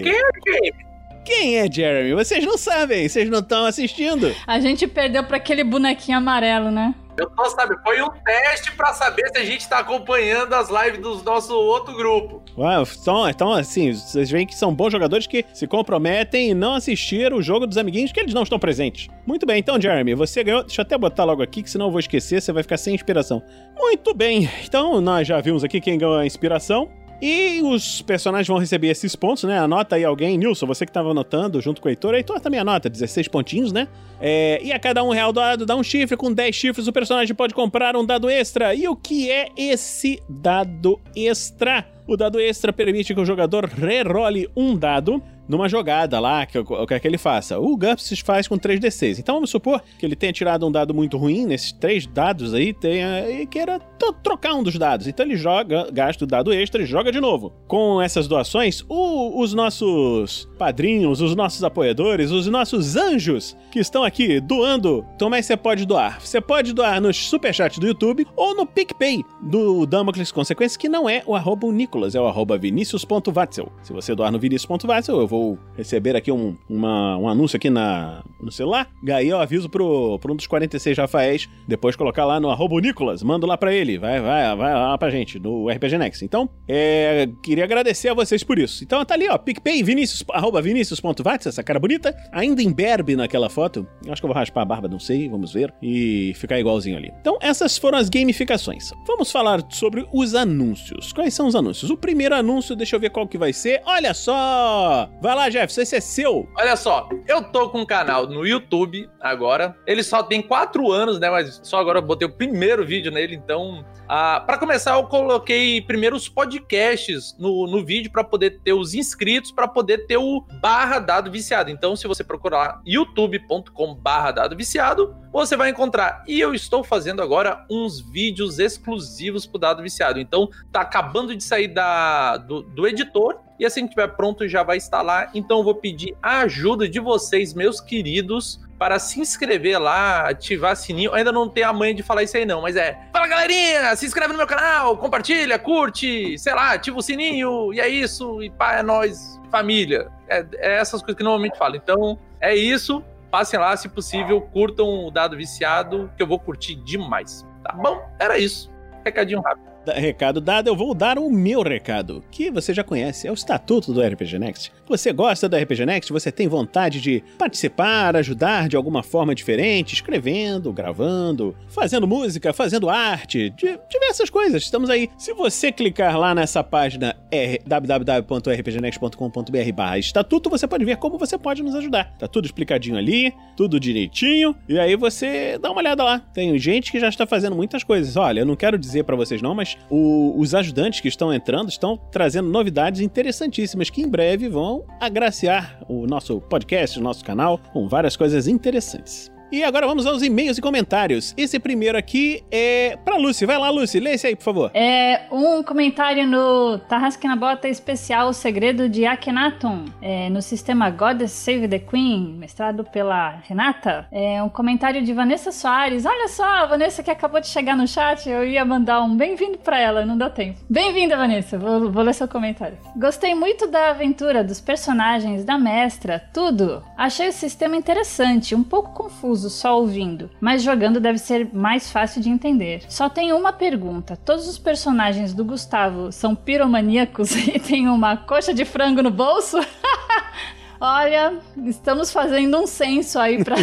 Jeremy? 0.03 0.92
Quem 1.25 1.57
é 1.57 1.71
Jeremy? 1.71 2.13
Vocês 2.13 2.45
não 2.45 2.57
sabem, 2.57 3.07
vocês 3.07 3.29
não 3.29 3.39
estão 3.39 3.65
assistindo. 3.65 4.35
A 4.45 4.59
gente 4.59 4.85
perdeu 4.87 5.23
pra 5.23 5.37
aquele 5.37 5.63
bonequinho 5.63 6.17
amarelo, 6.17 6.69
né? 6.69 6.93
Eu 7.15 7.29
tô 7.29 7.45
sabendo, 7.45 7.79
foi 7.83 8.01
um 8.01 8.09
teste 8.25 8.71
pra 8.71 8.91
saber 8.91 9.29
se 9.31 9.37
a 9.37 9.45
gente 9.45 9.69
tá 9.69 9.79
acompanhando 9.79 10.51
as 10.53 10.69
lives 10.69 10.99
do 10.99 11.23
nosso 11.23 11.53
outro 11.55 11.95
grupo. 11.95 12.41
Ué, 12.57 12.81
então, 12.81 13.29
então, 13.29 13.53
assim, 13.53 13.93
vocês 13.93 14.31
veem 14.31 14.47
que 14.47 14.55
são 14.55 14.73
bons 14.73 14.91
jogadores 14.91 15.27
que 15.27 15.45
se 15.53 15.67
comprometem 15.67 16.49
em 16.49 16.53
não 16.55 16.73
assistir 16.73 17.31
o 17.31 17.41
jogo 17.41 17.67
dos 17.67 17.77
amiguinhos 17.77 18.11
que 18.11 18.19
eles 18.19 18.33
não 18.33 18.41
estão 18.41 18.57
presentes. 18.57 19.09
Muito 19.27 19.45
bem, 19.45 19.59
então, 19.59 19.79
Jeremy, 19.79 20.15
você 20.15 20.43
ganhou. 20.43 20.63
Deixa 20.63 20.81
eu 20.81 20.83
até 20.83 20.97
botar 20.97 21.23
logo 21.23 21.43
aqui, 21.43 21.61
que 21.61 21.69
senão 21.69 21.85
eu 21.85 21.91
vou 21.91 21.99
esquecer, 21.99 22.41
você 22.41 22.51
vai 22.51 22.63
ficar 22.63 22.77
sem 22.77 22.95
inspiração. 22.95 23.43
Muito 23.77 24.13
bem, 24.15 24.49
então 24.65 24.99
nós 24.99 25.27
já 25.27 25.39
vimos 25.39 25.63
aqui 25.63 25.79
quem 25.79 25.99
ganhou 25.99 26.17
a 26.17 26.25
inspiração. 26.25 26.89
E 27.21 27.61
os 27.61 28.01
personagens 28.01 28.47
vão 28.47 28.57
receber 28.57 28.87
esses 28.87 29.15
pontos, 29.15 29.43
né? 29.43 29.57
Anota 29.57 29.95
aí 29.95 30.03
alguém, 30.03 30.37
Nilson, 30.37 30.65
você 30.65 30.85
que 30.85 30.89
estava 30.89 31.11
anotando 31.11 31.61
junto 31.61 31.81
com 31.81 31.87
o 31.87 31.91
Heitor. 31.91 32.15
Heitor 32.15 32.39
também 32.39 32.59
anota, 32.59 32.89
16 32.89 33.27
pontinhos, 33.29 33.71
né? 33.71 33.87
É, 34.19 34.59
e 34.63 34.71
a 34.71 34.79
cada 34.79 35.03
um 35.03 35.09
real 35.09 35.31
doado 35.31 35.65
dá 35.65 35.75
um 35.75 35.83
chifre. 35.83 36.17
Com 36.17 36.33
10 36.33 36.55
chifres, 36.55 36.87
o 36.87 36.93
personagem 36.93 37.33
pode 37.33 37.53
comprar 37.53 37.95
um 37.95 38.05
dado 38.05 38.29
extra. 38.29 38.75
E 38.75 38.87
o 38.87 38.95
que 38.95 39.31
é 39.31 39.47
esse 39.57 40.21
dado 40.27 40.99
extra? 41.15 41.85
O 42.07 42.17
dado 42.17 42.39
extra 42.39 42.73
permite 42.73 43.13
que 43.13 43.19
o 43.21 43.25
jogador 43.25 43.65
rerole 43.65 44.49
um 44.55 44.75
dado 44.75 45.21
numa 45.45 45.67
jogada 45.67 46.21
lá, 46.21 46.45
que 46.45 46.57
o 46.57 46.87
que 46.87 46.93
é 46.93 46.99
que 46.99 47.05
ele 47.05 47.17
faça. 47.17 47.59
O 47.59 47.75
GURPS 47.75 48.19
faz 48.21 48.47
com 48.47 48.57
3d6. 48.57 49.19
Então 49.19 49.35
vamos 49.35 49.49
supor 49.49 49.83
que 49.99 50.05
ele 50.05 50.15
tenha 50.15 50.31
tirado 50.31 50.65
um 50.65 50.71
dado 50.71 50.93
muito 50.93 51.17
ruim 51.17 51.45
nesses 51.45 51.73
três 51.73 52.05
dados 52.07 52.53
aí, 52.53 52.73
tenha, 52.73 53.29
e 53.29 53.45
queira 53.45 53.77
trocar 54.23 54.53
um 54.55 54.63
dos 54.63 54.77
dados. 54.79 55.05
Então 55.05 55.25
ele 55.25 55.35
joga, 55.35 55.89
gasta 55.91 56.23
o 56.23 56.27
dado 56.27 56.53
extra 56.53 56.81
e 56.81 56.85
joga 56.85 57.11
de 57.11 57.19
novo. 57.19 57.51
Com 57.67 58.01
essas 58.01 58.25
doações, 58.25 58.85
o- 58.87 59.41
os 59.41 59.53
nossos 59.53 60.47
padrinhos, 60.57 61.19
os 61.19 61.35
nossos 61.35 61.61
apoiadores, 61.61 62.31
os 62.31 62.47
nossos 62.47 62.95
anjos 62.95 63.55
que 63.69 63.79
estão 63.79 64.03
aqui 64.05 64.39
doando, 64.39 65.05
como 65.19 65.35
é 65.35 65.39
que 65.39 65.45
você 65.45 65.57
pode 65.57 65.85
doar? 65.85 66.21
Você 66.21 66.39
pode 66.39 66.71
doar 66.73 67.01
no 67.01 67.13
superchat 67.13 67.81
do 67.81 67.87
YouTube 67.87 68.25
ou 68.37 68.55
no 68.55 68.65
PicPay 68.65 69.21
do 69.41 69.85
Damocles 69.85 70.31
Consequências, 70.31 70.77
que 70.77 70.87
não 70.87 71.09
é 71.09 71.21
o 71.25 71.35
arroba 71.35 71.67
Nicolas, 71.93 72.15
é 72.15 72.19
o 72.19 72.25
arroba 72.25 72.57
vinicius.vatzel. 72.57 73.71
Se 73.83 73.93
você 73.93 74.15
doar 74.15 74.31
no 74.31 74.39
vinicius.vatzel, 74.39 75.19
eu 75.19 75.27
vou 75.27 75.59
receber 75.77 76.15
aqui 76.15 76.31
um, 76.31 76.55
uma- 76.67 77.17
um 77.17 77.27
anúncio 77.29 77.55
aqui 77.57 77.69
na, 77.69 78.23
no 78.41 78.51
celular. 78.51 78.89
E 79.03 79.11
aí 79.11 79.29
eu 79.29 79.39
aviso 79.39 79.69
pro, 79.69 80.17
pro 80.19 80.33
um 80.33 80.35
dos 80.35 80.47
46 80.47 80.97
Rafaéis, 80.97 81.47
depois 81.67 81.95
colocar 81.95 82.25
lá 82.25 82.39
no 82.39 82.49
arroba 82.49 82.79
Nicolas, 82.81 83.21
mando 83.21 83.45
lá 83.45 83.55
pra 83.57 83.71
ele, 83.73 83.99
vai, 83.99 84.19
vai, 84.19 84.55
vai 84.55 84.73
lá 84.73 84.97
pra 84.97 85.11
gente, 85.11 85.37
no 85.37 85.69
RPG 85.69 85.97
Next. 85.99 86.25
Então, 86.25 86.49
é, 86.67 87.29
queria 87.43 87.63
agradecer 87.63 88.09
a 88.09 88.13
vocês 88.15 88.43
por 88.43 88.57
isso. 88.57 88.83
Então 88.83 89.03
tá 89.05 89.13
ali, 89.13 89.27
ó, 89.29 89.37
PicPay, 89.37 89.83
vinicius, 89.83 90.23
arroba 90.31 90.61
vinicius.vatzel, 90.61 91.49
essa 91.49 91.63
cara 91.63 91.79
bonita, 91.79 92.15
ainda 92.31 92.63
em 92.63 92.71
berbe 92.71 93.15
naquela 93.15 93.49
foto. 93.49 93.85
Acho 94.09 94.21
que 94.21 94.25
eu 94.25 94.29
vou 94.29 94.35
raspar 94.35 94.61
a 94.61 94.65
barba, 94.65 94.87
não 94.87 94.99
sei, 94.99 95.29
vamos 95.29 95.53
ver, 95.53 95.71
e 95.81 96.33
ficar 96.35 96.59
igualzinho 96.59 96.97
ali. 96.97 97.11
Então, 97.21 97.37
essas 97.39 97.77
foram 97.77 97.97
as 97.99 98.09
gamificações. 98.09 98.91
Vamos 99.05 99.31
falar 99.31 99.63
sobre 99.69 100.07
os 100.11 100.33
anúncios. 100.33 101.13
Quais 101.13 101.33
são 101.33 101.47
os 101.47 101.55
anúncios? 101.55 101.82
O 101.89 101.97
primeiro 101.97 102.35
anúncio, 102.35 102.75
deixa 102.75 102.95
eu 102.95 102.99
ver 102.99 103.09
qual 103.09 103.27
que 103.27 103.37
vai 103.37 103.53
ser. 103.53 103.81
Olha 103.85 104.13
só! 104.13 105.09
Vai 105.21 105.35
lá, 105.35 105.49
Jeff, 105.49 105.79
esse 105.79 105.95
é 105.95 105.99
seu. 105.99 106.47
Olha 106.57 106.75
só, 106.75 107.09
eu 107.27 107.43
tô 107.43 107.69
com 107.69 107.81
um 107.81 107.85
canal 107.85 108.27
no 108.27 108.45
YouTube 108.45 109.09
agora. 109.19 109.75
Ele 109.85 110.03
só 110.03 110.23
tem 110.23 110.41
quatro 110.41 110.91
anos, 110.91 111.19
né? 111.19 111.29
Mas 111.29 111.59
só 111.63 111.79
agora 111.79 111.99
eu 111.99 112.03
botei 112.03 112.27
o 112.27 112.31
primeiro 112.31 112.85
vídeo 112.85 113.11
nele, 113.11 113.35
então. 113.35 113.85
Ah, 114.15 114.39
para 114.39 114.59
começar, 114.59 114.93
eu 114.93 115.05
coloquei 115.05 115.81
primeiro 115.81 116.15
os 116.15 116.29
podcasts 116.29 117.35
no, 117.39 117.65
no 117.65 117.83
vídeo 117.83 118.11
para 118.11 118.23
poder 118.23 118.59
ter 118.63 118.71
os 118.71 118.93
inscritos, 118.93 119.51
para 119.51 119.67
poder 119.67 120.05
ter 120.05 120.17
o 120.17 120.45
barra 120.61 120.99
dado 120.99 121.31
viciado. 121.31 121.71
Então, 121.71 121.95
se 121.95 122.07
você 122.07 122.23
procurar 122.23 122.79
youtube.com 122.85 123.95
barra 123.95 124.29
dado 124.29 124.55
viciado, 124.55 125.15
você 125.31 125.57
vai 125.57 125.71
encontrar. 125.71 126.23
E 126.27 126.39
eu 126.39 126.53
estou 126.53 126.83
fazendo 126.83 127.23
agora 127.23 127.65
uns 127.67 128.01
vídeos 128.01 128.59
exclusivos 128.59 129.47
pro 129.47 129.57
dado 129.57 129.81
viciado. 129.81 130.19
Então, 130.19 130.47
tá 130.71 130.81
acabando 130.81 131.35
de 131.35 131.43
sair 131.43 131.69
da, 131.69 132.37
do, 132.37 132.61
do 132.61 132.85
editor. 132.85 133.39
E 133.59 133.65
assim 133.65 133.81
que 133.81 133.99
estiver 133.99 134.15
pronto, 134.15 134.47
já 134.47 134.61
vai 134.61 134.77
estar 134.77 135.01
lá. 135.01 135.31
Então, 135.33 135.57
eu 135.57 135.63
vou 135.63 135.73
pedir 135.73 136.15
a 136.21 136.41
ajuda 136.41 136.87
de 136.87 136.99
vocês, 136.99 137.55
meus 137.55 137.81
queridos, 137.81 138.59
para 138.83 138.99
se 138.99 139.17
inscrever 139.17 139.79
lá, 139.79 140.27
ativar 140.27 140.75
sininho. 140.75 141.13
Ainda 141.13 141.31
não 141.31 141.47
tenho 141.47 141.69
a 141.69 141.71
manha 141.71 141.93
de 141.93 142.03
falar 142.03 142.21
isso 142.21 142.35
aí, 142.35 142.45
não, 142.45 142.61
mas 142.61 142.75
é. 142.75 142.99
Fala 143.13 143.27
galerinha, 143.27 143.95
se 143.95 144.05
inscreve 144.05 144.33
no 144.33 144.37
meu 144.37 144.45
canal, 144.45 144.97
compartilha, 144.97 145.57
curte, 145.57 146.37
sei 146.37 146.53
lá, 146.53 146.73
ativa 146.73 146.97
o 146.97 147.01
sininho, 147.01 147.73
e 147.73 147.79
é 147.79 147.87
isso, 147.87 148.43
e 148.43 148.49
pá, 148.49 148.73
é 148.73 148.83
nóis, 148.83 149.39
família. 149.49 150.11
É, 150.27 150.45
é 150.55 150.75
essas 150.81 151.01
coisas 151.01 151.15
que 151.15 151.23
normalmente 151.23 151.57
falo. 151.57 151.77
Então, 151.77 152.19
é 152.41 152.53
isso. 152.53 153.01
Passem 153.31 153.57
lá, 153.57 153.75
se 153.77 153.87
possível, 153.87 154.41
curtam 154.41 155.05
o 155.05 155.09
dado 155.09 155.37
viciado, 155.37 156.11
que 156.17 156.21
eu 156.21 156.27
vou 156.27 156.37
curtir 156.37 156.75
demais. 156.75 157.47
Tá 157.63 157.71
bom? 157.71 158.05
Era 158.19 158.37
isso. 158.37 158.69
Recadinho 159.05 159.39
rápido. 159.39 159.72
Recado 159.95 160.39
dado, 160.39 160.67
eu 160.67 160.75
vou 160.75 160.93
dar 160.93 161.17
o 161.19 161.29
meu 161.29 161.61
recado, 161.61 162.23
que 162.31 162.49
você 162.51 162.73
já 162.73 162.83
conhece, 162.83 163.27
é 163.27 163.31
o 163.31 163.33
estatuto 163.33 163.91
do 163.93 164.01
RPG 164.01 164.39
Next. 164.39 164.71
Você 164.87 165.11
gosta 165.13 165.47
do 165.49 165.55
RPG 165.57 165.85
Next, 165.85 166.11
você 166.11 166.31
tem 166.31 166.47
vontade 166.47 167.01
de 167.01 167.23
participar, 167.37 168.15
ajudar 168.15 168.67
de 168.69 168.75
alguma 168.75 169.03
forma 169.03 169.33
diferente, 169.35 169.93
escrevendo, 169.93 170.71
gravando, 170.71 171.55
fazendo 171.67 172.07
música, 172.07 172.53
fazendo 172.53 172.89
arte, 172.89 173.49
de- 173.51 173.79
diversas 173.89 174.29
coisas. 174.29 174.63
Estamos 174.63 174.89
aí. 174.89 175.09
Se 175.17 175.33
você 175.33 175.71
clicar 175.71 176.17
lá 176.17 176.33
nessa 176.35 176.63
página 176.63 177.15
R- 177.31 177.59
www.rpgnext.com.br 177.65 179.71
barra 179.73 179.97
estatuto, 179.97 180.49
você 180.49 180.67
pode 180.67 180.85
ver 180.85 180.97
como 180.97 181.17
você 181.17 181.37
pode 181.37 181.63
nos 181.63 181.75
ajudar. 181.75 182.13
Tá 182.17 182.27
tudo 182.27 182.45
explicadinho 182.45 182.97
ali, 182.97 183.33
tudo 183.55 183.79
direitinho, 183.79 184.55
e 184.67 184.77
aí 184.79 184.95
você 184.95 185.57
dá 185.59 185.71
uma 185.71 185.79
olhada 185.81 186.03
lá. 186.03 186.19
Tem 186.33 186.57
gente 186.57 186.91
que 186.91 186.99
já 186.99 187.09
está 187.09 187.25
fazendo 187.25 187.55
muitas 187.55 187.83
coisas. 187.83 188.15
Olha, 188.15 188.41
eu 188.41 188.45
não 188.45 188.55
quero 188.55 188.77
dizer 188.77 189.03
pra 189.03 189.15
vocês 189.15 189.41
não, 189.41 189.55
mas 189.55 189.72
o- 189.89 190.33
os 190.39 190.53
ajudantes 190.53 190.99
que 190.99 191.07
estão 191.07 191.33
entrando 191.33 191.69
estão 191.69 191.97
trazendo 192.11 192.49
novidades 192.49 193.01
interessantíssimas 193.01 193.89
que 193.89 194.01
em 194.01 194.07
breve 194.07 194.47
vão 194.49 194.83
agraciar 194.99 195.79
o 195.89 196.05
nosso 196.05 196.39
podcast, 196.41 196.99
o 196.99 197.01
nosso 197.01 197.23
canal, 197.25 197.59
com 197.71 197.87
várias 197.87 198.15
coisas 198.15 198.47
interessantes. 198.47 199.32
E 199.53 199.63
agora 199.63 199.85
vamos 199.85 200.07
aos 200.07 200.23
e-mails 200.23 200.57
e 200.57 200.61
comentários. 200.61 201.31
Esse 201.37 201.59
primeiro 201.59 201.95
aqui 201.95 202.43
é 202.49 202.97
pra 203.05 203.17
Lucy. 203.17 203.45
Vai 203.45 203.55
lá, 203.55 203.69
Lucy, 203.69 203.99
lê 203.99 204.13
esse 204.13 204.25
aí, 204.25 204.35
por 204.35 204.45
favor. 204.45 204.71
É 204.73 205.27
um 205.31 205.61
comentário 205.61 206.25
no 206.25 206.79
Tarrasque 206.79 207.27
na 207.27 207.35
Bota 207.35 207.67
especial 207.69 208.29
O 208.29 208.33
Segredo 208.33 208.89
de 208.89 209.05
Akhenaton, 209.05 209.85
é, 210.01 210.27
no 210.31 210.41
sistema 210.41 210.89
Goddess 210.89 211.33
Save 211.33 211.67
the 211.67 211.77
Queen, 211.77 212.33
mestrado 212.39 212.83
pela 212.83 213.41
Renata. 213.47 214.07
É 214.11 214.41
um 214.41 214.49
comentário 214.49 215.03
de 215.03 215.13
Vanessa 215.13 215.51
Soares. 215.51 216.03
Olha 216.03 216.29
só, 216.29 216.43
a 216.43 216.65
Vanessa 216.65 217.03
que 217.03 217.11
acabou 217.11 217.39
de 217.39 217.45
chegar 217.45 217.77
no 217.77 217.87
chat, 217.87 218.27
eu 218.27 218.43
ia 218.43 218.65
mandar 218.65 219.03
um 219.03 219.15
bem-vindo 219.15 219.59
pra 219.59 219.79
ela, 219.79 220.03
não 220.03 220.17
deu 220.17 220.31
tempo. 220.31 220.61
Bem-vinda, 220.67 221.15
Vanessa, 221.15 221.59
vou, 221.59 221.91
vou 221.91 222.01
ler 222.01 222.15
seu 222.15 222.27
comentário. 222.27 222.79
Gostei 222.97 223.35
muito 223.35 223.67
da 223.67 223.91
aventura, 223.91 224.43
dos 224.43 224.59
personagens, 224.59 225.45
da 225.45 225.59
mestra, 225.59 226.23
tudo. 226.33 226.83
Achei 226.97 227.29
o 227.29 227.31
sistema 227.31 227.75
interessante, 227.75 228.55
um 228.55 228.63
pouco 228.63 228.89
confuso 228.93 229.42
só 229.49 229.79
ouvindo, 229.79 230.29
mas 230.39 230.63
jogando 230.63 230.99
deve 230.99 231.17
ser 231.17 231.49
mais 231.53 231.91
fácil 231.91 232.21
de 232.21 232.29
entender. 232.29 232.83
Só 232.87 233.09
tenho 233.09 233.37
uma 233.37 233.53
pergunta: 233.53 234.17
todos 234.17 234.47
os 234.47 234.57
personagens 234.57 235.33
do 235.33 235.45
Gustavo 235.45 236.11
são 236.11 236.35
piromaníacos 236.35 237.35
e 237.47 237.59
têm 237.59 237.87
uma 237.87 238.17
coxa 238.17 238.53
de 238.53 238.65
frango 238.65 239.01
no 239.01 239.11
bolso? 239.11 239.57
Olha, 240.79 241.39
estamos 241.65 242.11
fazendo 242.11 242.59
um 242.59 242.67
censo 242.67 243.17
aí 243.17 243.41
pra 243.41 243.55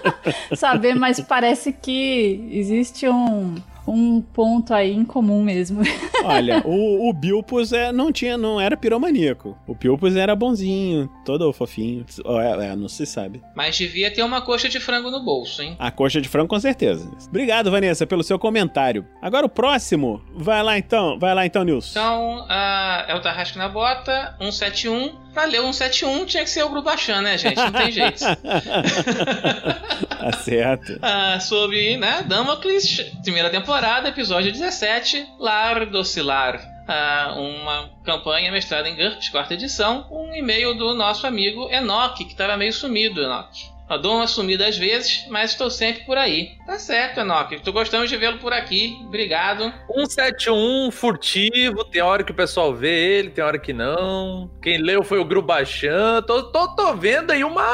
saber, 0.54 0.94
mas 0.94 1.18
parece 1.18 1.72
que 1.72 2.46
existe 2.52 3.08
um, 3.08 3.54
um 3.88 4.20
ponto 4.20 4.74
aí 4.74 4.92
em 4.92 5.04
comum 5.04 5.42
mesmo. 5.42 5.82
Olha, 6.24 6.62
o, 6.64 7.08
o 7.08 7.12
Bilpus 7.12 7.72
é, 7.72 7.90
não 7.92 8.12
tinha, 8.12 8.36
não 8.36 8.60
era 8.60 8.76
piromaníaco. 8.76 9.56
O 9.66 9.74
Bilpus 9.74 10.16
era 10.16 10.36
bonzinho, 10.36 11.08
todo 11.24 11.52
fofinho. 11.52 12.04
É, 12.40 12.66
é, 12.66 12.76
não 12.76 12.88
se 12.88 13.06
sabe. 13.06 13.42
Mas 13.54 13.76
devia 13.76 14.12
ter 14.12 14.22
uma 14.22 14.42
coxa 14.42 14.68
de 14.68 14.80
frango 14.80 15.10
no 15.10 15.24
bolso, 15.24 15.62
hein? 15.62 15.76
A 15.78 15.90
coxa 15.90 16.20
de 16.20 16.28
frango, 16.28 16.48
com 16.48 16.60
certeza. 16.60 17.10
Obrigado, 17.28 17.70
Vanessa, 17.70 18.06
pelo 18.06 18.22
seu 18.22 18.38
comentário. 18.38 19.06
Agora 19.22 19.46
o 19.46 19.48
próximo. 19.48 20.22
Vai 20.34 20.62
lá 20.62 20.78
então, 20.78 21.18
vai 21.18 21.34
lá 21.34 21.46
então, 21.46 21.64
Nilson. 21.64 21.90
Então, 21.98 22.40
uh, 22.40 23.04
é 23.08 23.14
o 23.14 23.20
Tarrasque 23.20 23.58
na 23.58 23.68
Bota, 23.68 24.34
171. 24.38 25.28
Pra 25.32 25.44
ler 25.44 25.60
o 25.60 25.72
171 25.72 26.26
tinha 26.26 26.44
que 26.44 26.50
ser 26.50 26.64
o 26.64 26.68
Grubachan, 26.68 27.22
né, 27.22 27.38
gente? 27.38 27.56
Não 27.56 27.72
tem 27.72 27.92
jeito. 27.92 28.24
tá 30.30 30.32
certo. 30.32 30.92
Uh, 30.94 31.40
sobre, 31.40 31.96
né, 31.96 32.24
Damocles, 32.26 33.00
primeira 33.22 33.50
temporada, 33.50 34.08
episódio 34.08 34.52
17, 34.52 35.26
Lar 35.38 35.86
Docilar. 35.86 36.60
Uh, 36.88 37.40
uma 37.40 37.90
campanha 38.02 38.50
mestrada 38.50 38.88
em 38.88 38.96
GURPS, 38.96 39.28
quarta 39.28 39.54
edição, 39.54 40.06
um 40.10 40.34
e-mail 40.34 40.74
do 40.74 40.94
nosso 40.94 41.26
amigo 41.26 41.68
Enoch, 41.70 42.24
que 42.24 42.32
estava 42.32 42.56
meio 42.56 42.72
sumido, 42.72 43.22
Enoch. 43.22 43.78
Eu 43.90 43.98
dou 43.98 44.16
uma 44.16 44.26
sumida 44.26 44.66
às 44.66 44.76
vezes, 44.76 45.26
mas 45.30 45.52
estou 45.52 45.70
sempre 45.70 46.04
por 46.04 46.18
aí. 46.18 46.50
Tá 46.66 46.78
certo, 46.78 47.20
Enoch. 47.20 47.58
Tô 47.60 47.72
gostando 47.72 48.06
de 48.06 48.16
vê-lo 48.18 48.38
por 48.38 48.52
aqui. 48.52 48.98
Obrigado. 49.06 49.72
171, 49.94 50.90
furtivo. 50.90 51.84
Tem 51.84 52.02
hora 52.02 52.22
que 52.22 52.32
o 52.32 52.34
pessoal 52.34 52.74
vê 52.74 53.18
ele, 53.18 53.30
tem 53.30 53.42
hora 53.42 53.58
que 53.58 53.72
não. 53.72 54.50
Quem 54.60 54.76
leu 54.76 55.02
foi 55.02 55.18
o 55.18 55.24
Grubachan. 55.24 56.20
Tô, 56.22 56.42
tô, 56.42 56.68
tô 56.74 56.94
vendo 56.94 57.30
aí 57.30 57.42
uma, 57.42 57.64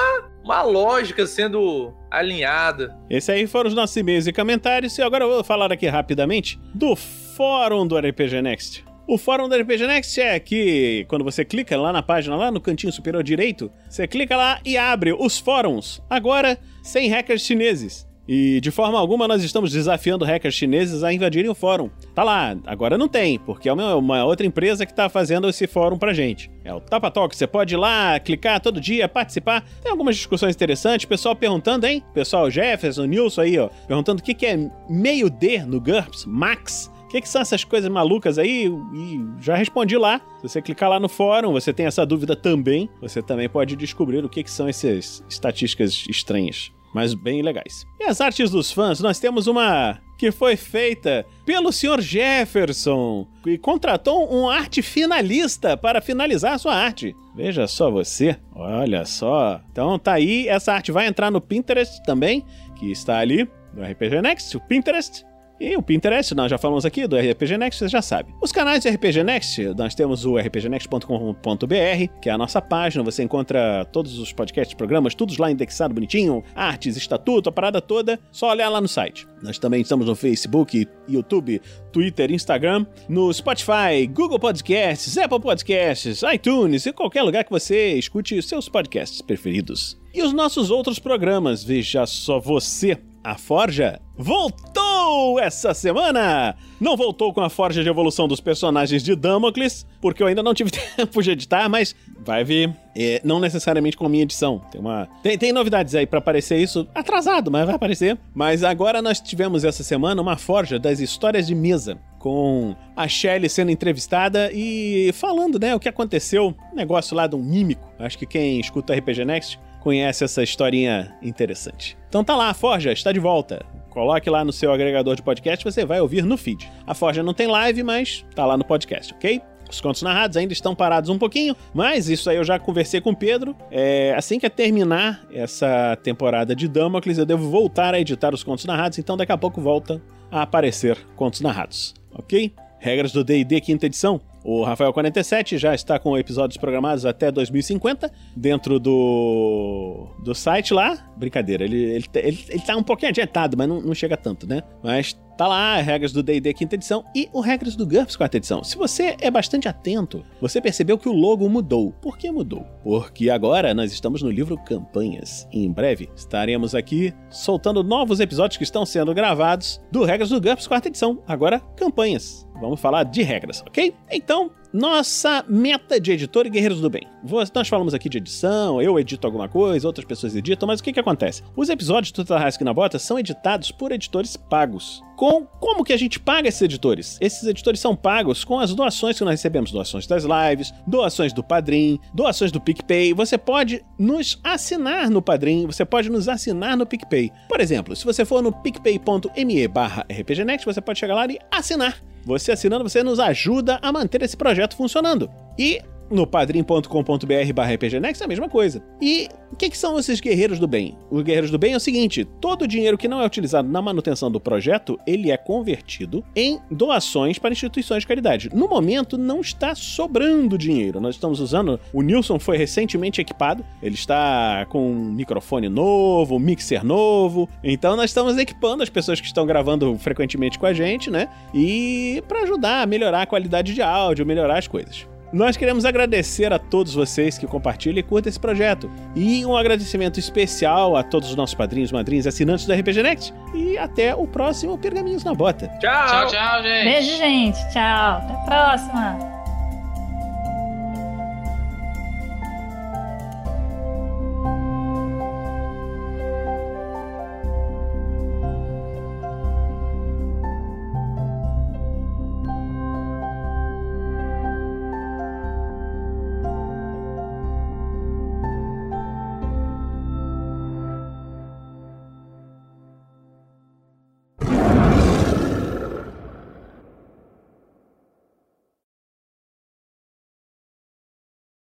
uma 0.44 0.62
lógica 0.62 1.26
sendo 1.26 1.92
alinhada. 2.10 2.94
Esse 3.08 3.32
aí 3.32 3.46
foram 3.46 3.68
os 3.68 3.74
nossos 3.74 3.96
e-mails 3.96 4.26
e 4.26 4.32
comentários. 4.32 4.96
E 4.98 5.02
agora 5.02 5.24
eu 5.24 5.30
vou 5.30 5.42
falar 5.42 5.72
aqui 5.72 5.86
rapidamente 5.86 6.60
do 6.74 6.94
fórum 6.94 7.86
do 7.86 7.98
RPG 7.98 8.42
Next. 8.42 8.84
O 9.06 9.18
fórum 9.18 9.48
da 9.48 9.56
RPG 9.56 9.86
Next 9.86 10.20
é 10.20 10.38
que 10.38 11.04
quando 11.08 11.24
você 11.24 11.44
clica 11.44 11.76
lá 11.76 11.92
na 11.92 12.02
página, 12.02 12.36
lá 12.36 12.50
no 12.50 12.60
cantinho 12.60 12.92
superior 12.92 13.22
direito, 13.22 13.70
você 13.88 14.06
clica 14.06 14.36
lá 14.36 14.60
e 14.64 14.76
abre 14.76 15.12
os 15.12 15.38
fóruns. 15.38 16.02
Agora, 16.08 16.58
sem 16.82 17.08
hackers 17.08 17.42
chineses. 17.42 18.06
E 18.26 18.60
de 18.60 18.70
forma 18.70 18.98
alguma 18.98 19.28
nós 19.28 19.42
estamos 19.42 19.72
desafiando 19.72 20.24
hackers 20.24 20.54
chineses 20.54 21.02
a 21.02 21.12
invadirem 21.12 21.50
o 21.50 21.54
fórum. 21.54 21.90
Tá 22.14 22.24
lá, 22.24 22.56
agora 22.66 22.96
não 22.96 23.08
tem, 23.08 23.38
porque 23.38 23.68
é 23.68 23.72
uma, 23.72 24.24
outra 24.24 24.46
empresa 24.46 24.86
que 24.86 24.92
está 24.92 25.08
fazendo 25.08 25.48
esse 25.48 25.66
fórum 25.66 25.98
pra 25.98 26.12
gente. 26.12 26.50
É 26.64 26.72
o 26.72 26.80
Tapa 26.80 27.10
Talk, 27.10 27.36
você 27.36 27.46
pode 27.46 27.74
ir 27.74 27.76
lá, 27.76 28.18
clicar 28.18 28.60
todo 28.60 28.80
dia, 28.80 29.08
participar. 29.08 29.64
Tem 29.82 29.90
algumas 29.90 30.16
discussões 30.16 30.54
interessantes, 30.54 31.06
pessoal 31.06 31.36
perguntando, 31.36 31.86
hein? 31.86 32.02
Pessoal 32.14 32.50
Jefferson, 32.50 33.04
Nilson 33.04 33.42
aí, 33.42 33.58
ó, 33.58 33.68
perguntando 33.86 34.20
o 34.20 34.24
que, 34.24 34.34
que 34.34 34.46
é 34.46 34.70
meio 34.88 35.28
D 35.28 35.64
no 35.64 35.80
GURPS, 35.80 36.24
Max 36.26 36.90
que, 37.14 37.20
que 37.20 37.28
são 37.28 37.42
essas 37.42 37.62
coisas 37.62 37.88
malucas 37.88 38.38
aí? 38.38 38.66
E 38.66 39.24
já 39.40 39.54
respondi 39.54 39.96
lá. 39.96 40.20
Se 40.40 40.48
você 40.48 40.60
clicar 40.60 40.90
lá 40.90 40.98
no 40.98 41.08
fórum, 41.08 41.52
você 41.52 41.72
tem 41.72 41.86
essa 41.86 42.04
dúvida 42.04 42.34
também. 42.34 42.90
Você 43.00 43.22
também 43.22 43.48
pode 43.48 43.76
descobrir 43.76 44.24
o 44.24 44.28
que, 44.28 44.42
que 44.42 44.50
são 44.50 44.66
essas 44.66 45.22
estatísticas 45.28 46.06
estranhas, 46.08 46.72
mas 46.94 47.12
bem 47.12 47.42
legais. 47.42 47.84
E 48.00 48.04
as 48.04 48.20
artes 48.20 48.50
dos 48.50 48.70
fãs, 48.70 49.00
nós 49.00 49.18
temos 49.18 49.48
uma 49.48 49.98
que 50.16 50.30
foi 50.30 50.56
feita 50.56 51.26
pelo 51.44 51.72
Sr. 51.72 52.00
Jefferson 52.00 53.26
e 53.44 53.58
contratou 53.58 54.32
um 54.32 54.48
arte 54.48 54.80
finalista 54.80 55.76
para 55.76 56.00
finalizar 56.00 56.54
a 56.54 56.58
sua 56.58 56.74
arte. 56.74 57.14
Veja 57.34 57.66
só 57.66 57.90
você, 57.90 58.38
olha 58.54 59.04
só. 59.04 59.60
Então 59.72 59.98
tá 59.98 60.12
aí, 60.12 60.46
essa 60.46 60.72
arte 60.72 60.92
vai 60.92 61.06
entrar 61.06 61.32
no 61.32 61.40
Pinterest 61.40 62.00
também, 62.04 62.46
que 62.76 62.92
está 62.92 63.18
ali 63.18 63.48
no 63.74 63.82
RPG 63.82 64.22
Next, 64.22 64.56
o 64.56 64.60
Pinterest. 64.60 65.26
E 65.60 65.76
o 65.76 65.82
Pinterest, 65.82 66.34
nós 66.34 66.50
já 66.50 66.58
falamos 66.58 66.84
aqui 66.84 67.06
do 67.06 67.16
RPG 67.16 67.56
Next, 67.56 67.78
você 67.78 67.88
já 67.88 68.02
sabe. 68.02 68.34
Os 68.42 68.50
canais 68.50 68.82
de 68.82 68.88
RPG 68.88 69.22
Next, 69.22 69.62
nós 69.76 69.94
temos 69.94 70.24
o 70.24 70.36
rpgnext.com.br, 70.36 72.20
que 72.20 72.28
é 72.28 72.32
a 72.32 72.38
nossa 72.38 72.60
página, 72.60 73.04
você 73.04 73.22
encontra 73.22 73.84
todos 73.92 74.18
os 74.18 74.32
podcasts, 74.32 74.74
programas, 74.74 75.14
todos 75.14 75.38
lá 75.38 75.50
indexado 75.50 75.94
bonitinho, 75.94 76.42
artes, 76.56 76.96
estatuto, 76.96 77.48
a 77.48 77.52
parada 77.52 77.80
toda, 77.80 78.18
só 78.32 78.50
olhar 78.50 78.68
lá 78.68 78.80
no 78.80 78.88
site. 78.88 79.28
Nós 79.42 79.58
também 79.58 79.82
estamos 79.82 80.06
no 80.06 80.16
Facebook, 80.16 80.88
YouTube, 81.08 81.62
Twitter, 81.92 82.32
Instagram, 82.32 82.84
no 83.08 83.32
Spotify, 83.32 84.06
Google 84.10 84.40
Podcasts, 84.40 85.16
Apple 85.16 85.40
Podcasts, 85.40 86.22
iTunes 86.32 86.84
e 86.86 86.92
qualquer 86.92 87.22
lugar 87.22 87.44
que 87.44 87.50
você 87.50 87.94
escute 87.94 88.42
seus 88.42 88.68
podcasts 88.68 89.22
preferidos. 89.22 89.96
E 90.12 90.22
os 90.22 90.32
nossos 90.32 90.70
outros 90.70 90.98
programas, 90.98 91.62
veja 91.62 92.06
só 92.06 92.40
você, 92.40 92.98
a 93.24 93.36
Forja 93.36 94.00
voltou 94.16 95.40
essa 95.40 95.72
semana! 95.72 96.54
Não 96.78 96.96
voltou 96.96 97.32
com 97.32 97.40
a 97.40 97.48
forja 97.48 97.82
de 97.82 97.88
evolução 97.88 98.28
dos 98.28 98.40
personagens 98.40 99.02
de 99.02 99.16
Damocles, 99.16 99.86
porque 100.00 100.22
eu 100.22 100.26
ainda 100.26 100.42
não 100.42 100.52
tive 100.52 100.70
tempo 100.96 101.22
de 101.22 101.30
editar, 101.30 101.68
mas 101.68 101.96
vai 102.20 102.44
vir. 102.44 102.74
É, 102.94 103.20
não 103.24 103.40
necessariamente 103.40 103.96
com 103.96 104.04
a 104.04 104.08
minha 104.08 104.22
edição. 104.22 104.60
Tem 104.70 104.80
uma. 104.80 105.08
Tem, 105.22 105.38
tem 105.38 105.52
novidades 105.52 105.94
aí 105.94 106.06
para 106.06 106.18
aparecer 106.18 106.58
isso 106.58 106.86
atrasado, 106.94 107.50
mas 107.50 107.64
vai 107.64 107.74
aparecer. 107.74 108.18
Mas 108.34 108.62
agora 108.62 109.00
nós 109.00 109.20
tivemos 109.20 109.64
essa 109.64 109.82
semana 109.82 110.20
uma 110.20 110.36
forja 110.36 110.78
das 110.78 111.00
histórias 111.00 111.46
de 111.46 111.54
mesa. 111.54 111.98
Com 112.18 112.74
a 112.96 113.06
Shelly 113.06 113.50
sendo 113.50 113.70
entrevistada 113.70 114.50
e 114.52 115.10
falando, 115.12 115.58
né, 115.58 115.74
o 115.74 115.80
que 115.80 115.88
aconteceu. 115.88 116.54
Um 116.72 116.76
negócio 116.76 117.16
lá 117.16 117.26
de 117.26 117.36
um 117.36 117.42
mímico. 117.42 117.86
Acho 117.98 118.16
que 118.16 118.26
quem 118.26 118.60
escuta 118.60 118.94
RPG 118.94 119.24
Next 119.24 119.58
conhece 119.84 120.24
essa 120.24 120.42
historinha 120.42 121.14
interessante. 121.22 121.96
Então 122.08 122.24
tá 122.24 122.34
lá, 122.34 122.48
a 122.48 122.54
Forja 122.54 122.90
está 122.90 123.12
de 123.12 123.20
volta. 123.20 123.64
Coloque 123.90 124.30
lá 124.30 124.42
no 124.42 124.50
seu 124.50 124.72
agregador 124.72 125.14
de 125.14 125.22
podcast, 125.22 125.62
você 125.62 125.84
vai 125.84 126.00
ouvir 126.00 126.24
no 126.24 126.38
feed. 126.38 126.68
A 126.86 126.94
Forja 126.94 127.22
não 127.22 127.34
tem 127.34 127.46
live, 127.46 127.82
mas 127.82 128.24
tá 128.34 128.46
lá 128.46 128.56
no 128.56 128.64
podcast, 128.64 129.12
ok? 129.12 129.42
Os 129.70 129.82
contos 129.82 130.02
narrados 130.02 130.38
ainda 130.38 130.54
estão 130.54 130.74
parados 130.74 131.10
um 131.10 131.18
pouquinho, 131.18 131.54
mas 131.74 132.08
isso 132.08 132.30
aí 132.30 132.36
eu 132.36 132.44
já 132.44 132.58
conversei 132.58 133.00
com 133.00 133.10
o 133.10 133.16
Pedro. 133.16 133.54
É, 133.70 134.14
assim 134.16 134.38
que 134.38 134.48
terminar 134.48 135.22
essa 135.30 135.96
temporada 136.02 136.56
de 136.56 136.66
Damocles, 136.66 137.18
eu 137.18 137.26
devo 137.26 137.50
voltar 137.50 137.92
a 137.92 138.00
editar 138.00 138.32
os 138.32 138.42
contos 138.42 138.64
narrados, 138.64 138.98
então 138.98 139.18
daqui 139.18 139.32
a 139.32 139.38
pouco 139.38 139.60
volta 139.60 140.02
a 140.30 140.42
aparecer 140.42 140.96
contos 141.14 141.42
narrados, 141.42 141.94
ok? 142.10 142.54
Regras 142.78 143.12
do 143.12 143.22
D&D 143.22 143.60
quinta 143.60 143.84
edição. 143.84 144.20
O 144.44 144.62
Rafael 144.62 144.92
47 144.92 145.56
já 145.56 145.74
está 145.74 145.98
com 145.98 146.16
episódios 146.18 146.58
programados 146.58 147.06
até 147.06 147.32
2050 147.32 148.12
dentro 148.36 148.78
do 148.78 150.06
do 150.22 150.34
site 150.34 150.74
lá. 150.74 151.10
Brincadeira, 151.16 151.64
ele, 151.64 151.82
ele, 151.82 152.04
ele, 152.14 152.44
ele 152.48 152.62
tá 152.62 152.76
um 152.76 152.82
pouquinho 152.82 153.08
adiantado, 153.08 153.56
mas 153.56 153.66
não, 153.66 153.80
não 153.80 153.94
chega 153.94 154.16
tanto, 154.16 154.46
né? 154.46 154.62
Mas 154.82 155.16
Tá 155.36 155.48
lá 155.48 155.80
regras 155.80 156.12
do 156.12 156.22
D&D 156.22 156.54
quinta 156.54 156.76
edição 156.76 157.04
e 157.14 157.28
o 157.32 157.40
regras 157.40 157.74
do 157.74 157.84
GURPS 157.84 158.14
quarta 158.14 158.36
edição. 158.36 158.62
Se 158.62 158.76
você 158.76 159.16
é 159.20 159.30
bastante 159.32 159.66
atento, 159.66 160.24
você 160.40 160.60
percebeu 160.60 160.96
que 160.96 161.08
o 161.08 161.12
logo 161.12 161.48
mudou. 161.48 161.90
Por 162.00 162.16
que 162.16 162.30
mudou? 162.30 162.64
Porque 162.84 163.28
agora 163.28 163.74
nós 163.74 163.92
estamos 163.92 164.22
no 164.22 164.30
livro 164.30 164.56
Campanhas. 164.64 165.48
E 165.52 165.64
em 165.64 165.72
breve 165.72 166.08
estaremos 166.14 166.72
aqui 166.72 167.12
soltando 167.30 167.82
novos 167.82 168.20
episódios 168.20 168.56
que 168.56 168.62
estão 168.62 168.86
sendo 168.86 169.12
gravados 169.12 169.80
do 169.90 170.04
regras 170.04 170.28
do 170.28 170.40
GURPS 170.40 170.68
quarta 170.68 170.86
edição. 170.86 171.20
Agora, 171.26 171.58
campanhas. 171.76 172.43
Vamos 172.60 172.80
falar 172.80 173.04
de 173.04 173.22
regras, 173.22 173.62
ok? 173.66 173.94
Então, 174.10 174.50
nossa 174.72 175.44
meta 175.48 176.00
de 176.00 176.10
editor 176.10 176.46
e 176.46 176.50
guerreiros 176.50 176.80
do 176.80 176.90
bem. 176.90 177.06
Nós 177.54 177.68
falamos 177.68 177.94
aqui 177.94 178.08
de 178.08 178.18
edição, 178.18 178.82
eu 178.82 178.98
edito 178.98 179.24
alguma 179.24 179.48
coisa, 179.48 179.86
outras 179.86 180.04
pessoas 180.04 180.34
editam, 180.34 180.66
mas 180.66 180.80
o 180.80 180.82
que, 180.82 180.92
que 180.92 180.98
acontece? 180.98 181.42
Os 181.56 181.68
episódios 181.68 182.10
do 182.10 182.24
Tarrasque 182.24 182.64
na 182.64 182.74
Bota 182.74 182.98
são 182.98 183.18
editados 183.18 183.70
por 183.70 183.92
editores 183.92 184.36
pagos. 184.36 185.00
Com 185.16 185.44
como 185.44 185.84
que 185.84 185.92
a 185.92 185.96
gente 185.96 186.18
paga 186.18 186.48
esses 186.48 186.60
editores? 186.60 187.18
Esses 187.20 187.46
editores 187.46 187.78
são 187.78 187.94
pagos 187.94 188.44
com 188.44 188.58
as 188.58 188.74
doações 188.74 189.16
que 189.16 189.24
nós 189.24 189.34
recebemos, 189.34 189.70
doações 189.70 190.06
das 190.06 190.24
lives, 190.24 190.74
doações 190.86 191.32
do 191.32 191.44
Padrim, 191.44 192.00
doações 192.12 192.50
do 192.50 192.60
PicPay. 192.60 193.14
Você 193.14 193.38
pode 193.38 193.84
nos 193.96 194.40
assinar 194.42 195.08
no 195.08 195.22
Padrim, 195.22 195.66
você 195.66 195.84
pode 195.84 196.10
nos 196.10 196.28
assinar 196.28 196.76
no 196.76 196.84
PicPay. 196.84 197.30
Por 197.48 197.60
exemplo, 197.60 197.94
se 197.94 198.04
você 198.04 198.24
for 198.24 198.42
no 198.42 198.52
picpay.me 198.52 199.68
barra 199.68 200.04
rpgnext, 200.10 200.66
você 200.66 200.80
pode 200.80 200.98
chegar 200.98 201.14
lá 201.14 201.26
e 201.26 201.38
assinar. 201.52 202.13
Você 202.24 202.52
assinando, 202.52 202.88
você 202.88 203.02
nos 203.02 203.18
ajuda 203.18 203.78
a 203.82 203.92
manter 203.92 204.22
esse 204.22 204.36
projeto 204.36 204.76
funcionando. 204.76 205.30
E 205.58 205.80
no 206.14 206.26
padrim.com.br 206.26 207.52
barra 207.54 207.72
rpgnext 207.74 208.22
é 208.22 208.24
a 208.24 208.28
mesma 208.28 208.48
coisa. 208.48 208.82
E 209.00 209.28
o 209.52 209.56
que, 209.56 209.70
que, 209.70 209.76
são 209.76 209.98
esses 209.98 210.20
guerreiros 210.20 210.58
do 210.58 210.66
bem? 210.66 210.96
Os 211.10 211.22
guerreiros 211.22 211.50
do 211.50 211.58
bem 211.58 211.74
é 211.74 211.76
o 211.76 211.80
seguinte: 211.80 212.24
todo 212.40 212.62
o 212.62 212.68
dinheiro 212.68 212.96
que 212.96 213.08
não 213.08 213.20
é 213.20 213.26
utilizado 213.26 213.68
na 213.68 213.82
manutenção 213.82 214.30
do 214.30 214.40
projeto, 214.40 214.98
ele 215.06 215.30
é 215.30 215.36
convertido 215.36 216.24
em 216.34 216.60
doações 216.70 217.38
para 217.38 217.52
instituições 217.52 218.02
de 218.02 218.06
caridade. 218.06 218.50
No 218.54 218.68
momento, 218.68 219.18
não 219.18 219.40
está 219.40 219.74
sobrando 219.74 220.56
dinheiro. 220.56 221.00
Nós 221.00 221.16
estamos 221.16 221.40
usando. 221.40 221.78
O 221.92 222.02
Nilson 222.02 222.38
foi 222.38 222.56
recentemente 222.56 223.20
equipado. 223.20 223.64
Ele 223.82 223.94
está 223.94 224.66
com 224.68 224.90
um 224.90 225.12
microfone 225.12 225.68
novo, 225.68 226.36
um 226.36 226.38
mixer 226.38 226.84
novo. 226.84 227.48
Então, 227.62 227.96
nós 227.96 228.10
estamos 228.10 228.36
equipando 228.38 228.82
as 228.82 228.88
pessoas 228.88 229.20
que 229.20 229.26
estão 229.26 229.46
gravando 229.46 229.96
frequentemente 229.98 230.58
com 230.58 230.66
a 230.66 230.72
gente, 230.72 231.10
né? 231.10 231.28
E 231.52 232.22
para 232.28 232.42
ajudar 232.42 232.82
a 232.82 232.86
melhorar 232.86 233.22
a 233.22 233.26
qualidade 233.26 233.74
de 233.74 233.82
áudio, 233.82 234.26
melhorar 234.26 234.58
as 234.58 234.68
coisas. 234.68 235.06
Nós 235.34 235.56
queremos 235.56 235.84
agradecer 235.84 236.52
a 236.52 236.60
todos 236.60 236.94
vocês 236.94 237.36
que 237.36 237.44
compartilham 237.44 237.98
e 237.98 238.04
curtem 238.04 238.30
esse 238.30 238.38
projeto. 238.38 238.88
E 239.16 239.44
um 239.44 239.56
agradecimento 239.56 240.20
especial 240.20 240.96
a 240.96 241.02
todos 241.02 241.28
os 241.28 241.34
nossos 241.34 241.56
padrinhos, 241.56 241.90
madrinhas, 241.90 242.24
assinantes 242.28 242.66
do 242.66 242.72
RPG 242.72 243.02
Next. 243.02 243.34
E 243.52 243.76
até 243.76 244.14
o 244.14 244.28
próximo 244.28 244.78
Pergaminhos 244.78 245.24
na 245.24 245.34
Bota. 245.34 245.66
Tchau. 245.80 246.06
Tchau, 246.06 246.26
tchau, 246.28 246.62
gente. 246.62 246.84
Beijo, 246.84 247.16
gente. 247.16 247.58
Tchau. 247.72 248.22
Até 248.22 248.32
a 248.32 248.44
próxima. 248.46 249.43